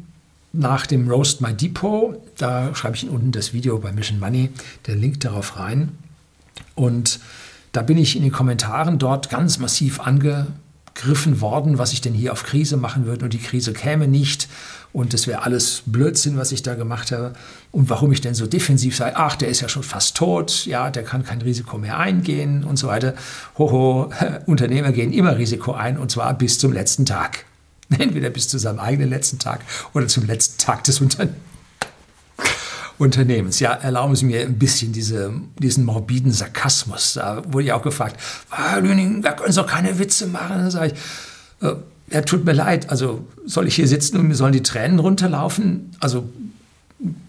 nach 0.52 0.86
dem 0.86 1.08
Roast 1.08 1.40
My 1.40 1.54
Depot, 1.54 2.20
da 2.36 2.74
schreibe 2.74 2.96
ich 2.96 3.04
Ihnen 3.04 3.12
unten 3.12 3.32
das 3.32 3.52
Video 3.52 3.78
bei 3.78 3.92
Mission 3.92 4.18
Money, 4.20 4.50
der 4.86 4.96
Link 4.96 5.20
darauf 5.20 5.58
rein. 5.58 5.96
Und 6.74 7.20
da 7.72 7.82
bin 7.82 7.98
ich 7.98 8.16
in 8.16 8.22
den 8.22 8.32
Kommentaren 8.32 8.98
dort 8.98 9.30
ganz 9.30 9.58
massiv 9.58 10.00
ange, 10.00 10.48
gegriffen 10.94 11.40
worden, 11.40 11.78
was 11.78 11.92
ich 11.92 12.00
denn 12.00 12.14
hier 12.14 12.32
auf 12.32 12.44
Krise 12.44 12.76
machen 12.76 13.06
würde 13.06 13.24
und 13.24 13.32
die 13.32 13.38
Krise 13.38 13.72
käme 13.72 14.08
nicht 14.08 14.48
und 14.92 15.14
das 15.14 15.26
wäre 15.26 15.42
alles 15.42 15.82
Blödsinn, 15.86 16.36
was 16.36 16.52
ich 16.52 16.62
da 16.62 16.74
gemacht 16.74 17.12
habe 17.12 17.32
und 17.70 17.88
warum 17.88 18.12
ich 18.12 18.20
denn 18.20 18.34
so 18.34 18.46
defensiv 18.46 18.96
sei, 18.96 19.16
ach, 19.16 19.36
der 19.36 19.48
ist 19.48 19.60
ja 19.60 19.68
schon 19.68 19.82
fast 19.82 20.16
tot, 20.16 20.66
ja, 20.66 20.90
der 20.90 21.02
kann 21.02 21.24
kein 21.24 21.40
Risiko 21.40 21.78
mehr 21.78 21.98
eingehen 21.98 22.64
und 22.64 22.76
so 22.76 22.88
weiter. 22.88 23.14
Hoho, 23.58 24.12
Unternehmer 24.46 24.92
gehen 24.92 25.12
immer 25.12 25.38
Risiko 25.38 25.72
ein 25.72 25.96
und 25.96 26.10
zwar 26.10 26.34
bis 26.34 26.58
zum 26.58 26.72
letzten 26.72 27.06
Tag. 27.06 27.44
Entweder 27.98 28.30
bis 28.30 28.48
zu 28.48 28.58
seinem 28.58 28.78
eigenen 28.78 29.08
letzten 29.08 29.38
Tag 29.38 29.60
oder 29.94 30.08
zum 30.08 30.26
letzten 30.26 30.58
Tag 30.58 30.84
des 30.84 31.00
Unternehmens. 31.00 31.51
Unternehmens. 32.98 33.60
Ja, 33.60 33.72
erlauben 33.72 34.16
Sie 34.16 34.26
mir 34.26 34.42
ein 34.42 34.58
bisschen 34.58 34.92
diese, 34.92 35.32
diesen 35.58 35.84
morbiden 35.84 36.32
Sarkasmus. 36.32 37.14
Da 37.14 37.42
wurde 37.48 37.64
ich 37.64 37.72
auch 37.72 37.82
gefragt, 37.82 38.16
ah, 38.50 38.76
Lüning, 38.78 39.22
da 39.22 39.32
können 39.32 39.52
Sie 39.52 39.60
doch 39.60 39.66
keine 39.66 39.98
Witze 39.98 40.26
machen. 40.26 40.58
Dann 40.58 40.70
sage 40.70 40.92
ich, 40.92 41.66
äh, 41.66 41.74
ja, 42.10 42.20
tut 42.22 42.44
mir 42.44 42.52
leid, 42.52 42.90
also 42.90 43.26
soll 43.46 43.66
ich 43.66 43.74
hier 43.74 43.88
sitzen 43.88 44.18
und 44.18 44.28
mir 44.28 44.34
sollen 44.34 44.52
die 44.52 44.62
Tränen 44.62 44.98
runterlaufen? 44.98 45.90
Also 46.00 46.28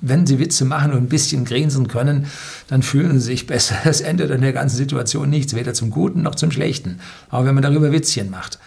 wenn 0.01 0.27
Sie 0.27 0.39
Witze 0.39 0.65
machen 0.65 0.91
und 0.91 0.97
ein 0.97 1.09
bisschen 1.09 1.45
grinsen 1.45 1.87
können, 1.87 2.27
dann 2.67 2.83
fühlen 2.83 3.19
Sie 3.19 3.27
sich 3.27 3.47
besser. 3.47 3.75
Das 3.83 4.01
ändert 4.01 4.31
an 4.31 4.41
der 4.41 4.53
ganzen 4.53 4.77
Situation 4.77 5.29
nichts, 5.29 5.55
weder 5.55 5.73
zum 5.73 5.89
Guten 5.89 6.21
noch 6.21 6.35
zum 6.35 6.51
Schlechten. 6.51 6.99
Aber 7.29 7.45
wenn 7.45 7.55
man 7.55 7.63
darüber 7.63 7.91
Witzchen 7.91 8.29
macht. 8.29 8.59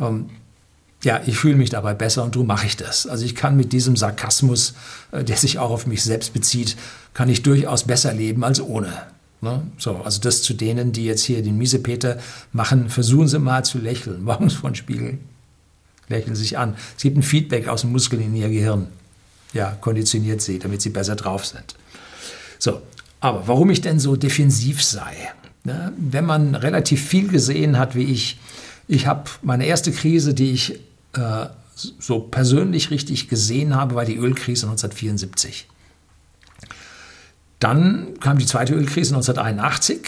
Ähm, 0.00 0.26
ja, 1.06 1.20
ich 1.24 1.38
fühle 1.38 1.54
mich 1.54 1.70
dabei 1.70 1.94
besser 1.94 2.24
und 2.24 2.34
darum 2.34 2.48
mache 2.48 2.66
ich 2.66 2.76
das. 2.76 3.06
Also 3.06 3.24
ich 3.24 3.36
kann 3.36 3.56
mit 3.56 3.72
diesem 3.72 3.94
Sarkasmus, 3.94 4.74
äh, 5.12 5.22
der 5.22 5.36
sich 5.36 5.60
auch 5.60 5.70
auf 5.70 5.86
mich 5.86 6.02
selbst 6.02 6.32
bezieht, 6.32 6.76
kann 7.14 7.28
ich 7.28 7.44
durchaus 7.44 7.84
besser 7.84 8.12
leben 8.12 8.42
als 8.42 8.60
ohne. 8.60 8.92
Ne? 9.40 9.62
So, 9.78 9.98
also 9.98 10.20
das 10.20 10.42
zu 10.42 10.52
denen, 10.52 10.90
die 10.90 11.04
jetzt 11.04 11.22
hier 11.22 11.42
den 11.42 11.56
Miesepeter 11.58 12.18
machen, 12.52 12.90
versuchen 12.90 13.28
Sie 13.28 13.38
mal 13.38 13.64
zu 13.64 13.78
lächeln, 13.78 14.24
morgens 14.24 14.54
vor 14.54 14.70
den 14.70 14.74
Spiegel. 14.74 15.18
Lächeln 16.08 16.34
Sie 16.34 16.42
sich 16.42 16.58
an. 16.58 16.74
Es 16.96 17.04
gibt 17.04 17.16
ein 17.16 17.22
Feedback 17.22 17.68
aus 17.68 17.82
dem 17.82 17.92
Muskel 17.92 18.20
in 18.20 18.34
Ihr 18.34 18.48
Gehirn. 18.48 18.88
Ja, 19.52 19.76
konditioniert 19.80 20.42
Sie, 20.42 20.58
damit 20.58 20.82
Sie 20.82 20.90
besser 20.90 21.14
drauf 21.14 21.46
sind. 21.46 21.76
So, 22.58 22.82
aber 23.20 23.46
warum 23.46 23.70
ich 23.70 23.80
denn 23.80 24.00
so 24.00 24.16
defensiv 24.16 24.82
sei? 24.82 25.14
Ne? 25.62 25.92
Wenn 25.96 26.26
man 26.26 26.56
relativ 26.56 27.06
viel 27.06 27.28
gesehen 27.28 27.78
hat 27.78 27.94
wie 27.94 28.12
ich, 28.12 28.40
ich 28.88 29.06
habe 29.06 29.30
meine 29.42 29.66
erste 29.66 29.92
Krise, 29.92 30.34
die 30.34 30.50
ich 30.50 30.80
äh, 31.16 31.48
so 31.76 32.20
persönlich 32.20 32.90
richtig 32.90 33.28
gesehen 33.28 33.74
habe, 33.74 33.94
war 33.94 34.04
die 34.04 34.16
Ölkrise 34.16 34.66
1974. 34.66 35.68
Dann 37.58 38.18
kam 38.20 38.38
die 38.38 38.46
zweite 38.46 38.74
Ölkrise 38.74 39.14
1981. 39.14 40.06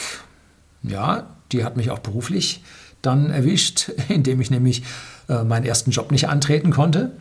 Ja, 0.83 1.27
die 1.53 1.65
hat 1.65 1.77
mich 1.77 1.91
auch 1.91 1.99
beruflich 1.99 2.63
dann 3.03 3.31
erwischt, 3.31 3.91
indem 4.09 4.41
ich 4.41 4.51
nämlich 4.51 4.83
äh, 5.29 5.45
meinen 5.45 5.65
ersten 5.65 5.91
Job 5.91 6.11
nicht 6.11 6.29
antreten 6.29 6.71
konnte. 6.71 7.13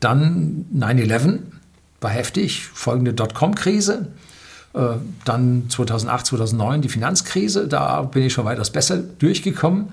Dann 0.00 0.66
9-11 0.74 1.38
war 2.00 2.10
heftig, 2.10 2.66
folgende 2.66 3.14
Dotcom-Krise. 3.14 4.08
Äh, 4.74 4.80
dann 5.24 5.64
2008, 5.68 6.26
2009 6.26 6.82
die 6.82 6.88
Finanzkrise, 6.88 7.68
da 7.68 8.02
bin 8.02 8.24
ich 8.24 8.32
schon 8.32 8.44
weitaus 8.44 8.70
besser 8.70 8.98
durchgekommen. 8.98 9.92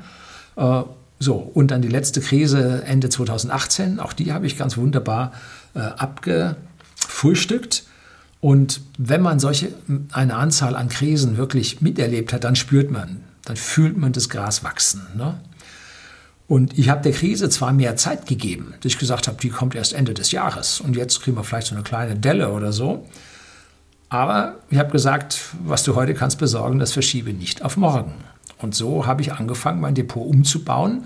So, 1.23 1.35
und 1.35 1.71
dann 1.71 1.81
die 1.81 1.87
letzte 1.87 2.21
Krise 2.21 2.83
Ende 2.85 3.09
2018, 3.09 3.99
auch 3.99 4.13
die 4.13 4.33
habe 4.33 4.45
ich 4.45 4.57
ganz 4.57 4.77
wunderbar 4.77 5.31
äh, 5.73 5.79
abgefrühstückt. 5.79 7.85
Und 8.41 8.81
wenn 8.97 9.21
man 9.21 9.39
solche 9.39 9.69
eine 10.11 10.35
Anzahl 10.35 10.75
an 10.75 10.89
Krisen 10.89 11.37
wirklich 11.37 11.81
miterlebt 11.81 12.33
hat, 12.33 12.43
dann 12.43 12.57
spürt 12.57 12.91
man, 12.91 13.21
dann 13.45 13.55
fühlt 13.55 13.97
man 13.97 14.11
das 14.11 14.27
Gras 14.27 14.65
wachsen. 14.65 15.01
Ne? 15.15 15.39
Und 16.47 16.77
ich 16.77 16.89
habe 16.89 17.01
der 17.01 17.13
Krise 17.13 17.49
zwar 17.49 17.71
mehr 17.71 17.95
Zeit 17.95 18.25
gegeben, 18.25 18.73
dass 18.81 18.91
ich 18.91 18.99
gesagt 18.99 19.27
habe, 19.27 19.37
die 19.41 19.49
kommt 19.49 19.75
erst 19.75 19.93
Ende 19.93 20.13
des 20.13 20.31
Jahres 20.31 20.81
und 20.81 20.97
jetzt 20.97 21.21
kriegen 21.21 21.37
wir 21.37 21.45
vielleicht 21.45 21.67
so 21.67 21.75
eine 21.75 21.83
kleine 21.83 22.17
Delle 22.17 22.51
oder 22.51 22.73
so. 22.73 23.07
Aber 24.09 24.57
ich 24.69 24.77
habe 24.77 24.91
gesagt, 24.91 25.39
was 25.63 25.83
du 25.83 25.95
heute 25.95 26.13
kannst 26.13 26.37
besorgen, 26.37 26.79
das 26.79 26.91
verschiebe 26.91 27.31
nicht 27.31 27.63
auf 27.63 27.77
morgen. 27.77 28.13
Und 28.63 28.73
so 28.73 29.05
habe 29.05 29.21
ich 29.21 29.33
angefangen, 29.33 29.81
mein 29.81 29.93
Depot 29.93 30.25
umzubauen. 30.25 31.03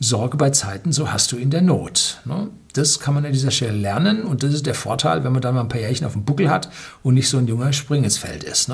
Sorge 0.00 0.36
bei 0.36 0.50
Zeiten, 0.50 0.92
so 0.92 1.10
hast 1.10 1.32
du 1.32 1.38
in 1.38 1.48
der 1.48 1.62
Not. 1.62 2.20
Ne? 2.26 2.48
Das 2.74 3.00
kann 3.00 3.14
man 3.14 3.24
an 3.24 3.32
dieser 3.32 3.50
Stelle 3.50 3.78
lernen 3.78 4.24
und 4.24 4.42
das 4.42 4.52
ist 4.52 4.66
der 4.66 4.74
Vorteil, 4.74 5.24
wenn 5.24 5.32
man 5.32 5.40
dann 5.40 5.54
mal 5.54 5.62
ein 5.62 5.68
paar 5.68 5.80
Jährchen 5.80 6.06
auf 6.06 6.12
dem 6.12 6.24
Buckel 6.24 6.50
hat 6.50 6.68
und 7.02 7.14
nicht 7.14 7.30
so 7.30 7.38
ein 7.38 7.46
junger 7.46 7.72
Springesfeld 7.72 8.44
ist. 8.44 8.68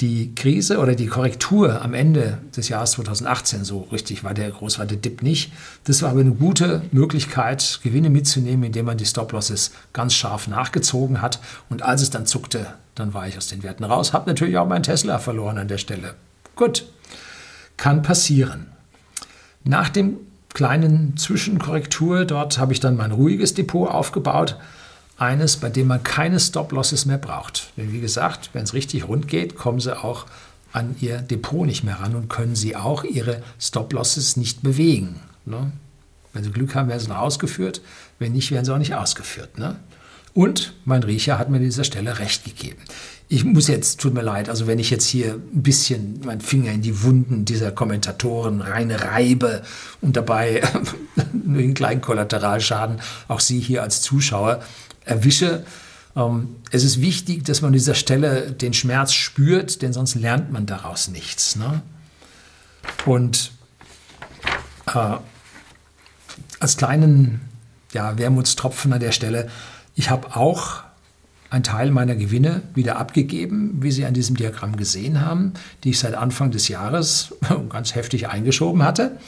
Die 0.00 0.32
Krise 0.36 0.78
oder 0.78 0.94
die 0.94 1.08
Korrektur 1.08 1.82
am 1.82 1.92
Ende 1.92 2.38
des 2.56 2.68
Jahres 2.68 2.92
2018, 2.92 3.64
so 3.64 3.80
richtig 3.90 4.22
war 4.22 4.32
der 4.32 4.50
groß 4.50 4.78
war 4.78 4.86
der 4.86 4.96
Dip 4.96 5.22
nicht. 5.22 5.52
Das 5.84 6.02
war 6.02 6.10
aber 6.10 6.20
eine 6.20 6.30
gute 6.30 6.82
Möglichkeit, 6.92 7.80
Gewinne 7.82 8.08
mitzunehmen, 8.08 8.62
indem 8.62 8.86
man 8.86 8.96
die 8.96 9.06
Stop-Losses 9.06 9.72
ganz 9.92 10.14
scharf 10.14 10.46
nachgezogen 10.46 11.20
hat. 11.20 11.40
Und 11.68 11.82
als 11.82 12.02
es 12.02 12.10
dann 12.10 12.26
zuckte, 12.26 12.74
dann 12.94 13.12
war 13.12 13.26
ich 13.26 13.36
aus 13.36 13.48
den 13.48 13.64
Werten 13.64 13.82
raus. 13.82 14.12
Habe 14.12 14.30
natürlich 14.30 14.56
auch 14.56 14.68
meinen 14.68 14.84
Tesla 14.84 15.18
verloren 15.18 15.58
an 15.58 15.68
der 15.68 15.78
Stelle. 15.78 16.14
Gut, 16.54 16.84
kann 17.76 18.02
passieren. 18.02 18.66
Nach 19.64 19.88
dem 19.88 20.18
kleinen 20.54 21.16
Zwischenkorrektur 21.16 22.24
dort 22.24 22.58
habe 22.58 22.72
ich 22.72 22.78
dann 22.78 22.96
mein 22.96 23.10
ruhiges 23.10 23.54
Depot 23.54 23.88
aufgebaut 23.90 24.56
eines, 25.18 25.56
bei 25.56 25.68
dem 25.68 25.88
man 25.88 26.02
keine 26.02 26.40
Stop-Losses 26.40 27.04
mehr 27.04 27.18
braucht. 27.18 27.72
Denn 27.76 27.92
wie 27.92 28.00
gesagt, 28.00 28.50
wenn 28.52 28.64
es 28.64 28.74
richtig 28.74 29.08
rund 29.08 29.28
geht, 29.28 29.56
kommen 29.56 29.80
sie 29.80 29.98
auch 29.98 30.26
an 30.72 30.96
ihr 31.00 31.18
Depot 31.18 31.66
nicht 31.66 31.84
mehr 31.84 32.00
ran 32.00 32.14
und 32.14 32.28
können 32.28 32.54
sie 32.54 32.76
auch 32.76 33.04
ihre 33.04 33.42
Stop-Losses 33.60 34.36
nicht 34.36 34.62
bewegen. 34.62 35.20
Ne? 35.44 35.72
Wenn 36.32 36.44
sie 36.44 36.50
Glück 36.50 36.74
haben, 36.74 36.88
werden 36.88 37.00
sie 37.00 37.08
noch 37.08 37.18
ausgeführt. 37.18 37.80
Wenn 38.18 38.32
nicht, 38.32 38.50
werden 38.50 38.64
sie 38.64 38.72
auch 38.72 38.78
nicht 38.78 38.94
ausgeführt. 38.94 39.58
Ne? 39.58 39.76
Und 40.34 40.74
mein 40.84 41.02
Riecher 41.02 41.38
hat 41.38 41.50
mir 41.50 41.56
an 41.56 41.64
dieser 41.64 41.84
Stelle 41.84 42.18
recht 42.18 42.44
gegeben. 42.44 42.78
Ich 43.30 43.44
muss 43.44 43.66
jetzt, 43.66 44.00
tut 44.00 44.14
mir 44.14 44.22
leid, 44.22 44.48
also 44.48 44.66
wenn 44.66 44.78
ich 44.78 44.88
jetzt 44.88 45.06
hier 45.06 45.34
ein 45.34 45.62
bisschen 45.62 46.20
meinen 46.24 46.40
Finger 46.40 46.72
in 46.72 46.80
die 46.80 47.02
Wunden 47.02 47.44
dieser 47.44 47.72
Kommentatoren 47.72 48.60
rein 48.60 48.90
reibe 48.90 49.62
und 50.00 50.16
dabei 50.16 50.62
nur 51.32 51.60
einen 51.60 51.74
kleinen 51.74 52.00
Kollateralschaden 52.00 53.00
auch 53.26 53.40
Sie 53.40 53.60
hier 53.60 53.82
als 53.82 54.00
Zuschauer 54.00 54.62
erwische. 55.08 55.64
Ähm, 56.16 56.56
es 56.70 56.84
ist 56.84 57.00
wichtig, 57.00 57.44
dass 57.44 57.62
man 57.62 57.68
an 57.68 57.74
dieser 57.74 57.94
Stelle 57.94 58.52
den 58.52 58.72
Schmerz 58.72 59.12
spürt, 59.12 59.82
denn 59.82 59.92
sonst 59.92 60.14
lernt 60.14 60.52
man 60.52 60.66
daraus 60.66 61.08
nichts. 61.08 61.56
Ne? 61.56 61.82
Und 63.06 63.52
äh, 64.86 65.16
als 66.60 66.76
kleinen 66.76 67.40
ja, 67.92 68.18
Wermutstropfen 68.18 68.92
an 68.92 69.00
der 69.00 69.12
Stelle, 69.12 69.48
ich 69.94 70.10
habe 70.10 70.36
auch 70.36 70.82
einen 71.50 71.64
Teil 71.64 71.90
meiner 71.90 72.14
Gewinne 72.14 72.62
wieder 72.74 72.98
abgegeben, 72.98 73.78
wie 73.80 73.90
Sie 73.90 74.04
an 74.04 74.12
diesem 74.12 74.36
Diagramm 74.36 74.76
gesehen 74.76 75.22
haben, 75.22 75.54
die 75.82 75.90
ich 75.90 75.98
seit 75.98 76.14
Anfang 76.14 76.50
des 76.50 76.68
Jahres 76.68 77.34
ganz 77.70 77.94
heftig 77.94 78.28
eingeschoben 78.28 78.82
hatte 78.82 79.18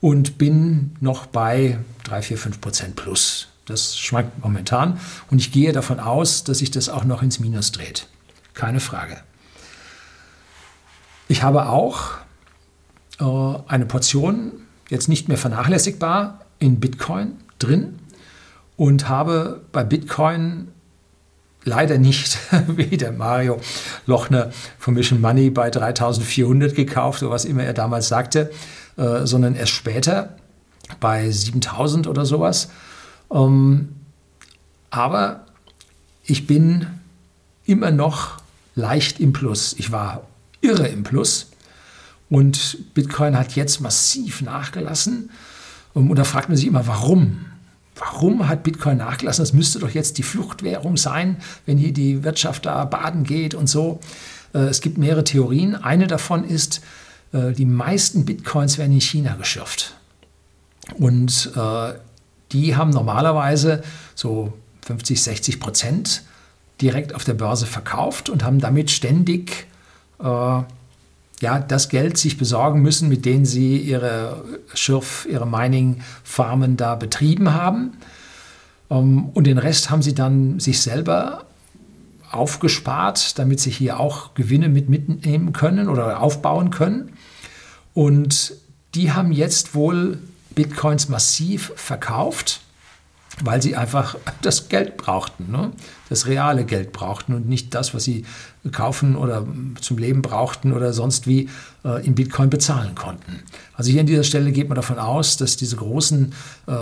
und 0.00 0.38
bin 0.38 0.96
noch 1.00 1.26
bei 1.26 1.78
3, 2.04 2.22
4, 2.22 2.38
5 2.38 2.60
Prozent 2.60 2.96
plus. 2.96 3.48
Das 3.66 3.98
schwankt 3.98 4.42
momentan 4.42 5.00
und 5.30 5.38
ich 5.38 5.52
gehe 5.52 5.72
davon 5.72 6.00
aus, 6.00 6.44
dass 6.44 6.58
sich 6.58 6.70
das 6.70 6.88
auch 6.88 7.04
noch 7.04 7.22
ins 7.22 7.40
Minus 7.40 7.72
dreht. 7.72 8.06
Keine 8.54 8.80
Frage. 8.80 9.18
Ich 11.28 11.42
habe 11.42 11.68
auch 11.68 12.12
äh, 13.18 13.58
eine 13.66 13.86
Portion, 13.86 14.52
jetzt 14.88 15.08
nicht 15.08 15.28
mehr 15.28 15.36
vernachlässigbar, 15.36 16.40
in 16.58 16.80
Bitcoin 16.80 17.32
drin 17.58 17.98
und 18.76 19.08
habe 19.08 19.62
bei 19.72 19.84
Bitcoin 19.84 20.68
leider 21.64 21.98
nicht 21.98 22.38
wie 22.68 22.96
der 22.96 23.12
Mario 23.12 23.60
Lochner 24.06 24.52
von 24.78 24.94
Mission 24.94 25.20
Money 25.20 25.50
bei 25.50 25.70
3400 25.70 26.74
gekauft, 26.74 27.22
oder 27.22 27.32
was 27.32 27.44
immer 27.44 27.64
er 27.64 27.74
damals 27.74 28.08
sagte, 28.08 28.50
äh, 28.96 29.26
sondern 29.26 29.54
erst 29.54 29.72
später 29.72 30.36
bei 31.00 31.28
7000 31.30 32.06
oder 32.06 32.24
sowas. 32.24 32.70
Ähm, 33.30 33.88
aber 34.90 35.46
ich 36.24 36.46
bin 36.46 36.86
immer 37.64 37.90
noch 37.90 38.38
leicht 38.74 39.20
im 39.20 39.32
Plus. 39.32 39.74
Ich 39.78 39.92
war 39.92 40.26
irre 40.60 40.88
im 40.88 41.02
Plus. 41.02 41.50
Und 42.28 42.94
Bitcoin 42.94 43.38
hat 43.38 43.54
jetzt 43.54 43.80
massiv 43.80 44.42
nachgelassen. 44.42 45.30
Ähm, 45.94 46.10
und 46.10 46.18
da 46.18 46.24
fragt 46.24 46.48
man 46.48 46.56
sich 46.56 46.66
immer, 46.66 46.86
warum? 46.86 47.46
Warum 47.94 48.48
hat 48.48 48.62
Bitcoin 48.62 48.98
nachgelassen? 48.98 49.42
Das 49.42 49.52
müsste 49.52 49.78
doch 49.78 49.90
jetzt 49.90 50.18
die 50.18 50.22
Fluchtwährung 50.22 50.96
sein, 50.96 51.38
wenn 51.64 51.78
hier 51.78 51.92
die 51.92 52.24
Wirtschaft 52.24 52.66
da 52.66 52.84
baden 52.84 53.24
geht 53.24 53.54
und 53.54 53.68
so. 53.68 54.00
Äh, 54.52 54.58
es 54.58 54.80
gibt 54.80 54.98
mehrere 54.98 55.24
Theorien. 55.24 55.74
Eine 55.76 56.06
davon 56.06 56.44
ist, 56.44 56.82
äh, 57.32 57.52
die 57.52 57.64
meisten 57.64 58.24
Bitcoins 58.24 58.78
werden 58.78 58.92
in 58.92 59.00
China 59.00 59.36
geschürft. 59.36 59.94
Und 60.98 61.50
äh, 61.56 61.94
die 62.52 62.76
haben 62.76 62.90
normalerweise 62.90 63.82
so 64.14 64.52
50, 64.82 65.22
60 65.22 65.60
Prozent 65.60 66.22
direkt 66.80 67.14
auf 67.14 67.24
der 67.24 67.34
Börse 67.34 67.66
verkauft 67.66 68.28
und 68.28 68.44
haben 68.44 68.60
damit 68.60 68.90
ständig 68.90 69.66
äh, 70.20 70.62
ja, 71.40 71.58
das 71.58 71.88
Geld 71.88 72.16
sich 72.16 72.38
besorgen 72.38 72.80
müssen, 72.80 73.08
mit 73.08 73.24
dem 73.24 73.44
sie 73.44 73.76
ihre 73.76 74.44
Schürf, 74.74 75.26
ihre 75.30 75.46
Mining-Farmen 75.46 76.76
da 76.76 76.94
betrieben 76.94 77.52
haben. 77.52 77.92
Ähm, 78.90 79.26
und 79.34 79.46
den 79.46 79.58
Rest 79.58 79.90
haben 79.90 80.02
sie 80.02 80.14
dann 80.14 80.60
sich 80.60 80.80
selber 80.80 81.44
aufgespart, 82.30 83.38
damit 83.38 83.60
sie 83.60 83.70
hier 83.70 84.00
auch 84.00 84.34
Gewinne 84.34 84.68
mit 84.68 84.88
mitnehmen 84.88 85.52
können 85.52 85.88
oder 85.88 86.20
aufbauen 86.20 86.70
können. 86.70 87.12
Und 87.94 88.54
die 88.94 89.12
haben 89.12 89.32
jetzt 89.32 89.74
wohl 89.74 90.18
Bitcoins 90.56 91.08
massiv 91.08 91.72
verkauft, 91.76 92.62
weil 93.44 93.62
sie 93.62 93.76
einfach 93.76 94.16
das 94.42 94.68
Geld 94.68 94.96
brauchten, 94.96 95.52
ne? 95.52 95.70
das 96.08 96.26
reale 96.26 96.64
Geld 96.64 96.92
brauchten 96.92 97.34
und 97.34 97.48
nicht 97.48 97.74
das, 97.74 97.94
was 97.94 98.02
sie 98.02 98.24
kaufen 98.72 99.14
oder 99.14 99.46
zum 99.80 99.98
Leben 99.98 100.22
brauchten 100.22 100.72
oder 100.72 100.92
sonst 100.92 101.28
wie 101.28 101.48
äh, 101.84 102.04
in 102.04 102.16
Bitcoin 102.16 102.50
bezahlen 102.50 102.96
konnten. 102.96 103.44
Also 103.74 103.92
hier 103.92 104.00
an 104.00 104.06
dieser 104.06 104.24
Stelle 104.24 104.50
geht 104.50 104.68
man 104.68 104.76
davon 104.76 104.98
aus, 104.98 105.36
dass 105.36 105.56
diese 105.56 105.76
großen 105.76 106.32
äh, 106.66 106.72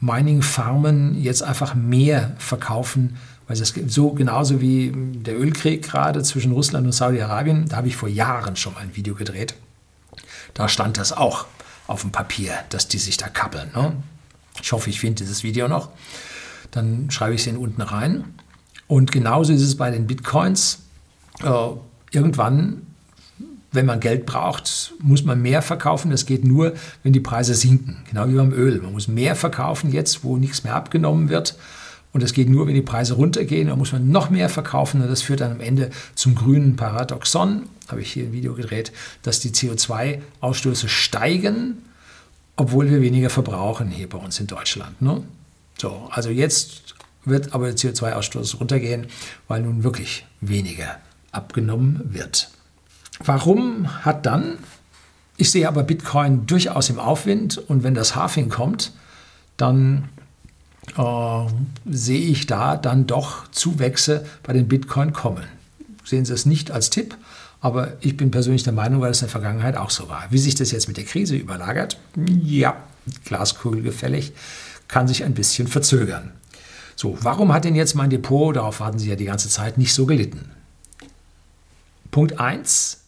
Mining-Farmen 0.00 1.20
jetzt 1.20 1.42
einfach 1.42 1.74
mehr 1.74 2.34
verkaufen, 2.38 3.16
weil 3.46 3.56
das 3.56 3.74
so 3.88 4.10
genauso 4.10 4.60
wie 4.60 4.92
der 4.94 5.38
Ölkrieg 5.38 5.82
gerade 5.82 6.22
zwischen 6.22 6.52
Russland 6.52 6.86
und 6.86 6.92
Saudi-Arabien, 6.92 7.66
da 7.68 7.76
habe 7.76 7.88
ich 7.88 7.96
vor 7.96 8.08
Jahren 8.08 8.56
schon 8.56 8.74
mal 8.74 8.80
ein 8.80 8.96
Video 8.96 9.14
gedreht. 9.14 9.54
Da 10.54 10.68
stand 10.68 10.98
das 10.98 11.12
auch 11.12 11.46
auf 11.88 12.02
dem 12.02 12.12
Papier, 12.12 12.52
dass 12.68 12.86
die 12.86 12.98
sich 12.98 13.16
da 13.16 13.28
kappeln. 13.28 13.70
Ne? 13.74 13.94
Ich 14.62 14.70
hoffe, 14.70 14.90
ich 14.90 15.00
finde 15.00 15.16
dieses 15.16 15.42
Video 15.42 15.66
noch. 15.66 15.88
Dann 16.70 17.10
schreibe 17.10 17.34
ich 17.34 17.40
es 17.40 17.46
Ihnen 17.46 17.56
unten 17.56 17.82
rein. 17.82 18.24
Und 18.86 19.10
genauso 19.10 19.52
ist 19.52 19.62
es 19.62 19.76
bei 19.76 19.90
den 19.90 20.06
Bitcoins. 20.06 20.80
Äh, 21.42 21.68
irgendwann, 22.12 22.86
wenn 23.72 23.86
man 23.86 24.00
Geld 24.00 24.26
braucht, 24.26 24.92
muss 25.00 25.24
man 25.24 25.40
mehr 25.40 25.62
verkaufen. 25.62 26.10
Das 26.10 26.26
geht 26.26 26.44
nur, 26.44 26.74
wenn 27.02 27.12
die 27.12 27.20
Preise 27.20 27.54
sinken. 27.54 27.96
Genau 28.08 28.28
wie 28.28 28.34
beim 28.34 28.52
Öl. 28.52 28.80
Man 28.82 28.92
muss 28.92 29.08
mehr 29.08 29.34
verkaufen 29.34 29.90
jetzt, 29.90 30.24
wo 30.24 30.36
nichts 30.36 30.64
mehr 30.64 30.74
abgenommen 30.74 31.30
wird. 31.30 31.56
Und 32.12 32.22
das 32.22 32.32
geht 32.32 32.50
nur, 32.50 32.66
wenn 32.66 32.74
die 32.74 32.82
Preise 32.82 33.14
runtergehen. 33.14 33.68
Da 33.68 33.76
muss 33.76 33.92
man 33.92 34.10
noch 34.10 34.28
mehr 34.28 34.50
verkaufen. 34.50 35.00
Und 35.00 35.08
das 35.08 35.22
führt 35.22 35.40
dann 35.40 35.52
am 35.52 35.60
Ende 35.60 35.90
zum 36.14 36.34
grünen 36.34 36.76
Paradoxon 36.76 37.64
habe 37.88 38.02
ich 38.02 38.12
hier 38.12 38.24
ein 38.24 38.32
Video 38.32 38.54
gedreht, 38.54 38.92
dass 39.22 39.40
die 39.40 39.50
CO2-Ausstöße 39.50 40.88
steigen, 40.88 41.82
obwohl 42.56 42.90
wir 42.90 43.00
weniger 43.00 43.30
verbrauchen 43.30 43.88
hier 43.88 44.08
bei 44.08 44.18
uns 44.18 44.38
in 44.40 44.46
Deutschland. 44.46 45.00
Ne? 45.00 45.22
So, 45.78 46.08
also 46.10 46.30
jetzt 46.30 46.94
wird 47.24 47.54
aber 47.54 47.66
der 47.66 47.76
CO2-Ausstoß 47.76 48.58
runtergehen, 48.58 49.06
weil 49.46 49.62
nun 49.62 49.84
wirklich 49.84 50.26
weniger 50.40 50.98
abgenommen 51.32 52.00
wird. 52.12 52.50
Warum 53.24 54.04
hat 54.04 54.26
dann, 54.26 54.58
ich 55.36 55.50
sehe 55.50 55.68
aber 55.68 55.82
Bitcoin 55.82 56.46
durchaus 56.46 56.90
im 56.90 56.98
Aufwind 56.98 57.58
und 57.58 57.82
wenn 57.82 57.94
das 57.94 58.14
Halving 58.14 58.48
kommt, 58.48 58.92
dann 59.56 60.08
äh, 60.96 61.46
sehe 61.86 62.20
ich 62.20 62.46
da 62.46 62.76
dann 62.76 63.06
doch 63.06 63.48
Zuwächse 63.50 64.24
bei 64.42 64.52
den 64.52 64.68
Bitcoin 64.68 65.12
kommen. 65.12 65.44
Sehen 66.04 66.24
Sie 66.24 66.32
es 66.32 66.46
nicht 66.46 66.70
als 66.70 66.90
Tipp, 66.90 67.16
aber 67.60 67.96
ich 68.00 68.16
bin 68.16 68.30
persönlich 68.30 68.62
der 68.62 68.72
Meinung, 68.72 69.00
weil 69.00 69.10
es 69.10 69.18
in 69.20 69.26
der 69.26 69.30
Vergangenheit 69.30 69.76
auch 69.76 69.90
so 69.90 70.08
war. 70.08 70.26
Wie 70.30 70.38
sich 70.38 70.54
das 70.54 70.70
jetzt 70.70 70.88
mit 70.88 70.96
der 70.96 71.04
Krise 71.04 71.36
überlagert, 71.36 71.98
ja, 72.16 72.76
Glaskugel 73.24 73.82
gefällig, 73.82 74.32
kann 74.86 75.08
sich 75.08 75.24
ein 75.24 75.34
bisschen 75.34 75.68
verzögern. 75.68 76.32
So, 76.96 77.16
warum 77.20 77.52
hat 77.52 77.64
denn 77.64 77.74
jetzt 77.74 77.94
mein 77.94 78.10
Depot, 78.10 78.54
darauf 78.56 78.80
warten 78.80 78.98
Sie 78.98 79.08
ja 79.08 79.16
die 79.16 79.24
ganze 79.24 79.48
Zeit, 79.48 79.78
nicht 79.78 79.94
so 79.94 80.06
gelitten? 80.06 80.50
Punkt 82.10 82.40
1, 82.40 83.02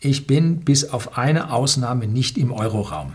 ich 0.00 0.26
bin 0.26 0.60
bis 0.60 0.90
auf 0.90 1.18
eine 1.18 1.52
Ausnahme 1.52 2.06
nicht 2.06 2.38
im 2.38 2.52
Euroraum. 2.52 3.14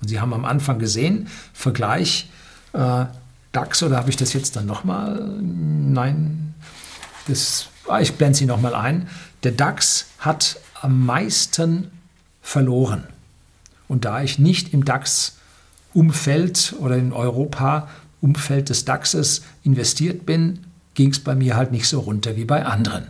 Und 0.00 0.08
Sie 0.08 0.20
haben 0.20 0.32
am 0.32 0.44
Anfang 0.44 0.78
gesehen, 0.78 1.28
Vergleich 1.52 2.30
äh, 2.72 3.06
DAX, 3.52 3.82
oder 3.82 3.96
habe 3.96 4.10
ich 4.10 4.16
das 4.16 4.32
jetzt 4.32 4.56
dann 4.56 4.66
nochmal? 4.66 5.38
Nein, 5.40 6.54
das, 7.26 7.68
ah, 7.88 8.00
ich 8.00 8.14
blende 8.14 8.38
Sie 8.38 8.46
nochmal 8.46 8.74
ein. 8.74 9.08
Der 9.44 9.52
DAX 9.52 10.06
hat 10.18 10.60
am 10.80 11.06
meisten 11.06 11.90
verloren. 12.42 13.04
Und 13.88 14.04
da 14.04 14.22
ich 14.22 14.38
nicht 14.38 14.74
im 14.74 14.84
DAX-Umfeld 14.84 16.74
oder 16.80 16.96
im 16.96 17.12
Europa-Umfeld 17.12 18.68
des 18.68 18.84
DAXes 18.84 19.42
investiert 19.62 20.26
bin, 20.26 20.60
ging 20.94 21.10
es 21.10 21.20
bei 21.20 21.34
mir 21.34 21.56
halt 21.56 21.72
nicht 21.72 21.88
so 21.88 22.00
runter 22.00 22.36
wie 22.36 22.44
bei 22.44 22.64
anderen. 22.64 23.06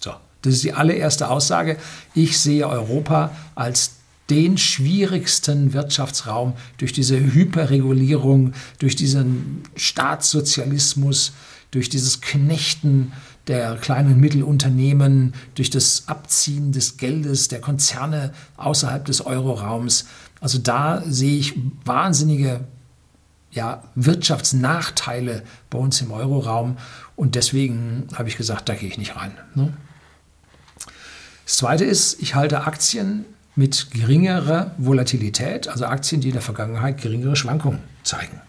So, 0.00 0.12
Das 0.42 0.54
ist 0.54 0.64
die 0.64 0.72
allererste 0.72 1.28
Aussage. 1.28 1.76
Ich 2.14 2.38
sehe 2.38 2.66
Europa 2.66 3.30
als 3.54 3.96
den 4.30 4.56
schwierigsten 4.56 5.74
Wirtschaftsraum 5.74 6.54
durch 6.78 6.92
diese 6.92 7.18
Hyperregulierung, 7.18 8.54
durch 8.78 8.96
diesen 8.96 9.62
Staatssozialismus, 9.76 11.32
durch 11.70 11.90
dieses 11.90 12.20
Knechten 12.20 13.12
der 13.48 13.76
kleinen 13.76 14.14
und 14.14 14.20
Mittelunternehmen, 14.20 15.34
durch 15.54 15.70
das 15.70 16.04
Abziehen 16.06 16.72
des 16.72 16.96
Geldes 16.96 17.48
der 17.48 17.60
Konzerne 17.60 18.32
außerhalb 18.56 19.04
des 19.04 19.24
Euroraums. 19.26 20.06
Also 20.40 20.58
da 20.58 21.02
sehe 21.04 21.38
ich 21.38 21.54
wahnsinnige 21.84 22.60
ja, 23.50 23.82
Wirtschaftsnachteile 23.94 25.42
bei 25.70 25.78
uns 25.78 26.00
im 26.00 26.10
Euroraum 26.10 26.78
und 27.16 27.34
deswegen 27.34 28.08
habe 28.14 28.28
ich 28.28 28.36
gesagt, 28.36 28.68
da 28.68 28.74
gehe 28.74 28.88
ich 28.88 28.98
nicht 28.98 29.16
rein. 29.16 29.32
Ne? 29.54 29.72
Das 31.44 31.58
Zweite 31.58 31.84
ist, 31.84 32.22
ich 32.22 32.34
halte 32.34 32.64
Aktien 32.64 33.26
mit 33.54 33.90
geringerer 33.90 34.70
Volatilität, 34.78 35.68
also 35.68 35.84
Aktien, 35.84 36.20
die 36.20 36.28
in 36.28 36.34
der 36.34 36.42
Vergangenheit 36.42 37.02
geringere 37.02 37.36
Schwankungen 37.36 37.80
zeigen. 38.04 38.40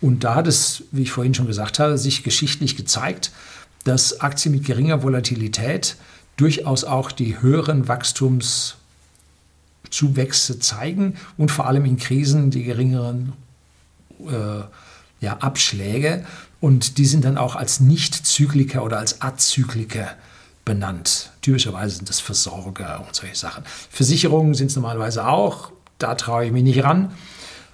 Und 0.00 0.22
da 0.22 0.34
hat 0.34 0.46
es, 0.46 0.84
wie 0.92 1.02
ich 1.02 1.12
vorhin 1.12 1.34
schon 1.34 1.46
gesagt 1.46 1.78
habe, 1.78 1.98
sich 1.98 2.22
geschichtlich 2.22 2.76
gezeigt, 2.76 3.32
dass 3.84 4.20
Aktien 4.20 4.54
mit 4.54 4.64
geringer 4.64 5.02
Volatilität 5.02 5.96
durchaus 6.36 6.84
auch 6.84 7.12
die 7.12 7.40
höheren 7.40 7.86
Wachstumszuwächse 7.86 10.58
zeigen 10.58 11.16
und 11.36 11.50
vor 11.50 11.66
allem 11.66 11.84
in 11.84 11.96
Krisen 11.96 12.50
die 12.50 12.64
geringeren 12.64 13.34
äh, 14.20 14.62
ja, 15.20 15.36
Abschläge. 15.38 16.24
Und 16.60 16.98
die 16.98 17.06
sind 17.06 17.24
dann 17.24 17.38
auch 17.38 17.56
als 17.56 17.80
Nicht-Zykliker 17.80 18.84
oder 18.84 18.98
als 18.98 19.20
Azykliker 19.20 20.12
benannt. 20.64 21.30
Typischerweise 21.42 21.96
sind 21.96 22.08
das 22.08 22.20
Versorger 22.20 23.04
und 23.06 23.14
solche 23.14 23.36
Sachen. 23.36 23.64
Versicherungen 23.90 24.54
sind 24.54 24.68
es 24.68 24.76
normalerweise 24.76 25.26
auch. 25.26 25.72
Da 25.98 26.14
traue 26.14 26.46
ich 26.46 26.52
mich 26.52 26.64
nicht 26.64 26.82
ran, 26.82 27.12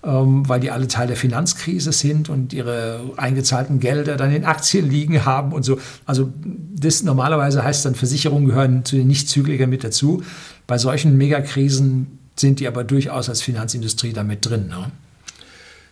weil 0.03 0.61
die 0.61 0.71
alle 0.71 0.89
Teil 0.89 1.09
der 1.09 1.17
Finanzkrise 1.17 1.93
sind 1.93 2.31
und 2.31 2.53
ihre 2.53 3.01
eingezahlten 3.17 3.81
Gelder 3.81 4.17
dann 4.17 4.33
in 4.33 4.45
Aktien 4.45 4.89
liegen 4.89 5.27
haben 5.27 5.53
und 5.53 5.63
so. 5.63 5.79
Also 6.07 6.33
das 6.75 7.03
normalerweise 7.03 7.63
heißt 7.63 7.85
dann, 7.85 7.95
Versicherungen 7.95 8.47
gehören 8.47 8.85
zu 8.85 8.97
den 8.97 9.09
Nicht-Zyklikern 9.09 9.69
mit 9.69 9.85
dazu. 9.85 10.23
Bei 10.67 10.79
solchen 10.79 11.19
Megakrisen 11.19 12.19
sind 12.37 12.61
die 12.61 12.67
aber 12.67 12.85
durchaus 12.85 13.29
als 13.29 13.43
Finanzindustrie 13.43 14.15
damit 14.15 14.47
drin. 14.47 14.69
Ne? 14.69 14.91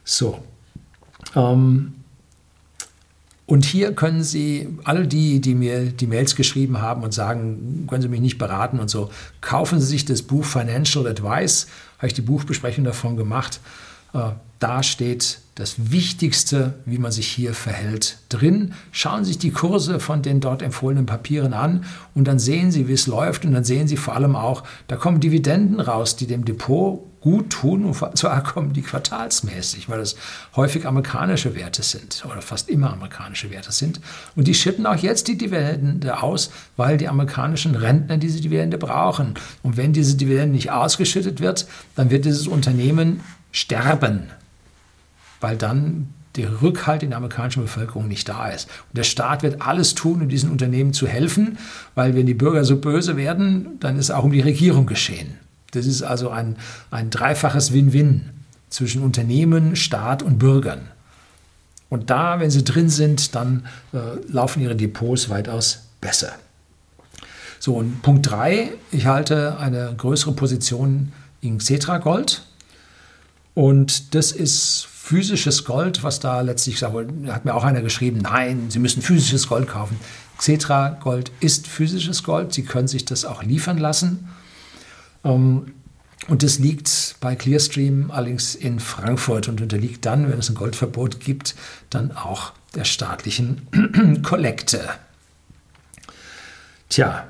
So. 0.04 0.38
Ähm, 1.36 1.92
und 3.44 3.64
hier 3.64 3.92
können 3.92 4.22
Sie, 4.22 4.68
alle 4.84 5.06
die, 5.06 5.40
die 5.40 5.54
mir 5.54 5.86
die 5.86 6.06
Mails 6.06 6.36
geschrieben 6.36 6.80
haben 6.80 7.02
und 7.02 7.12
sagen, 7.12 7.86
können 7.88 8.02
Sie 8.02 8.08
mich 8.08 8.20
nicht 8.20 8.38
beraten 8.38 8.78
und 8.78 8.88
so, 8.88 9.10
kaufen 9.40 9.80
Sie 9.80 9.86
sich 9.86 10.04
das 10.04 10.22
Buch 10.22 10.44
Financial 10.44 11.06
Advice, 11.06 11.66
habe 11.98 12.08
ich 12.08 12.14
die 12.14 12.22
Buchbesprechung 12.22 12.84
davon 12.84 13.16
gemacht. 13.16 13.60
Äh, 14.12 14.30
da 14.58 14.82
steht 14.82 15.38
das 15.54 15.90
Wichtigste, 15.90 16.74
wie 16.84 16.98
man 16.98 17.12
sich 17.12 17.28
hier 17.28 17.52
verhält, 17.52 18.18
drin. 18.28 18.74
Schauen 18.92 19.24
Sie 19.24 19.32
sich 19.32 19.38
die 19.38 19.50
Kurse 19.50 19.98
von 20.00 20.22
den 20.22 20.40
dort 20.40 20.62
empfohlenen 20.62 21.06
Papieren 21.06 21.52
an 21.52 21.84
und 22.14 22.26
dann 22.28 22.38
sehen 22.38 22.70
Sie, 22.70 22.88
wie 22.88 22.92
es 22.92 23.06
läuft 23.06 23.44
und 23.44 23.52
dann 23.52 23.64
sehen 23.64 23.88
Sie 23.88 23.96
vor 23.96 24.14
allem 24.14 24.36
auch, 24.36 24.64
da 24.86 24.96
kommen 24.96 25.20
Dividenden 25.20 25.80
raus, 25.80 26.16
die 26.16 26.26
dem 26.26 26.44
Depot 26.44 27.04
gut 27.20 27.50
tun 27.50 27.84
und 27.84 27.94
zwar 28.18 28.42
kommen 28.42 28.72
die 28.72 28.82
quartalsmäßig, 28.82 29.88
weil 29.88 29.98
das 29.98 30.16
häufig 30.54 30.86
amerikanische 30.86 31.54
Werte 31.56 31.82
sind 31.82 32.24
oder 32.24 32.40
fast 32.40 32.68
immer 32.68 32.92
amerikanische 32.92 33.50
Werte 33.50 33.72
sind. 33.72 34.00
Und 34.36 34.46
die 34.46 34.54
schütten 34.54 34.86
auch 34.86 34.96
jetzt 34.96 35.26
die 35.26 35.38
Dividende 35.38 36.22
aus, 36.22 36.50
weil 36.76 36.96
die 36.96 37.08
amerikanischen 37.08 37.74
Rentner 37.74 38.16
diese 38.16 38.40
Dividende 38.40 38.78
brauchen. 38.78 39.34
Und 39.62 39.76
wenn 39.76 39.92
diese 39.92 40.16
Dividende 40.16 40.54
nicht 40.54 40.70
ausgeschüttet 40.70 41.40
wird, 41.40 41.66
dann 41.96 42.10
wird 42.10 42.24
dieses 42.24 42.46
Unternehmen 42.46 43.20
sterben 43.52 44.30
weil 45.40 45.56
dann 45.56 46.08
der 46.36 46.62
Rückhalt 46.62 47.02
in 47.02 47.10
der 47.10 47.16
amerikanischen 47.16 47.62
Bevölkerung 47.62 48.06
nicht 48.06 48.28
da 48.28 48.48
ist. 48.48 48.68
Und 48.88 48.98
der 48.98 49.04
Staat 49.04 49.42
wird 49.42 49.62
alles 49.62 49.94
tun, 49.94 50.22
um 50.22 50.28
diesen 50.28 50.50
Unternehmen 50.50 50.92
zu 50.92 51.06
helfen, 51.06 51.58
weil 51.94 52.14
wenn 52.14 52.26
die 52.26 52.34
Bürger 52.34 52.64
so 52.64 52.76
böse 52.76 53.16
werden, 53.16 53.78
dann 53.80 53.98
ist 53.98 54.10
auch 54.10 54.24
um 54.24 54.32
die 54.32 54.40
Regierung 54.40 54.86
geschehen. 54.86 55.34
Das 55.72 55.86
ist 55.86 56.02
also 56.02 56.30
ein, 56.30 56.56
ein 56.90 57.10
dreifaches 57.10 57.72
Win-Win 57.72 58.30
zwischen 58.70 59.02
Unternehmen, 59.02 59.74
Staat 59.74 60.22
und 60.22 60.38
Bürgern. 60.38 60.88
Und 61.88 62.10
da, 62.10 62.38
wenn 62.38 62.50
sie 62.50 62.64
drin 62.64 62.90
sind, 62.90 63.34
dann 63.34 63.66
äh, 63.92 63.98
laufen 64.30 64.62
ihre 64.62 64.76
Depots 64.76 65.30
weitaus 65.30 65.86
besser. 66.00 66.32
So, 67.58 67.74
und 67.74 68.02
Punkt 68.02 68.30
3, 68.30 68.70
ich 68.92 69.06
halte 69.06 69.58
eine 69.58 69.94
größere 69.96 70.32
Position 70.32 71.12
in 71.40 71.58
Xetra 71.58 71.98
Gold. 71.98 72.42
Und 73.58 74.14
das 74.14 74.30
ist 74.30 74.86
physisches 74.88 75.64
Gold, 75.64 76.04
was 76.04 76.20
da 76.20 76.42
letztlich, 76.42 76.80
hat 76.80 77.44
mir 77.44 77.54
auch 77.54 77.64
einer 77.64 77.82
geschrieben, 77.82 78.18
nein, 78.18 78.70
Sie 78.70 78.78
müssen 78.78 79.02
physisches 79.02 79.48
Gold 79.48 79.66
kaufen. 79.66 79.98
Xetra 80.36 80.90
Gold 80.90 81.32
ist 81.40 81.66
physisches 81.66 82.22
Gold, 82.22 82.54
Sie 82.54 82.62
können 82.62 82.86
sich 82.86 83.04
das 83.04 83.24
auch 83.24 83.42
liefern 83.42 83.78
lassen. 83.78 84.28
Ähm, 85.24 85.72
und 86.28 86.44
das 86.44 86.60
liegt 86.60 87.16
bei 87.18 87.34
Clearstream 87.34 88.12
allerdings 88.12 88.54
in 88.54 88.78
Frankfurt 88.78 89.48
und 89.48 89.60
unterliegt 89.60 90.06
dann, 90.06 90.30
wenn 90.30 90.38
es 90.38 90.48
ein 90.48 90.54
Goldverbot 90.54 91.18
gibt, 91.18 91.56
dann 91.90 92.12
auch 92.12 92.52
der 92.76 92.84
staatlichen 92.84 94.20
Kollekte. 94.22 94.88
Tja, 96.90 97.26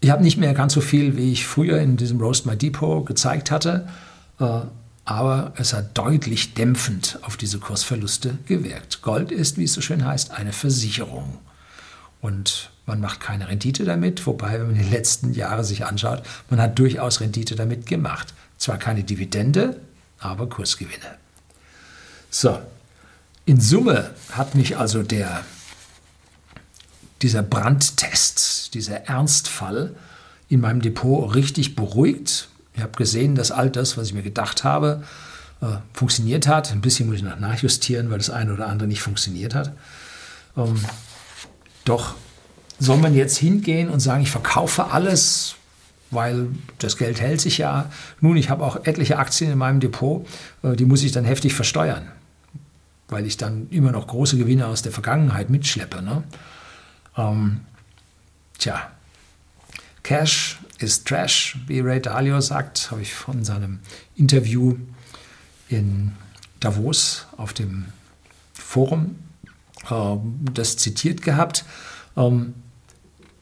ich 0.00 0.08
habe 0.08 0.22
nicht 0.22 0.38
mehr 0.38 0.54
ganz 0.54 0.72
so 0.72 0.80
viel, 0.80 1.18
wie 1.18 1.30
ich 1.30 1.46
früher 1.46 1.78
in 1.78 1.98
diesem 1.98 2.18
Roast 2.22 2.46
My 2.46 2.56
Depot 2.56 3.04
gezeigt 3.04 3.50
hatte. 3.50 3.86
Aber 5.04 5.52
es 5.56 5.74
hat 5.74 5.96
deutlich 5.98 6.54
dämpfend 6.54 7.18
auf 7.22 7.36
diese 7.36 7.58
Kursverluste 7.58 8.38
gewirkt. 8.46 9.02
Gold 9.02 9.30
ist, 9.30 9.58
wie 9.58 9.64
es 9.64 9.74
so 9.74 9.80
schön 9.80 10.04
heißt, 10.04 10.30
eine 10.30 10.52
Versicherung. 10.52 11.38
Und 12.22 12.70
man 12.86 13.00
macht 13.00 13.20
keine 13.20 13.48
Rendite 13.48 13.84
damit, 13.84 14.26
wobei, 14.26 14.52
wenn 14.58 14.68
man 14.68 14.78
die 14.78 14.90
letzten 14.90 15.34
Jahre 15.34 15.62
sich 15.62 15.84
anschaut, 15.84 16.22
man 16.48 16.60
hat 16.60 16.78
durchaus 16.78 17.20
Rendite 17.20 17.54
damit 17.54 17.86
gemacht. 17.86 18.32
Zwar 18.56 18.78
keine 18.78 19.04
Dividende, 19.04 19.78
aber 20.18 20.48
Kursgewinne. 20.48 21.18
So, 22.30 22.58
in 23.44 23.60
Summe 23.60 24.10
hat 24.32 24.54
mich 24.54 24.78
also 24.78 25.02
der, 25.02 25.44
dieser 27.20 27.42
Brandtest, 27.42 28.72
dieser 28.72 29.02
Ernstfall 29.06 29.94
in 30.48 30.60
meinem 30.60 30.80
Depot 30.80 31.34
richtig 31.34 31.76
beruhigt 31.76 32.48
ich 32.74 32.82
habe 32.82 32.92
gesehen, 32.92 33.34
dass 33.34 33.50
all 33.50 33.70
das, 33.70 33.96
was 33.96 34.08
ich 34.08 34.14
mir 34.14 34.22
gedacht 34.22 34.64
habe, 34.64 35.04
äh, 35.60 35.66
funktioniert 35.92 36.46
hat. 36.46 36.72
Ein 36.72 36.80
bisschen 36.80 37.06
muss 37.06 37.16
ich 37.16 37.22
noch 37.22 37.38
nachjustieren, 37.38 38.10
weil 38.10 38.18
das 38.18 38.30
eine 38.30 38.52
oder 38.52 38.68
andere 38.68 38.88
nicht 38.88 39.00
funktioniert 39.00 39.54
hat. 39.54 39.72
Ähm, 40.56 40.80
doch 41.84 42.14
soll 42.78 42.96
man 42.98 43.14
jetzt 43.14 43.38
hingehen 43.38 43.88
und 43.88 44.00
sagen, 44.00 44.22
ich 44.22 44.30
verkaufe 44.30 44.90
alles, 44.90 45.54
weil 46.10 46.48
das 46.78 46.96
Geld 46.96 47.20
hält 47.20 47.40
sich 47.40 47.58
ja. 47.58 47.90
Nun, 48.20 48.36
ich 48.36 48.50
habe 48.50 48.64
auch 48.64 48.84
etliche 48.84 49.18
Aktien 49.18 49.52
in 49.52 49.58
meinem 49.58 49.80
Depot, 49.80 50.26
äh, 50.62 50.74
die 50.74 50.84
muss 50.84 51.02
ich 51.02 51.12
dann 51.12 51.24
heftig 51.24 51.54
versteuern, 51.54 52.08
weil 53.08 53.26
ich 53.26 53.36
dann 53.36 53.68
immer 53.70 53.92
noch 53.92 54.08
große 54.08 54.36
Gewinne 54.36 54.66
aus 54.66 54.82
der 54.82 54.92
Vergangenheit 54.92 55.50
mitschleppe. 55.50 56.02
Ne? 56.02 56.24
Ähm, 57.16 57.60
tja, 58.58 58.90
Cash 60.02 60.58
ist 60.78 61.06
Trash, 61.06 61.58
wie 61.66 61.80
Ray 61.80 62.00
Dalio 62.00 62.40
sagt, 62.40 62.90
habe 62.90 63.02
ich 63.02 63.14
von 63.14 63.44
seinem 63.44 63.80
Interview 64.16 64.76
in 65.68 66.12
Davos 66.60 67.26
auf 67.36 67.52
dem 67.52 67.86
Forum 68.52 69.16
äh, 69.90 70.16
das 70.52 70.76
zitiert 70.76 71.22
gehabt. 71.22 71.64
Ähm, 72.16 72.54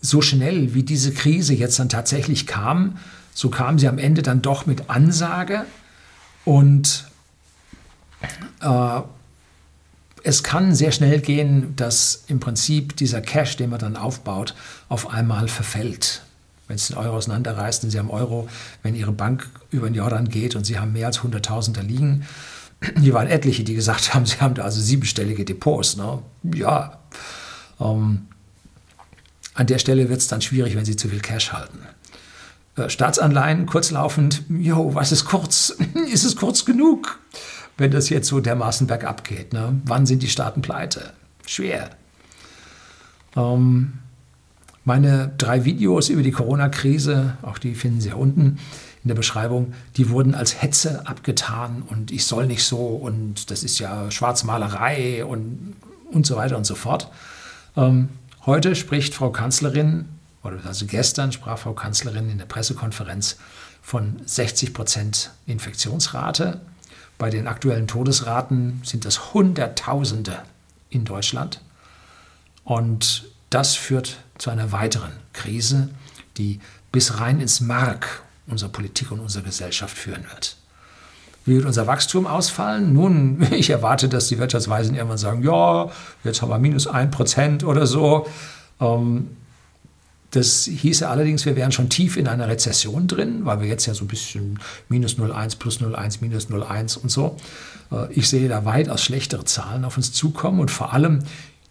so 0.00 0.20
schnell 0.20 0.74
wie 0.74 0.82
diese 0.82 1.12
Krise 1.12 1.54
jetzt 1.54 1.78
dann 1.78 1.88
tatsächlich 1.88 2.46
kam, 2.46 2.98
so 3.34 3.50
kam 3.50 3.78
sie 3.78 3.88
am 3.88 3.98
Ende 3.98 4.22
dann 4.22 4.42
doch 4.42 4.66
mit 4.66 4.90
Ansage 4.90 5.64
und 6.44 7.06
äh, 8.60 9.00
es 10.24 10.42
kann 10.42 10.74
sehr 10.74 10.92
schnell 10.92 11.20
gehen, 11.20 11.74
dass 11.76 12.24
im 12.26 12.40
Prinzip 12.40 12.96
dieser 12.96 13.20
Cash, 13.20 13.56
den 13.56 13.70
man 13.70 13.78
dann 13.78 13.96
aufbaut, 13.96 14.54
auf 14.88 15.10
einmal 15.10 15.48
verfällt 15.48 16.22
wenn 16.68 16.76
es 16.76 16.88
den 16.88 16.96
Euro 16.96 17.16
auseinanderreißt 17.16 17.84
und 17.84 17.90
Sie 17.90 17.98
haben 17.98 18.10
Euro, 18.10 18.48
wenn 18.82 18.94
Ihre 18.94 19.12
Bank 19.12 19.48
über 19.70 19.88
den 19.88 19.94
Jordan 19.94 20.28
geht 20.28 20.56
und 20.56 20.64
Sie 20.64 20.78
haben 20.78 20.92
mehr 20.92 21.06
als 21.06 21.20
100.000 21.20 21.72
da 21.74 21.80
liegen. 21.80 22.26
Hier 23.00 23.14
waren 23.14 23.28
etliche, 23.28 23.64
die 23.64 23.74
gesagt 23.74 24.14
haben, 24.14 24.26
sie 24.26 24.40
haben 24.40 24.54
da 24.54 24.62
also 24.62 24.80
siebenstellige 24.80 25.44
Depots. 25.44 25.96
Ne? 25.96 26.18
Ja, 26.54 26.98
ähm, 27.80 28.26
an 29.54 29.66
der 29.66 29.78
Stelle 29.78 30.08
wird 30.08 30.20
es 30.20 30.28
dann 30.28 30.40
schwierig, 30.40 30.76
wenn 30.76 30.84
Sie 30.84 30.96
zu 30.96 31.08
viel 31.08 31.20
Cash 31.20 31.52
halten. 31.52 31.78
Äh, 32.76 32.88
Staatsanleihen, 32.88 33.66
kurzlaufend, 33.66 34.42
jo, 34.48 34.94
was 34.94 35.12
ist 35.12 35.26
kurz? 35.26 35.76
ist 36.12 36.24
es 36.24 36.36
kurz 36.36 36.64
genug, 36.64 37.18
wenn 37.76 37.90
das 37.90 38.08
jetzt 38.08 38.28
so 38.28 38.40
dermaßen 38.40 38.86
bergab 38.86 39.24
geht? 39.24 39.52
Ne? 39.52 39.80
Wann 39.84 40.06
sind 40.06 40.22
die 40.22 40.28
Staaten 40.28 40.62
pleite? 40.62 41.12
Schwer. 41.46 41.90
Ähm, 43.36 43.98
Meine 44.84 45.32
drei 45.38 45.64
Videos 45.64 46.08
über 46.08 46.22
die 46.22 46.32
Corona-Krise, 46.32 47.36
auch 47.42 47.58
die 47.58 47.74
finden 47.74 48.00
Sie 48.00 48.08
ja 48.08 48.16
unten 48.16 48.58
in 49.04 49.08
der 49.08 49.14
Beschreibung, 49.14 49.74
die 49.96 50.10
wurden 50.10 50.34
als 50.34 50.60
Hetze 50.60 51.06
abgetan 51.06 51.82
und 51.82 52.10
ich 52.10 52.24
soll 52.24 52.46
nicht 52.46 52.64
so 52.64 52.78
und 52.78 53.50
das 53.50 53.62
ist 53.62 53.78
ja 53.78 54.10
Schwarzmalerei 54.10 55.24
und, 55.24 55.74
und 56.10 56.26
so 56.26 56.36
weiter 56.36 56.56
und 56.56 56.66
so 56.66 56.74
fort. 56.74 57.10
Ähm, 57.76 58.08
heute 58.44 58.74
spricht 58.74 59.14
Frau 59.14 59.30
Kanzlerin, 59.30 60.06
oder 60.42 60.58
also 60.64 60.86
gestern 60.86 61.30
sprach 61.30 61.58
Frau 61.58 61.72
Kanzlerin 61.72 62.28
in 62.28 62.38
der 62.38 62.46
Pressekonferenz 62.46 63.36
von 63.82 64.20
60 64.24 64.74
Prozent 64.74 65.30
Infektionsrate. 65.46 66.60
Bei 67.18 67.30
den 67.30 67.46
aktuellen 67.46 67.86
Todesraten 67.86 68.80
sind 68.84 69.04
das 69.04 69.32
Hunderttausende 69.32 70.42
in 70.90 71.04
Deutschland. 71.04 71.60
Und 72.64 73.31
das 73.54 73.74
führt 73.74 74.18
zu 74.38 74.50
einer 74.50 74.72
weiteren 74.72 75.12
Krise, 75.32 75.90
die 76.36 76.60
bis 76.90 77.20
rein 77.20 77.40
ins 77.40 77.60
Mark 77.60 78.22
unserer 78.46 78.70
Politik 78.70 79.12
und 79.12 79.20
unserer 79.20 79.44
Gesellschaft 79.44 79.96
führen 79.96 80.24
wird. 80.32 80.56
Wie 81.44 81.56
wird 81.56 81.64
unser 81.64 81.86
Wachstum 81.86 82.26
ausfallen? 82.26 82.92
Nun, 82.92 83.46
ich 83.50 83.70
erwarte, 83.70 84.08
dass 84.08 84.28
die 84.28 84.38
Wirtschaftsweisen 84.38 84.94
irgendwann 84.94 85.18
sagen, 85.18 85.42
ja, 85.42 85.90
jetzt 86.24 86.42
haben 86.42 86.50
wir 86.50 86.58
minus 86.58 86.86
ein 86.86 87.10
Prozent 87.10 87.64
oder 87.64 87.86
so. 87.86 88.26
Ähm, 88.80 89.36
das 90.30 90.64
hieße 90.64 91.08
allerdings, 91.08 91.44
wir 91.44 91.56
wären 91.56 91.72
schon 91.72 91.90
tief 91.90 92.16
in 92.16 92.26
einer 92.26 92.48
Rezession 92.48 93.06
drin, 93.06 93.44
weil 93.44 93.60
wir 93.60 93.68
jetzt 93.68 93.84
ja 93.84 93.92
so 93.92 94.04
ein 94.04 94.08
bisschen 94.08 94.58
minus 94.88 95.18
0,1, 95.18 95.58
plus 95.58 95.80
0,1, 95.80 96.18
minus 96.20 96.48
0,1 96.48 96.98
und 96.98 97.10
so. 97.10 97.36
Äh, 97.90 98.12
ich 98.12 98.28
sehe 98.28 98.48
da 98.48 98.64
weitaus 98.64 99.02
schlechtere 99.02 99.44
Zahlen 99.44 99.84
auf 99.84 99.96
uns 99.96 100.12
zukommen 100.12 100.60
und 100.60 100.70
vor 100.70 100.92
allem 100.92 101.24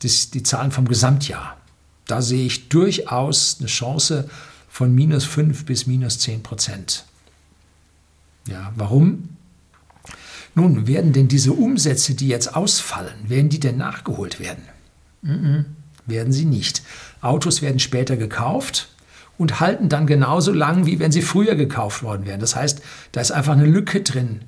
die 0.03 0.43
Zahlen 0.43 0.71
vom 0.71 0.87
Gesamtjahr. 0.87 1.57
Da 2.11 2.21
sehe 2.21 2.45
ich 2.45 2.67
durchaus 2.67 3.55
eine 3.59 3.69
Chance 3.69 4.27
von 4.67 4.93
minus 4.93 5.23
5 5.23 5.63
bis 5.63 5.87
minus 5.87 6.19
10 6.19 6.43
Prozent. 6.43 7.05
Ja, 8.49 8.73
warum? 8.75 9.29
Nun, 10.53 10.87
werden 10.87 11.13
denn 11.13 11.29
diese 11.29 11.53
Umsätze, 11.53 12.13
die 12.13 12.27
jetzt 12.27 12.53
ausfallen, 12.53 13.29
werden 13.29 13.47
die 13.47 13.61
denn 13.61 13.77
nachgeholt 13.77 14.41
werden? 14.41 14.63
Mm 15.21 15.31
-mm, 15.31 15.65
werden 16.05 16.33
sie 16.33 16.43
nicht. 16.43 16.81
Autos 17.21 17.61
werden 17.61 17.79
später 17.79 18.17
gekauft 18.17 18.89
und 19.37 19.61
halten 19.61 19.87
dann 19.87 20.05
genauso 20.05 20.51
lang, 20.51 20.85
wie 20.85 20.99
wenn 20.99 21.13
sie 21.13 21.21
früher 21.21 21.55
gekauft 21.55 22.03
worden 22.03 22.25
wären. 22.25 22.41
Das 22.41 22.57
heißt, 22.57 22.81
da 23.13 23.21
ist 23.21 23.31
einfach 23.31 23.53
eine 23.53 23.65
Lücke 23.65 24.01
drin, 24.01 24.41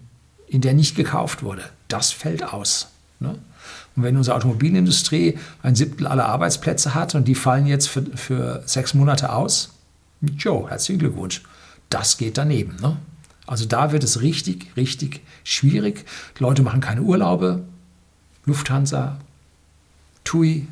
in 0.47 0.59
der 0.59 0.73
nicht 0.73 0.97
gekauft 0.97 1.43
wurde. 1.43 1.63
Das 1.87 2.11
fällt 2.11 2.43
aus. 2.43 2.89
Ne? 3.21 3.37
Und 3.95 4.03
wenn 4.03 4.17
unsere 4.17 4.35
Automobilindustrie 4.35 5.37
ein 5.61 5.75
Siebtel 5.75 6.07
aller 6.07 6.25
Arbeitsplätze 6.25 6.95
hat 6.95 7.15
und 7.15 7.27
die 7.27 7.35
fallen 7.35 7.67
jetzt 7.67 7.89
für, 7.89 8.03
für 8.15 8.63
sechs 8.65 8.93
Monate 8.93 9.31
aus, 9.31 9.73
Joe, 10.37 10.69
herzlichen 10.69 10.99
Glückwunsch. 10.99 11.43
Das 11.89 12.17
geht 12.17 12.37
daneben. 12.37 12.75
Ne? 12.81 12.97
Also 13.45 13.65
da 13.65 13.91
wird 13.91 14.03
es 14.03 14.21
richtig, 14.21 14.71
richtig 14.77 15.21
schwierig. 15.43 16.05
Leute 16.39 16.63
machen 16.63 16.81
keine 16.81 17.01
Urlaube. 17.01 17.63
Lufthansa, 18.45 19.19
TUI, 20.23 20.67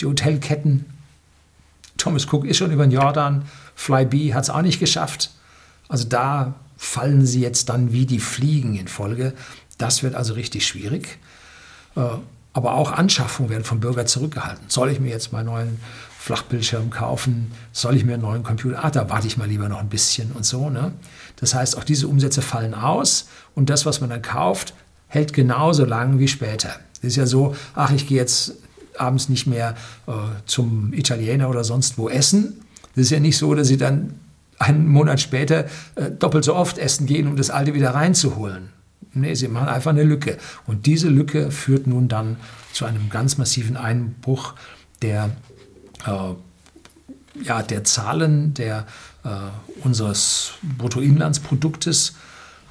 die 0.00 0.06
Hotelketten. 0.06 0.86
Thomas 1.96 2.26
Cook 2.32 2.46
ist 2.46 2.58
schon 2.58 2.70
über 2.70 2.86
den 2.86 2.92
Jordan. 2.92 3.44
Flybe 3.74 4.34
hat 4.34 4.44
es 4.44 4.50
auch 4.50 4.62
nicht 4.62 4.80
geschafft. 4.80 5.30
Also 5.88 6.06
da 6.06 6.54
fallen 6.76 7.26
sie 7.26 7.40
jetzt 7.40 7.68
dann 7.68 7.92
wie 7.92 8.06
die 8.06 8.20
Fliegen 8.20 8.76
in 8.76 8.88
Folge. 8.88 9.34
Das 9.76 10.02
wird 10.02 10.14
also 10.14 10.34
richtig 10.34 10.66
schwierig. 10.66 11.18
Äh, 12.00 12.18
aber 12.52 12.74
auch 12.74 12.90
Anschaffungen 12.90 13.48
werden 13.48 13.62
vom 13.62 13.78
Bürger 13.78 14.06
zurückgehalten. 14.06 14.64
Soll 14.66 14.90
ich 14.90 14.98
mir 14.98 15.10
jetzt 15.10 15.32
meinen 15.32 15.46
neuen 15.46 15.80
Flachbildschirm 16.18 16.90
kaufen? 16.90 17.52
Soll 17.70 17.96
ich 17.96 18.04
mir 18.04 18.14
einen 18.14 18.22
neuen 18.22 18.42
Computer? 18.42 18.84
Ah, 18.84 18.90
da 18.90 19.08
warte 19.08 19.28
ich 19.28 19.36
mal 19.36 19.46
lieber 19.46 19.68
noch 19.68 19.78
ein 19.78 19.88
bisschen 19.88 20.32
und 20.32 20.44
so. 20.44 20.68
Ne? 20.68 20.92
Das 21.36 21.54
heißt, 21.54 21.78
auch 21.78 21.84
diese 21.84 22.08
Umsätze 22.08 22.42
fallen 22.42 22.74
aus 22.74 23.28
und 23.54 23.70
das, 23.70 23.86
was 23.86 24.00
man 24.00 24.10
dann 24.10 24.22
kauft, 24.22 24.74
hält 25.06 25.32
genauso 25.32 25.84
lang 25.84 26.18
wie 26.18 26.26
später. 26.26 26.70
Es 26.94 27.10
ist 27.10 27.16
ja 27.16 27.26
so, 27.26 27.54
ach, 27.74 27.92
ich 27.92 28.08
gehe 28.08 28.18
jetzt 28.18 28.54
abends 28.98 29.28
nicht 29.28 29.46
mehr 29.46 29.76
äh, 30.08 30.12
zum 30.46 30.92
Italiener 30.92 31.48
oder 31.50 31.62
sonst 31.62 31.98
wo 31.98 32.08
essen. 32.08 32.60
Das 32.96 33.04
ist 33.04 33.10
ja 33.10 33.20
nicht 33.20 33.38
so, 33.38 33.54
dass 33.54 33.68
Sie 33.68 33.76
dann 33.76 34.18
einen 34.58 34.88
Monat 34.88 35.20
später 35.20 35.66
äh, 35.94 36.10
doppelt 36.10 36.44
so 36.44 36.56
oft 36.56 36.78
essen 36.78 37.06
gehen, 37.06 37.28
um 37.28 37.36
das 37.36 37.48
alte 37.50 37.74
wieder 37.74 37.94
reinzuholen. 37.94 38.70
Nee, 39.12 39.34
sie 39.34 39.48
machen 39.48 39.68
einfach 39.68 39.90
eine 39.90 40.04
Lücke. 40.04 40.38
Und 40.66 40.86
diese 40.86 41.08
Lücke 41.08 41.50
führt 41.50 41.86
nun 41.86 42.08
dann 42.08 42.36
zu 42.72 42.84
einem 42.84 43.10
ganz 43.10 43.38
massiven 43.38 43.76
Einbruch 43.76 44.54
der, 45.02 45.30
äh, 46.06 47.44
ja, 47.44 47.62
der 47.62 47.84
Zahlen 47.84 48.54
der, 48.54 48.86
äh, 49.24 49.28
unseres 49.82 50.52
Bruttoinlandsproduktes. 50.78 52.14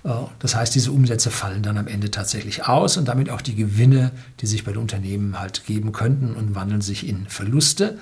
Äh, 0.04 0.10
das 0.40 0.56
heißt, 0.56 0.74
diese 0.76 0.92
Umsätze 0.92 1.32
fallen 1.32 1.62
dann 1.62 1.78
am 1.78 1.88
Ende 1.88 2.12
tatsächlich 2.12 2.68
aus 2.68 2.98
und 2.98 3.08
damit 3.08 3.30
auch 3.30 3.42
die 3.42 3.56
Gewinne, 3.56 4.12
die 4.40 4.48
sich 4.48 4.64
bei 4.64 4.72
den 4.72 4.82
Unternehmen 4.82 5.40
halt 5.40 5.66
geben 5.66 5.92
könnten 5.92 6.34
und 6.36 6.56
wandeln 6.56 6.82
sich 6.82 7.08
in 7.08 7.28
Verluste. 7.28 7.98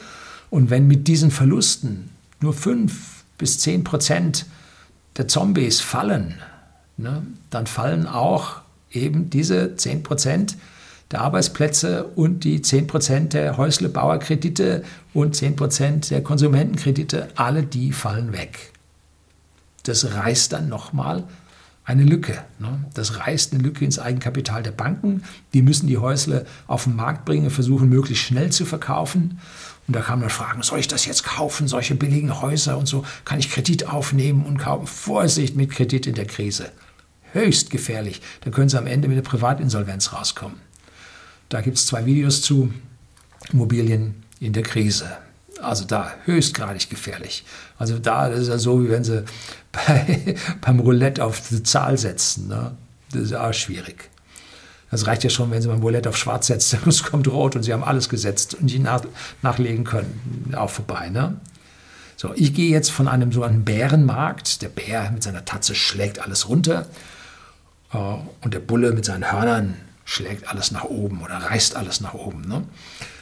Und 0.49 0.69
wenn 0.69 0.88
mit 0.88 1.07
diesen 1.07 1.31
Verlusten 1.31 2.09
nur 2.39 2.53
5 2.53 3.23
bis 3.38 3.59
10 3.59 3.83
Prozent 3.83 4.45
der 5.17 5.27
Zombies 5.27 5.81
fallen, 5.81 6.35
ne, 6.97 7.23
dann 7.49 7.67
fallen 7.67 8.07
auch 8.07 8.61
eben 8.91 9.29
diese 9.29 9.75
10 9.75 10.03
Prozent 10.03 10.57
der 11.11 11.21
Arbeitsplätze 11.21 12.03
und 12.03 12.43
die 12.43 12.61
10 12.61 12.87
Prozent 12.87 13.33
der 13.33 13.57
Häuslebauerkredite 13.57 14.83
und 15.13 15.35
10 15.35 15.55
Prozent 15.55 16.09
der 16.09 16.21
Konsumentenkredite, 16.21 17.29
alle 17.35 17.63
die 17.63 17.93
fallen 17.93 18.33
weg. 18.33 18.73
Das 19.83 20.13
reißt 20.13 20.51
dann 20.51 20.67
nochmal 20.67 21.23
eine 21.85 22.03
Lücke. 22.03 22.43
Ne? 22.59 22.83
Das 22.93 23.19
reißt 23.19 23.53
eine 23.53 23.63
Lücke 23.63 23.85
ins 23.85 23.99
Eigenkapital 23.99 24.61
der 24.61 24.71
Banken. 24.71 25.23
Die 25.53 25.61
müssen 25.61 25.87
die 25.87 25.97
Häusle 25.97 26.45
auf 26.67 26.83
den 26.83 26.97
Markt 26.97 27.23
bringen, 27.23 27.49
versuchen 27.49 27.87
möglichst 27.87 28.25
schnell 28.25 28.51
zu 28.51 28.65
verkaufen. 28.65 29.39
Und 29.87 29.95
da 29.95 30.01
kann 30.01 30.19
man 30.19 30.29
fragen, 30.29 30.61
soll 30.63 30.79
ich 30.79 30.89
das 30.89 31.05
jetzt 31.05 31.23
kaufen, 31.23 31.69
solche 31.69 31.95
billigen 31.95 32.41
Häuser 32.41 32.77
und 32.77 32.87
so? 32.87 33.05
Kann 33.23 33.39
ich 33.39 33.49
Kredit 33.49 33.87
aufnehmen 33.87 34.45
und 34.45 34.57
kaufen? 34.57 34.85
Vorsicht 34.85 35.55
mit 35.55 35.71
Kredit 35.71 36.05
in 36.05 36.15
der 36.15 36.25
Krise 36.25 36.69
höchst 37.34 37.69
gefährlich. 37.69 38.21
Dann 38.41 38.53
können 38.53 38.69
Sie 38.69 38.78
am 38.78 38.88
Ende 38.88 39.07
mit 39.07 39.17
einer 39.17 39.28
Privatinsolvenz 39.28 40.13
rauskommen. 40.13 40.59
Da 41.49 41.61
gibt 41.61 41.78
es 41.78 41.86
zwei 41.86 42.05
Videos 42.05 42.41
zu 42.41 42.73
Immobilien 43.51 44.23
in 44.39 44.53
der 44.53 44.63
Krise. 44.63 45.17
Also 45.61 45.86
da 45.86 46.13
höchstgradig 46.25 46.89
gefährlich. 46.89 47.43
Also 47.80 47.97
da 47.97 48.28
ist 48.28 48.47
ja 48.47 48.57
so, 48.57 48.84
wie 48.84 48.89
wenn 48.89 49.03
Sie 49.03 49.23
bei, 49.71 50.36
beim 50.61 50.80
Roulette 50.80 51.23
auf 51.23 51.41
die 51.49 51.63
Zahl 51.63 51.97
setzen. 51.97 52.47
Ne? 52.47 52.75
Das 53.11 53.23
ist 53.23 53.34
auch 53.34 53.53
schwierig. 53.53 54.09
Das 54.91 55.05
reicht 55.05 55.23
ja 55.23 55.30
schon, 55.30 55.51
wenn 55.51 55.61
Sie 55.61 55.67
beim 55.67 55.82
Roulette 55.82 56.09
auf 56.09 56.17
Schwarz 56.17 56.47
setzen, 56.47 56.80
es 56.86 57.03
kommt 57.03 57.28
Rot 57.28 57.55
und 57.55 57.63
Sie 57.63 57.73
haben 57.73 57.84
alles 57.84 58.09
gesetzt 58.09 58.55
und 58.55 58.67
die 58.67 58.80
nach, 58.80 59.03
nachlegen 59.41 59.84
können. 59.84 60.53
Auch 60.55 60.69
vorbei. 60.69 61.09
Ne? 61.09 61.38
So, 62.15 62.34
ich 62.36 62.53
gehe 62.53 62.71
jetzt 62.71 62.91
von 62.91 63.07
einem 63.07 63.32
sogenannten 63.32 63.65
Bärenmarkt. 63.65 64.61
Der 64.61 64.69
Bär 64.69 65.11
mit 65.11 65.23
seiner 65.23 65.45
Tatze 65.45 65.75
schlägt 65.75 66.19
alles 66.19 66.49
runter. 66.49 66.88
Äh, 67.93 67.97
und 68.41 68.53
der 68.53 68.59
Bulle 68.59 68.91
mit 68.91 69.05
seinen 69.05 69.31
Hörnern 69.31 69.75
schlägt 70.05 70.49
alles 70.49 70.71
nach 70.71 70.85
oben 70.85 71.21
oder 71.21 71.35
reißt 71.35 71.75
alles 71.75 72.01
nach 72.01 72.13
oben. 72.13 72.47
Ne? 72.47 72.63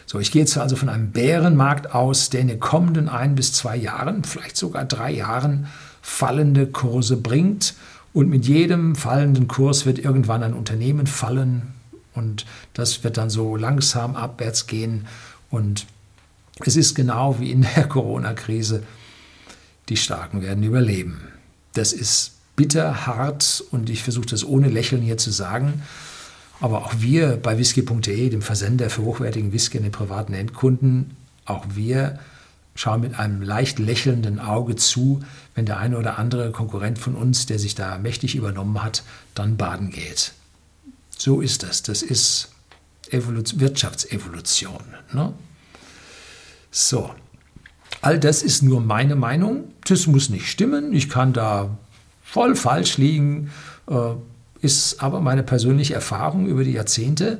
So, 0.05 0.19
ich 0.19 0.31
gehe 0.31 0.41
jetzt 0.41 0.57
also 0.57 0.75
von 0.75 0.89
einem 0.89 1.11
Bärenmarkt 1.11 1.93
aus, 1.93 2.29
der 2.29 2.41
in 2.41 2.47
den 2.47 2.59
kommenden 2.59 3.09
ein 3.09 3.35
bis 3.35 3.53
zwei 3.53 3.75
Jahren, 3.75 4.23
vielleicht 4.23 4.55
sogar 4.55 4.85
drei 4.85 5.11
Jahren, 5.11 5.67
fallende 6.01 6.67
Kurse 6.67 7.17
bringt. 7.17 7.73
Und 8.13 8.29
mit 8.29 8.45
jedem 8.45 8.95
fallenden 8.95 9.47
Kurs 9.47 9.85
wird 9.85 9.99
irgendwann 9.99 10.43
ein 10.43 10.53
Unternehmen 10.53 11.07
fallen 11.07 11.73
und 12.13 12.45
das 12.73 13.03
wird 13.03 13.17
dann 13.17 13.29
so 13.29 13.55
langsam 13.57 14.15
abwärts 14.15 14.67
gehen. 14.67 15.05
Und 15.49 15.85
es 16.65 16.75
ist 16.75 16.95
genau 16.95 17.39
wie 17.39 17.51
in 17.51 17.67
der 17.75 17.87
Corona-Krise, 17.89 18.83
die 19.89 19.97
Starken 19.97 20.41
werden 20.41 20.63
überleben. 20.63 21.27
Das 21.73 21.91
ist 21.91 22.34
bitter, 22.55 23.05
hart 23.05 23.63
und 23.71 23.89
ich 23.89 24.03
versuche 24.03 24.27
das 24.27 24.45
ohne 24.45 24.69
Lächeln 24.69 25.01
hier 25.01 25.17
zu 25.17 25.31
sagen. 25.31 25.83
Aber 26.61 26.85
auch 26.85 26.93
wir 26.99 27.37
bei 27.37 27.57
whisky.de, 27.57 28.29
dem 28.29 28.41
Versender 28.41 28.89
für 28.89 29.03
hochwertigen 29.03 29.51
Whisky 29.51 29.77
an 29.77 29.83
den 29.83 29.91
privaten 29.91 30.33
Endkunden, 30.33 31.17
auch 31.45 31.65
wir 31.73 32.19
schauen 32.75 33.01
mit 33.01 33.17
einem 33.17 33.41
leicht 33.41 33.79
lächelnden 33.79 34.39
Auge 34.39 34.75
zu, 34.75 35.21
wenn 35.53 35.65
der 35.65 35.77
eine 35.77 35.97
oder 35.97 36.19
andere 36.19 36.51
Konkurrent 36.51 36.99
von 36.99 37.15
uns, 37.15 37.45
der 37.45 37.59
sich 37.59 37.75
da 37.75 37.97
mächtig 37.97 38.35
übernommen 38.35 38.83
hat, 38.83 39.03
dann 39.33 39.57
baden 39.57 39.91
geht. 39.91 40.33
So 41.17 41.39
ist 41.39 41.63
das. 41.63 41.83
Das 41.83 42.01
ist 42.01 42.49
Evolu 43.09 43.43
Wirtschaftsevolution. 43.55 44.83
Ne? 45.13 45.33
So, 46.71 47.11
all 48.01 48.19
das 48.19 48.43
ist 48.43 48.61
nur 48.61 48.81
meine 48.81 49.15
Meinung. 49.15 49.71
Das 49.85 50.07
muss 50.07 50.29
nicht 50.29 50.49
stimmen. 50.49 50.93
Ich 50.93 51.09
kann 51.09 51.31
da 51.31 51.77
voll 52.35 52.57
falsch 52.57 52.97
liegen, 52.97 53.49
äh, 53.89 54.11
ist 54.59 55.01
aber 55.01 55.21
meine 55.21 55.41
persönliche 55.41 55.93
Erfahrung 55.93 56.47
über 56.47 56.65
die 56.65 56.73
Jahrzehnte. 56.73 57.39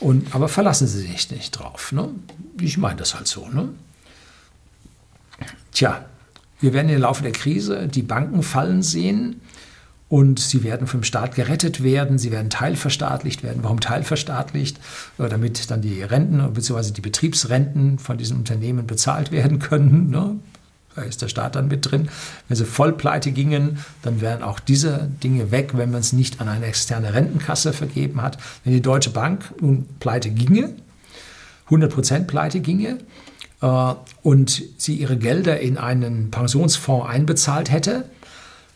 Und, 0.00 0.34
aber 0.34 0.48
verlassen 0.48 0.86
Sie 0.86 1.00
sich 1.02 1.30
nicht 1.30 1.50
drauf. 1.50 1.92
Ne? 1.92 2.08
Ich 2.58 2.78
meine 2.78 2.96
das 2.96 3.14
halt 3.14 3.26
so. 3.26 3.46
Ne? 3.48 3.68
Tja, 5.72 6.06
wir 6.58 6.72
werden 6.72 6.88
im 6.88 7.02
Laufe 7.02 7.22
der 7.22 7.32
Krise 7.32 7.86
die 7.86 8.00
Banken 8.00 8.42
fallen 8.42 8.82
sehen 8.82 9.42
und 10.08 10.40
sie 10.40 10.64
werden 10.64 10.86
vom 10.86 11.02
Staat 11.02 11.34
gerettet 11.34 11.82
werden, 11.82 12.18
sie 12.18 12.32
werden 12.32 12.48
teilverstaatlicht 12.48 13.42
werden. 13.42 13.62
Warum 13.62 13.80
teilverstaatlicht? 13.80 14.80
Damit 15.18 15.70
dann 15.70 15.82
die 15.82 16.02
Renten 16.02 16.50
bzw. 16.54 16.92
die 16.92 17.02
Betriebsrenten 17.02 17.98
von 17.98 18.16
diesen 18.16 18.38
Unternehmen 18.38 18.86
bezahlt 18.86 19.32
werden 19.32 19.58
können. 19.58 20.08
Ne? 20.08 20.36
Da 20.96 21.02
ist 21.02 21.22
der 21.22 21.28
Staat 21.28 21.54
dann 21.54 21.68
mit 21.68 21.90
drin. 21.90 22.08
Wenn 22.48 22.56
sie 22.56 22.64
voll 22.64 22.92
pleite 22.92 23.30
gingen, 23.30 23.78
dann 24.02 24.20
wären 24.20 24.42
auch 24.42 24.58
diese 24.58 25.08
Dinge 25.22 25.50
weg, 25.50 25.72
wenn 25.74 25.90
man 25.90 26.00
es 26.00 26.12
nicht 26.12 26.40
an 26.40 26.48
eine 26.48 26.66
externe 26.66 27.14
Rentenkasse 27.14 27.72
vergeben 27.72 28.22
hat. 28.22 28.38
Wenn 28.64 28.72
die 28.72 28.82
Deutsche 28.82 29.10
Bank 29.10 29.54
nun 29.60 29.86
pleite 30.00 30.30
ginge, 30.30 30.74
100% 31.68 32.24
pleite 32.24 32.60
ginge, 32.60 32.98
äh, 33.60 33.94
und 34.22 34.62
sie 34.76 34.94
ihre 34.94 35.16
Gelder 35.16 35.60
in 35.60 35.78
einen 35.78 36.30
Pensionsfonds 36.30 37.08
einbezahlt 37.08 37.70
hätte, 37.70 38.04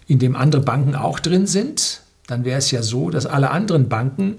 in 0.06 0.18
dem 0.18 0.36
andere 0.36 0.62
Banken 0.62 0.94
auch 0.94 1.18
drin 1.18 1.46
sind, 1.46 2.02
dann 2.26 2.44
wäre 2.44 2.58
es 2.58 2.70
ja 2.70 2.82
so, 2.82 3.10
dass 3.10 3.26
alle 3.26 3.50
anderen 3.50 3.88
Banken 3.88 4.36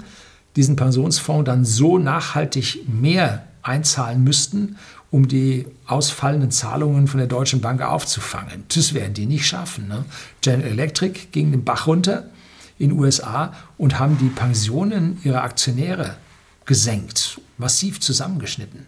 diesen 0.56 0.76
Pensionsfonds 0.76 1.46
dann 1.46 1.66
so 1.66 1.98
nachhaltig 1.98 2.88
mehr 2.88 3.44
einzahlen 3.62 4.24
müssten, 4.24 4.78
um 5.12 5.28
die 5.28 5.66
ausfallenden 5.86 6.52
Zahlungen 6.52 7.08
von 7.08 7.20
der 7.20 7.28
Deutschen 7.28 7.62
Bank 7.62 7.82
aufzufangen. 7.82 8.64
Das 8.74 8.94
werden 8.94 9.14
die 9.14 9.26
nicht 9.26 9.46
schaffen. 9.46 9.88
Ne? 9.88 10.06
General 10.42 10.72
Electric 10.72 11.28
ging 11.32 11.52
den 11.52 11.64
Bach 11.64 11.88
runter 11.88 12.26
in 12.78 12.90
den 12.90 13.00
USA 13.00 13.54
und 13.78 14.00
haben 14.00 14.18
die 14.18 14.30
Pensionen 14.30 15.20
ihrer 15.24 15.44
Aktionäre 15.44 16.18
gesenkt, 16.66 17.40
massiv 17.58 18.00
zusammengeschnitten. 18.02 18.86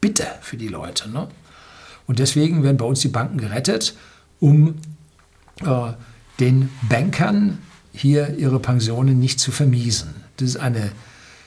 Bitte 0.00 0.26
für 0.40 0.56
die 0.56 0.68
Leute. 0.68 1.08
Ne? 1.08 1.28
Und 2.06 2.18
deswegen 2.18 2.62
werden 2.62 2.76
bei 2.76 2.84
uns 2.84 3.00
die 3.00 3.08
Banken 3.08 3.38
gerettet, 3.38 3.94
um 4.40 4.74
äh, 5.64 5.92
den 6.40 6.70
Bankern 6.88 7.58
hier 7.92 8.36
ihre 8.36 8.58
Pensionen 8.58 9.18
nicht 9.18 9.40
zu 9.40 9.52
vermiesen. 9.52 10.14
Das 10.36 10.48
ist 10.48 10.56
eine 10.56 10.92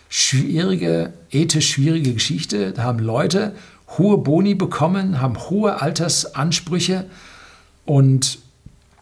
schwierige, 0.09 1.13
ethisch 1.31 1.71
schwierige 1.71 2.13
Geschichte. 2.13 2.71
Da 2.71 2.83
haben 2.83 2.99
Leute 2.99 3.55
hohe 3.97 4.17
Boni 4.17 4.55
bekommen, 4.55 5.21
haben 5.21 5.37
hohe 5.49 5.81
Altersansprüche 5.81 7.05
und 7.85 8.39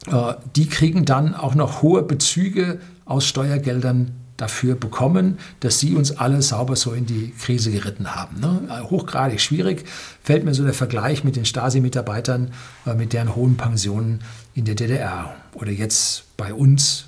äh, 0.08 0.34
die 0.56 0.68
kriegen 0.68 1.06
dann 1.06 1.36
auch 1.36 1.56
noch 1.56 1.82
hohe 1.82 2.04
Bezüge 2.04 2.80
aus 3.06 3.26
Steuergeldern 3.26 4.12
dafür 4.38 4.76
bekommen, 4.76 5.38
dass 5.60 5.80
sie 5.80 5.94
uns 5.94 6.18
alle 6.18 6.42
sauber 6.42 6.76
so 6.76 6.94
in 6.94 7.06
die 7.06 7.32
Krise 7.32 7.72
geritten 7.72 8.16
haben. 8.16 8.40
Ne? 8.40 8.84
Hochgradig 8.90 9.40
schwierig 9.40 9.86
fällt 10.24 10.44
mir 10.44 10.56
so 10.56 10.64
der 10.64 10.74
Vergleich 10.74 11.24
mit 11.24 11.36
den 11.36 11.46
Stasi-Mitarbeitern, 11.46 12.52
äh, 12.86 12.96
mit 12.96 13.14
deren 13.14 13.36
hohen 13.36 13.58
Pensionen 13.58 14.22
in 14.56 14.66
der 14.66 14.76
DDR 14.76 15.36
oder 15.54 15.72
jetzt 15.72 16.24
bei 16.38 16.54
uns 16.54 17.06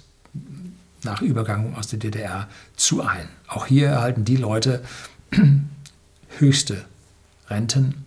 nach 1.03 1.21
Übergang 1.21 1.75
aus 1.75 1.87
der 1.87 1.99
DDR 1.99 2.47
zu 2.75 3.01
ein. 3.01 3.27
Auch 3.47 3.65
hier 3.65 3.87
erhalten 3.87 4.25
die 4.25 4.37
Leute 4.37 4.83
höchste 6.37 6.85
Renten 7.49 8.05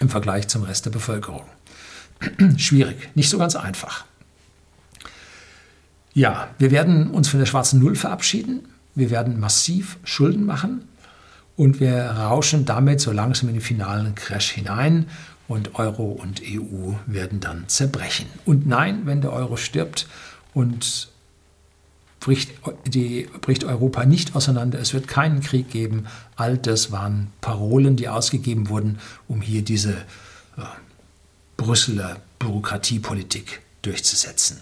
im 0.00 0.08
Vergleich 0.08 0.48
zum 0.48 0.62
Rest 0.62 0.86
der 0.86 0.90
Bevölkerung. 0.90 1.44
Schwierig, 2.56 3.14
nicht 3.14 3.28
so 3.28 3.38
ganz 3.38 3.56
einfach. 3.56 4.04
Ja, 6.12 6.48
wir 6.58 6.70
werden 6.70 7.10
uns 7.10 7.28
von 7.28 7.38
der 7.38 7.46
schwarzen 7.46 7.80
Null 7.80 7.94
verabschieden. 7.94 8.68
Wir 8.94 9.10
werden 9.10 9.38
massiv 9.38 9.98
Schulden 10.04 10.44
machen 10.44 10.88
und 11.56 11.78
wir 11.78 12.02
rauschen 12.02 12.64
damit 12.64 13.00
so 13.00 13.12
langsam 13.12 13.48
in 13.48 13.56
den 13.56 13.62
finalen 13.62 14.14
Crash 14.14 14.50
hinein 14.50 15.06
und 15.46 15.76
Euro 15.78 16.04
und 16.10 16.42
EU 16.42 16.94
werden 17.06 17.40
dann 17.40 17.68
zerbrechen. 17.68 18.26
Und 18.44 18.66
nein, 18.66 19.02
wenn 19.04 19.20
der 19.20 19.32
Euro 19.32 19.56
stirbt 19.56 20.08
und 20.54 21.09
bricht, 22.20 22.52
die, 22.86 23.28
bricht 23.40 23.64
Europa 23.64 24.04
nicht 24.04 24.36
auseinander, 24.36 24.78
es 24.78 24.94
wird 24.94 25.08
keinen 25.08 25.40
Krieg 25.40 25.70
geben. 25.70 26.06
All 26.36 26.58
das 26.58 26.92
waren 26.92 27.32
Parolen, 27.40 27.96
die 27.96 28.08
ausgegeben 28.08 28.68
wurden, 28.68 28.98
um 29.26 29.40
hier 29.40 29.62
diese 29.62 29.92
äh, 30.56 30.62
Brüsseler 31.56 32.18
Bürokratiepolitik 32.38 33.60
durchzusetzen. 33.82 34.58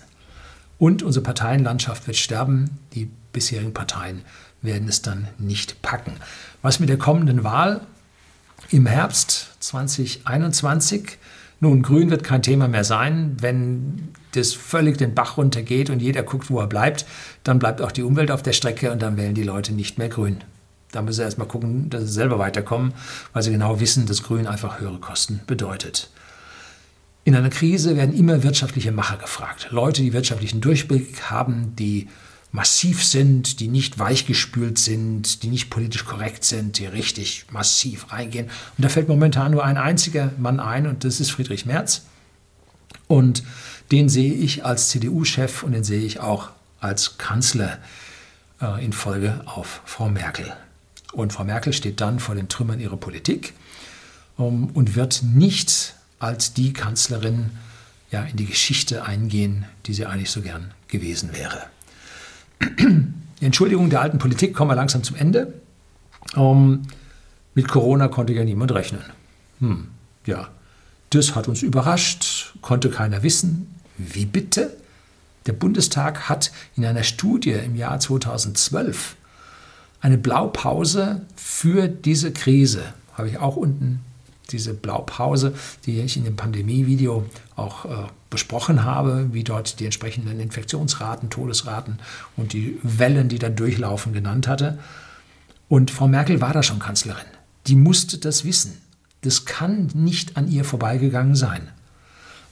Und 0.79 1.03
unsere 1.03 1.25
Parteienlandschaft 1.25 2.07
wird 2.07 2.17
sterben. 2.17 2.79
Die 2.95 3.11
bisherigen 3.33 3.75
Parteien 3.75 4.23
werden 4.63 4.89
es 4.89 5.03
dann 5.03 5.29
nicht 5.39 5.83
packen. 5.83 6.13
Was 6.63 6.81
mit 6.81 6.89
der 6.89 6.99
kommenden 6.99 7.45
Wahl 7.45 7.81
im 8.71 8.87
Herbst 8.87 9.57
2021 9.61 11.19
nun, 11.61 11.83
Grün 11.83 12.11
wird 12.11 12.23
kein 12.23 12.43
Thema 12.43 12.69
mehr 12.69 12.85
sein. 12.85 13.37
Wenn 13.41 14.09
das 14.39 14.55
völlig 14.55 14.99
den 14.99 15.15
Bach 15.15 15.37
runtergeht 15.37 15.91
und 15.91 16.01
jeder 16.01 16.23
guckt, 16.23 16.51
wo 16.51 16.61
er 16.61 16.67
bleibt, 16.67 17.07
dann 17.45 17.59
bleibt 17.59 17.81
auch 17.83 17.93
die 17.93 18.03
Umwelt 18.03 18.31
auf 18.31 18.43
der 18.43 18.53
Strecke 18.53 18.93
und 18.93 19.03
dann 19.03 19.17
wählen 19.17 19.35
die 19.35 19.43
Leute 19.43 19.73
nicht 19.73 19.99
mehr 19.99 20.09
Grün. 20.09 20.43
Da 20.93 21.03
müssen 21.03 21.17
sie 21.17 21.23
erstmal 21.23 21.49
gucken, 21.49 21.91
dass 21.91 22.05
sie 22.05 22.13
selber 22.13 22.39
weiterkommen, 22.39 22.95
weil 23.33 23.43
sie 23.43 23.51
genau 23.51 23.81
wissen, 23.81 24.07
dass 24.07 24.23
Grün 24.23 24.47
einfach 24.47 24.81
höhere 24.81 24.99
Kosten 24.99 25.41
bedeutet. 25.47 26.11
In 27.25 27.35
einer 27.35 27.51
Krise 27.51 27.95
werden 27.95 28.17
immer 28.17 28.43
wirtschaftliche 28.43 28.91
Macher 28.91 29.19
gefragt. 29.19 29.69
Leute, 29.71 30.01
die 30.01 30.15
wirtschaftlichen 30.15 30.63
Durchblick 30.63 31.31
haben, 31.31 31.77
die 31.77 32.09
massiv 32.53 33.05
sind, 33.05 33.61
die 33.61 33.69
nicht 33.69 33.99
weichgespült 33.99 34.79
sind, 34.79 35.43
die 35.43 35.49
nicht 35.49 35.69
politisch 35.69 36.07
korrekt 36.07 36.45
sind, 36.45 36.79
die 36.79 36.87
richtig 36.87 37.47
massiv 37.51 38.11
reingehen. 38.11 38.47
Und 38.47 38.85
da 38.85 38.89
fällt 38.89 39.09
momentan 39.09 39.53
nur 39.53 39.65
ein 39.65 39.77
einziger 39.77 40.33
Mann 40.39 40.59
ein 40.59 40.87
und 40.87 41.05
das 41.05 41.21
ist 41.21 41.31
Friedrich 41.31 41.67
Merz. 41.67 42.07
Und 43.07 43.43
den 43.91 44.09
sehe 44.09 44.35
ich 44.35 44.65
als 44.65 44.89
CDU-Chef 44.89 45.63
und 45.63 45.73
den 45.73 45.85
sehe 45.85 46.03
ich 46.03 46.21
auch 46.21 46.51
als 46.81 47.19
Kanzler 47.19 47.79
äh, 48.61 48.85
in 48.85 48.93
Folge 48.93 49.41
auf 49.47 49.81
Frau 49.85 50.09
Merkel. 50.09 50.53
Und 51.13 51.33
Frau 51.33 51.45
Merkel 51.45 51.73
steht 51.73 52.01
dann 52.01 52.21
vor 52.21 52.35
den 52.35 52.49
Trümmern 52.49 52.81
ihrer 52.81 52.97
Politik 52.97 53.55
um, 54.37 54.71
und 54.71 54.95
wird 54.95 55.23
nicht 55.23 55.95
als 56.19 56.53
die 56.53 56.73
Kanzlerin 56.73 57.51
ja, 58.11 58.23
in 58.23 58.37
die 58.37 58.47
Geschichte 58.47 59.05
eingehen, 59.05 59.65
die 59.87 59.95
sie 59.95 60.07
eigentlich 60.07 60.31
so 60.31 60.41
gern 60.41 60.73
gewesen 60.89 61.31
wäre. 61.33 61.65
Die 63.41 63.45
Entschuldigung 63.45 63.91
der 63.91 64.01
alten 64.01 64.19
Politik 64.19 64.55
kommen 64.55 64.71
wir 64.71 64.75
langsam 64.75 65.03
zum 65.03 65.17
Ende. 65.17 65.53
Ähm, 66.37 66.83
mit 67.55 67.69
Corona 67.69 68.09
konnte 68.09 68.33
ja 68.33 68.45
niemand 68.45 68.73
rechnen. 68.73 69.03
Hm, 69.61 69.89
ja, 70.27 70.49
das 71.11 71.35
hat 71.35 71.49
uns 71.49 71.63
überrascht, 71.63 72.55
konnte 72.61 72.91
keiner 72.91 73.23
wissen. 73.23 73.75
Wie 73.99 74.27
bitte? 74.27 74.77
Der 75.47 75.53
Bundestag 75.53 76.29
hat 76.29 76.53
in 76.77 76.85
einer 76.85 77.03
Studie 77.03 77.53
im 77.53 77.75
Jahr 77.75 77.99
2012 78.01 79.17
eine 80.01 80.19
Blaupause 80.19 81.23
für 81.37 81.89
diese 81.89 82.33
Krise, 82.33 82.83
habe 83.15 83.29
ich 83.29 83.39
auch 83.39 83.57
unten 83.57 84.01
diese 84.51 84.73
Blaupause, 84.73 85.55
die 85.85 86.01
ich 86.01 86.17
in 86.17 86.25
dem 86.25 86.37
Pandemie-Video 86.37 87.27
auch 87.57 87.85
äh, 87.85 88.07
besprochen 88.31 88.85
habe, 88.85 89.29
wie 89.33 89.45
dort 89.45 89.81
die 89.81 89.85
entsprechenden 89.85 90.41
Infektionsraten, 90.41 91.31
Todesraten 91.31 91.99
und 92.37 92.53
die 92.53 92.79
Wellen, 92.83 93.29
die 93.29 93.39
da 93.39 93.51
durchlaufen, 93.51 94.13
genannt 94.13 94.49
hatte. 94.49 94.79
Und 95.69 95.91
Frau 95.91 96.09
Merkel 96.09 96.41
war 96.41 96.53
da 96.53 96.63
schon 96.63 96.79
Kanzlerin. 96.79 97.27
Die 97.67 97.77
musste 97.77 98.19
das 98.19 98.45
wissen. 98.45 98.79
Das 99.21 99.45
kann 99.45 99.91
nicht 99.93 100.37
an 100.37 100.49
ihr 100.49 100.65
vorbeigegangen 100.65 101.35
sein. 101.35 101.69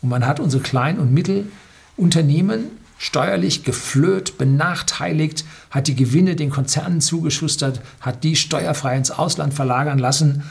Und 0.03 0.09
man 0.09 0.27
hat 0.27 0.41
unsere 0.41 0.63
Klein- 0.63 0.99
und 0.99 1.13
Mittelunternehmen 1.13 2.71
steuerlich 2.99 3.63
geflöht, 3.65 4.39
benachteiligt, 4.39 5.45
hat 5.71 5.87
die 5.87 5.97
Gewinne 5.97 6.37
den 6.37 6.51
Konzernen 6.51 7.01
zugeschustert, 7.01 7.81
hat 8.01 8.25
die 8.25 8.37
steuerfrei 8.37 8.97
ins 8.97 9.11
Ausland 9.11 9.53
verlagern 9.53 9.99
lassen 9.99 10.45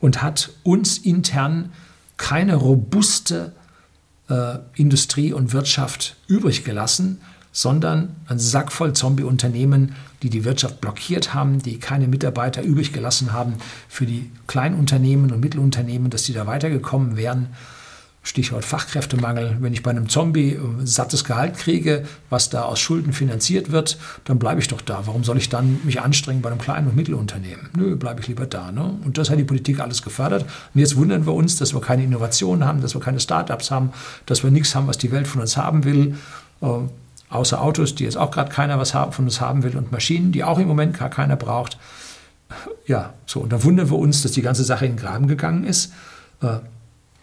und 0.00 0.22
hat 0.22 0.50
uns 0.64 0.98
intern 0.98 1.70
keine 2.16 2.56
robuste 2.56 3.52
äh, 4.28 4.58
Industrie 4.74 5.32
und 5.32 5.52
Wirtschaft 5.52 6.16
übrig 6.26 6.64
gelassen, 6.64 7.20
sondern 7.52 8.16
ein 8.26 8.38
Sack 8.38 8.72
voll 8.72 8.94
Zombie-Unternehmen, 8.94 9.94
die 10.22 10.30
die 10.30 10.44
Wirtschaft 10.44 10.80
blockiert 10.80 11.34
haben, 11.34 11.60
die 11.60 11.78
keine 11.78 12.08
Mitarbeiter 12.08 12.62
übrig 12.62 12.92
gelassen 12.92 13.32
haben 13.32 13.54
für 13.88 14.06
die 14.06 14.30
Kleinunternehmen 14.46 15.30
und 15.30 15.40
Mittelunternehmen, 15.40 16.10
dass 16.10 16.24
die 16.24 16.32
da 16.32 16.46
weitergekommen 16.46 17.16
wären. 17.16 17.48
Stichwort 18.24 18.64
Fachkräftemangel. 18.64 19.56
Wenn 19.60 19.72
ich 19.72 19.82
bei 19.82 19.90
einem 19.90 20.08
Zombie 20.08 20.52
ein 20.52 20.84
äh, 20.84 20.86
sattes 20.86 21.24
Gehalt 21.24 21.58
kriege, 21.58 22.04
was 22.30 22.50
da 22.50 22.62
aus 22.62 22.78
Schulden 22.78 23.12
finanziert 23.12 23.72
wird, 23.72 23.98
dann 24.24 24.38
bleibe 24.38 24.60
ich 24.60 24.68
doch 24.68 24.80
da. 24.80 25.02
Warum 25.06 25.24
soll 25.24 25.38
ich 25.38 25.48
dann 25.48 25.80
mich 25.82 26.00
anstrengen 26.00 26.40
bei 26.40 26.50
einem 26.50 26.60
kleinen 26.60 26.86
und 26.86 26.96
Mittelunternehmen? 26.96 27.68
Nö, 27.76 27.96
bleibe 27.96 28.20
ich 28.20 28.28
lieber 28.28 28.46
da. 28.46 28.70
Ne? 28.70 28.96
Und 29.04 29.18
das 29.18 29.28
hat 29.28 29.38
die 29.38 29.44
Politik 29.44 29.80
alles 29.80 30.02
gefördert. 30.02 30.42
Und 30.72 30.80
jetzt 30.80 30.96
wundern 30.96 31.26
wir 31.26 31.34
uns, 31.34 31.56
dass 31.56 31.74
wir 31.74 31.80
keine 31.80 32.04
Innovationen 32.04 32.64
haben, 32.64 32.80
dass 32.80 32.94
wir 32.94 33.00
keine 33.00 33.18
Startups 33.18 33.72
haben, 33.72 33.90
dass 34.26 34.44
wir 34.44 34.52
nichts 34.52 34.74
haben, 34.76 34.86
was 34.86 34.98
die 34.98 35.10
Welt 35.10 35.26
von 35.26 35.40
uns 35.40 35.56
haben 35.56 35.82
will. 35.82 36.16
Äh, 36.60 36.66
außer 37.28 37.60
Autos, 37.60 37.96
die 37.96 38.04
jetzt 38.04 38.16
auch 38.16 38.30
gerade 38.30 38.52
keiner 38.52 38.78
was 38.78 38.92
von 38.92 39.24
uns 39.24 39.40
haben 39.40 39.64
will 39.64 39.76
und 39.76 39.90
Maschinen, 39.90 40.30
die 40.30 40.44
auch 40.44 40.60
im 40.60 40.68
Moment 40.68 40.96
gar 40.96 41.10
keiner 41.10 41.34
braucht. 41.34 41.76
Ja, 42.86 43.14
so. 43.26 43.40
Und 43.40 43.52
da 43.52 43.64
wundern 43.64 43.90
wir 43.90 43.98
uns, 43.98 44.22
dass 44.22 44.32
die 44.32 44.42
ganze 44.42 44.62
Sache 44.62 44.86
in 44.86 44.92
den 44.92 44.98
Graben 44.98 45.26
gegangen 45.26 45.64
ist. 45.64 45.92
Äh, 46.40 46.58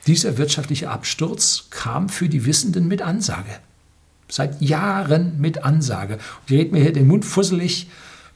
Dieser 0.08 0.38
wirtschaftliche 0.38 0.90
Absturz 0.90 1.66
kam 1.70 2.10
für 2.10 2.30
die 2.30 2.46
Wissenden 2.46 2.88
mit 2.88 3.02
Ansage. 3.02 3.60
Seit 4.30 4.62
Jahren 4.62 5.40
mit 5.40 5.64
Ansage. 5.64 6.20
Die 6.48 6.58
reden 6.58 6.72
mir 6.72 6.82
hier 6.82 6.94
den 6.94 7.08
Mund 7.08 7.26
fusselig. 7.26 7.88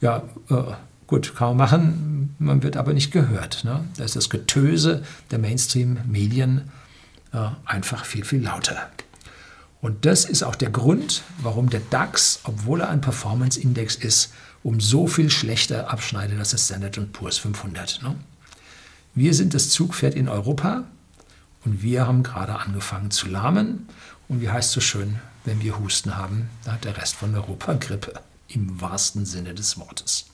Ja, 0.01 0.24
äh, 0.49 0.55
gut, 1.07 1.36
kann 1.36 1.49
man 1.49 1.57
machen, 1.57 2.36
man 2.39 2.64
wird 2.64 2.78
aber 2.78 2.93
nicht 2.93 3.11
gehört. 3.11 3.64
Ne? 3.64 3.84
Da 3.97 4.03
ist 4.03 4.16
das 4.16 4.30
Getöse 4.30 5.03
der 5.32 5.39
Mainstream-Medien 5.39 6.72
äh, 7.32 7.47
einfach 7.66 8.05
viel, 8.05 8.26
viel 8.26 8.41
lauter. 8.41 8.89
Und 9.82 10.05
das 10.05 10.26
ist 10.26 10.43
auch 10.43 10.55
der 10.55 10.70
Grund, 10.70 11.24
warum 11.39 11.70
der 11.70 11.82
DAX, 11.89 12.39
obwohl 12.43 12.82
er 12.82 12.89
ein 12.89 13.01
Performance-Index 13.01 13.95
ist, 13.95 14.32
um 14.64 14.80
so 14.80 15.07
viel 15.07 15.30
schlechter 15.30 15.91
abschneidet 15.91 16.39
als 16.39 16.51
das 16.51 16.66
Standard 16.66 17.11
Poor's 17.11 17.38
500. 17.38 18.01
Ne? 18.01 18.16
Wir 19.14 19.34
sind 19.34 19.53
das 19.53 19.70
Zugpferd 19.70 20.16
in 20.16 20.30
Europa 20.30 20.86
und 21.66 21.82
wir 21.82 22.07
haben 22.07 22.24
gerade 22.24 22.59
angefangen 22.59 23.11
zu 23.11 23.28
lahmen. 23.28 23.88
Und 24.28 24.41
wie 24.41 24.49
heißt 24.49 24.70
es 24.70 24.74
so 24.74 24.82
schön, 24.82 25.20
wenn 25.45 25.61
wir 25.61 25.80
Husten 25.80 26.18
haben, 26.18 26.49
da 26.64 26.74
hat 26.74 26.86
der 26.86 26.97
Rest 26.97 27.16
von 27.16 27.36
Europa 27.36 27.74
Grippe. 27.74 28.14
Im 28.47 28.80
wahrsten 28.82 29.26
Sinne 29.26 29.53
des 29.53 29.80
Wortes. 29.80 30.26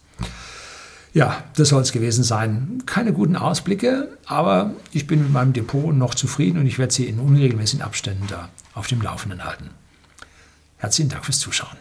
Ja, 1.13 1.43
das 1.55 1.69
soll 1.69 1.81
es 1.81 1.91
gewesen 1.91 2.23
sein. 2.23 2.83
Keine 2.85 3.13
guten 3.13 3.35
Ausblicke, 3.35 4.17
aber 4.25 4.73
ich 4.91 5.07
bin 5.07 5.23
mit 5.23 5.31
meinem 5.31 5.53
Depot 5.53 5.95
noch 5.95 6.13
zufrieden 6.13 6.59
und 6.59 6.67
ich 6.67 6.77
werde 6.77 6.93
Sie 6.93 7.05
in 7.05 7.19
unregelmäßigen 7.19 7.83
Abständen 7.83 8.27
da 8.27 8.49
auf 8.75 8.87
dem 8.87 9.01
Laufenden 9.01 9.43
halten. 9.43 9.69
Herzlichen 10.77 11.09
Dank 11.09 11.25
fürs 11.25 11.39
Zuschauen. 11.39 11.77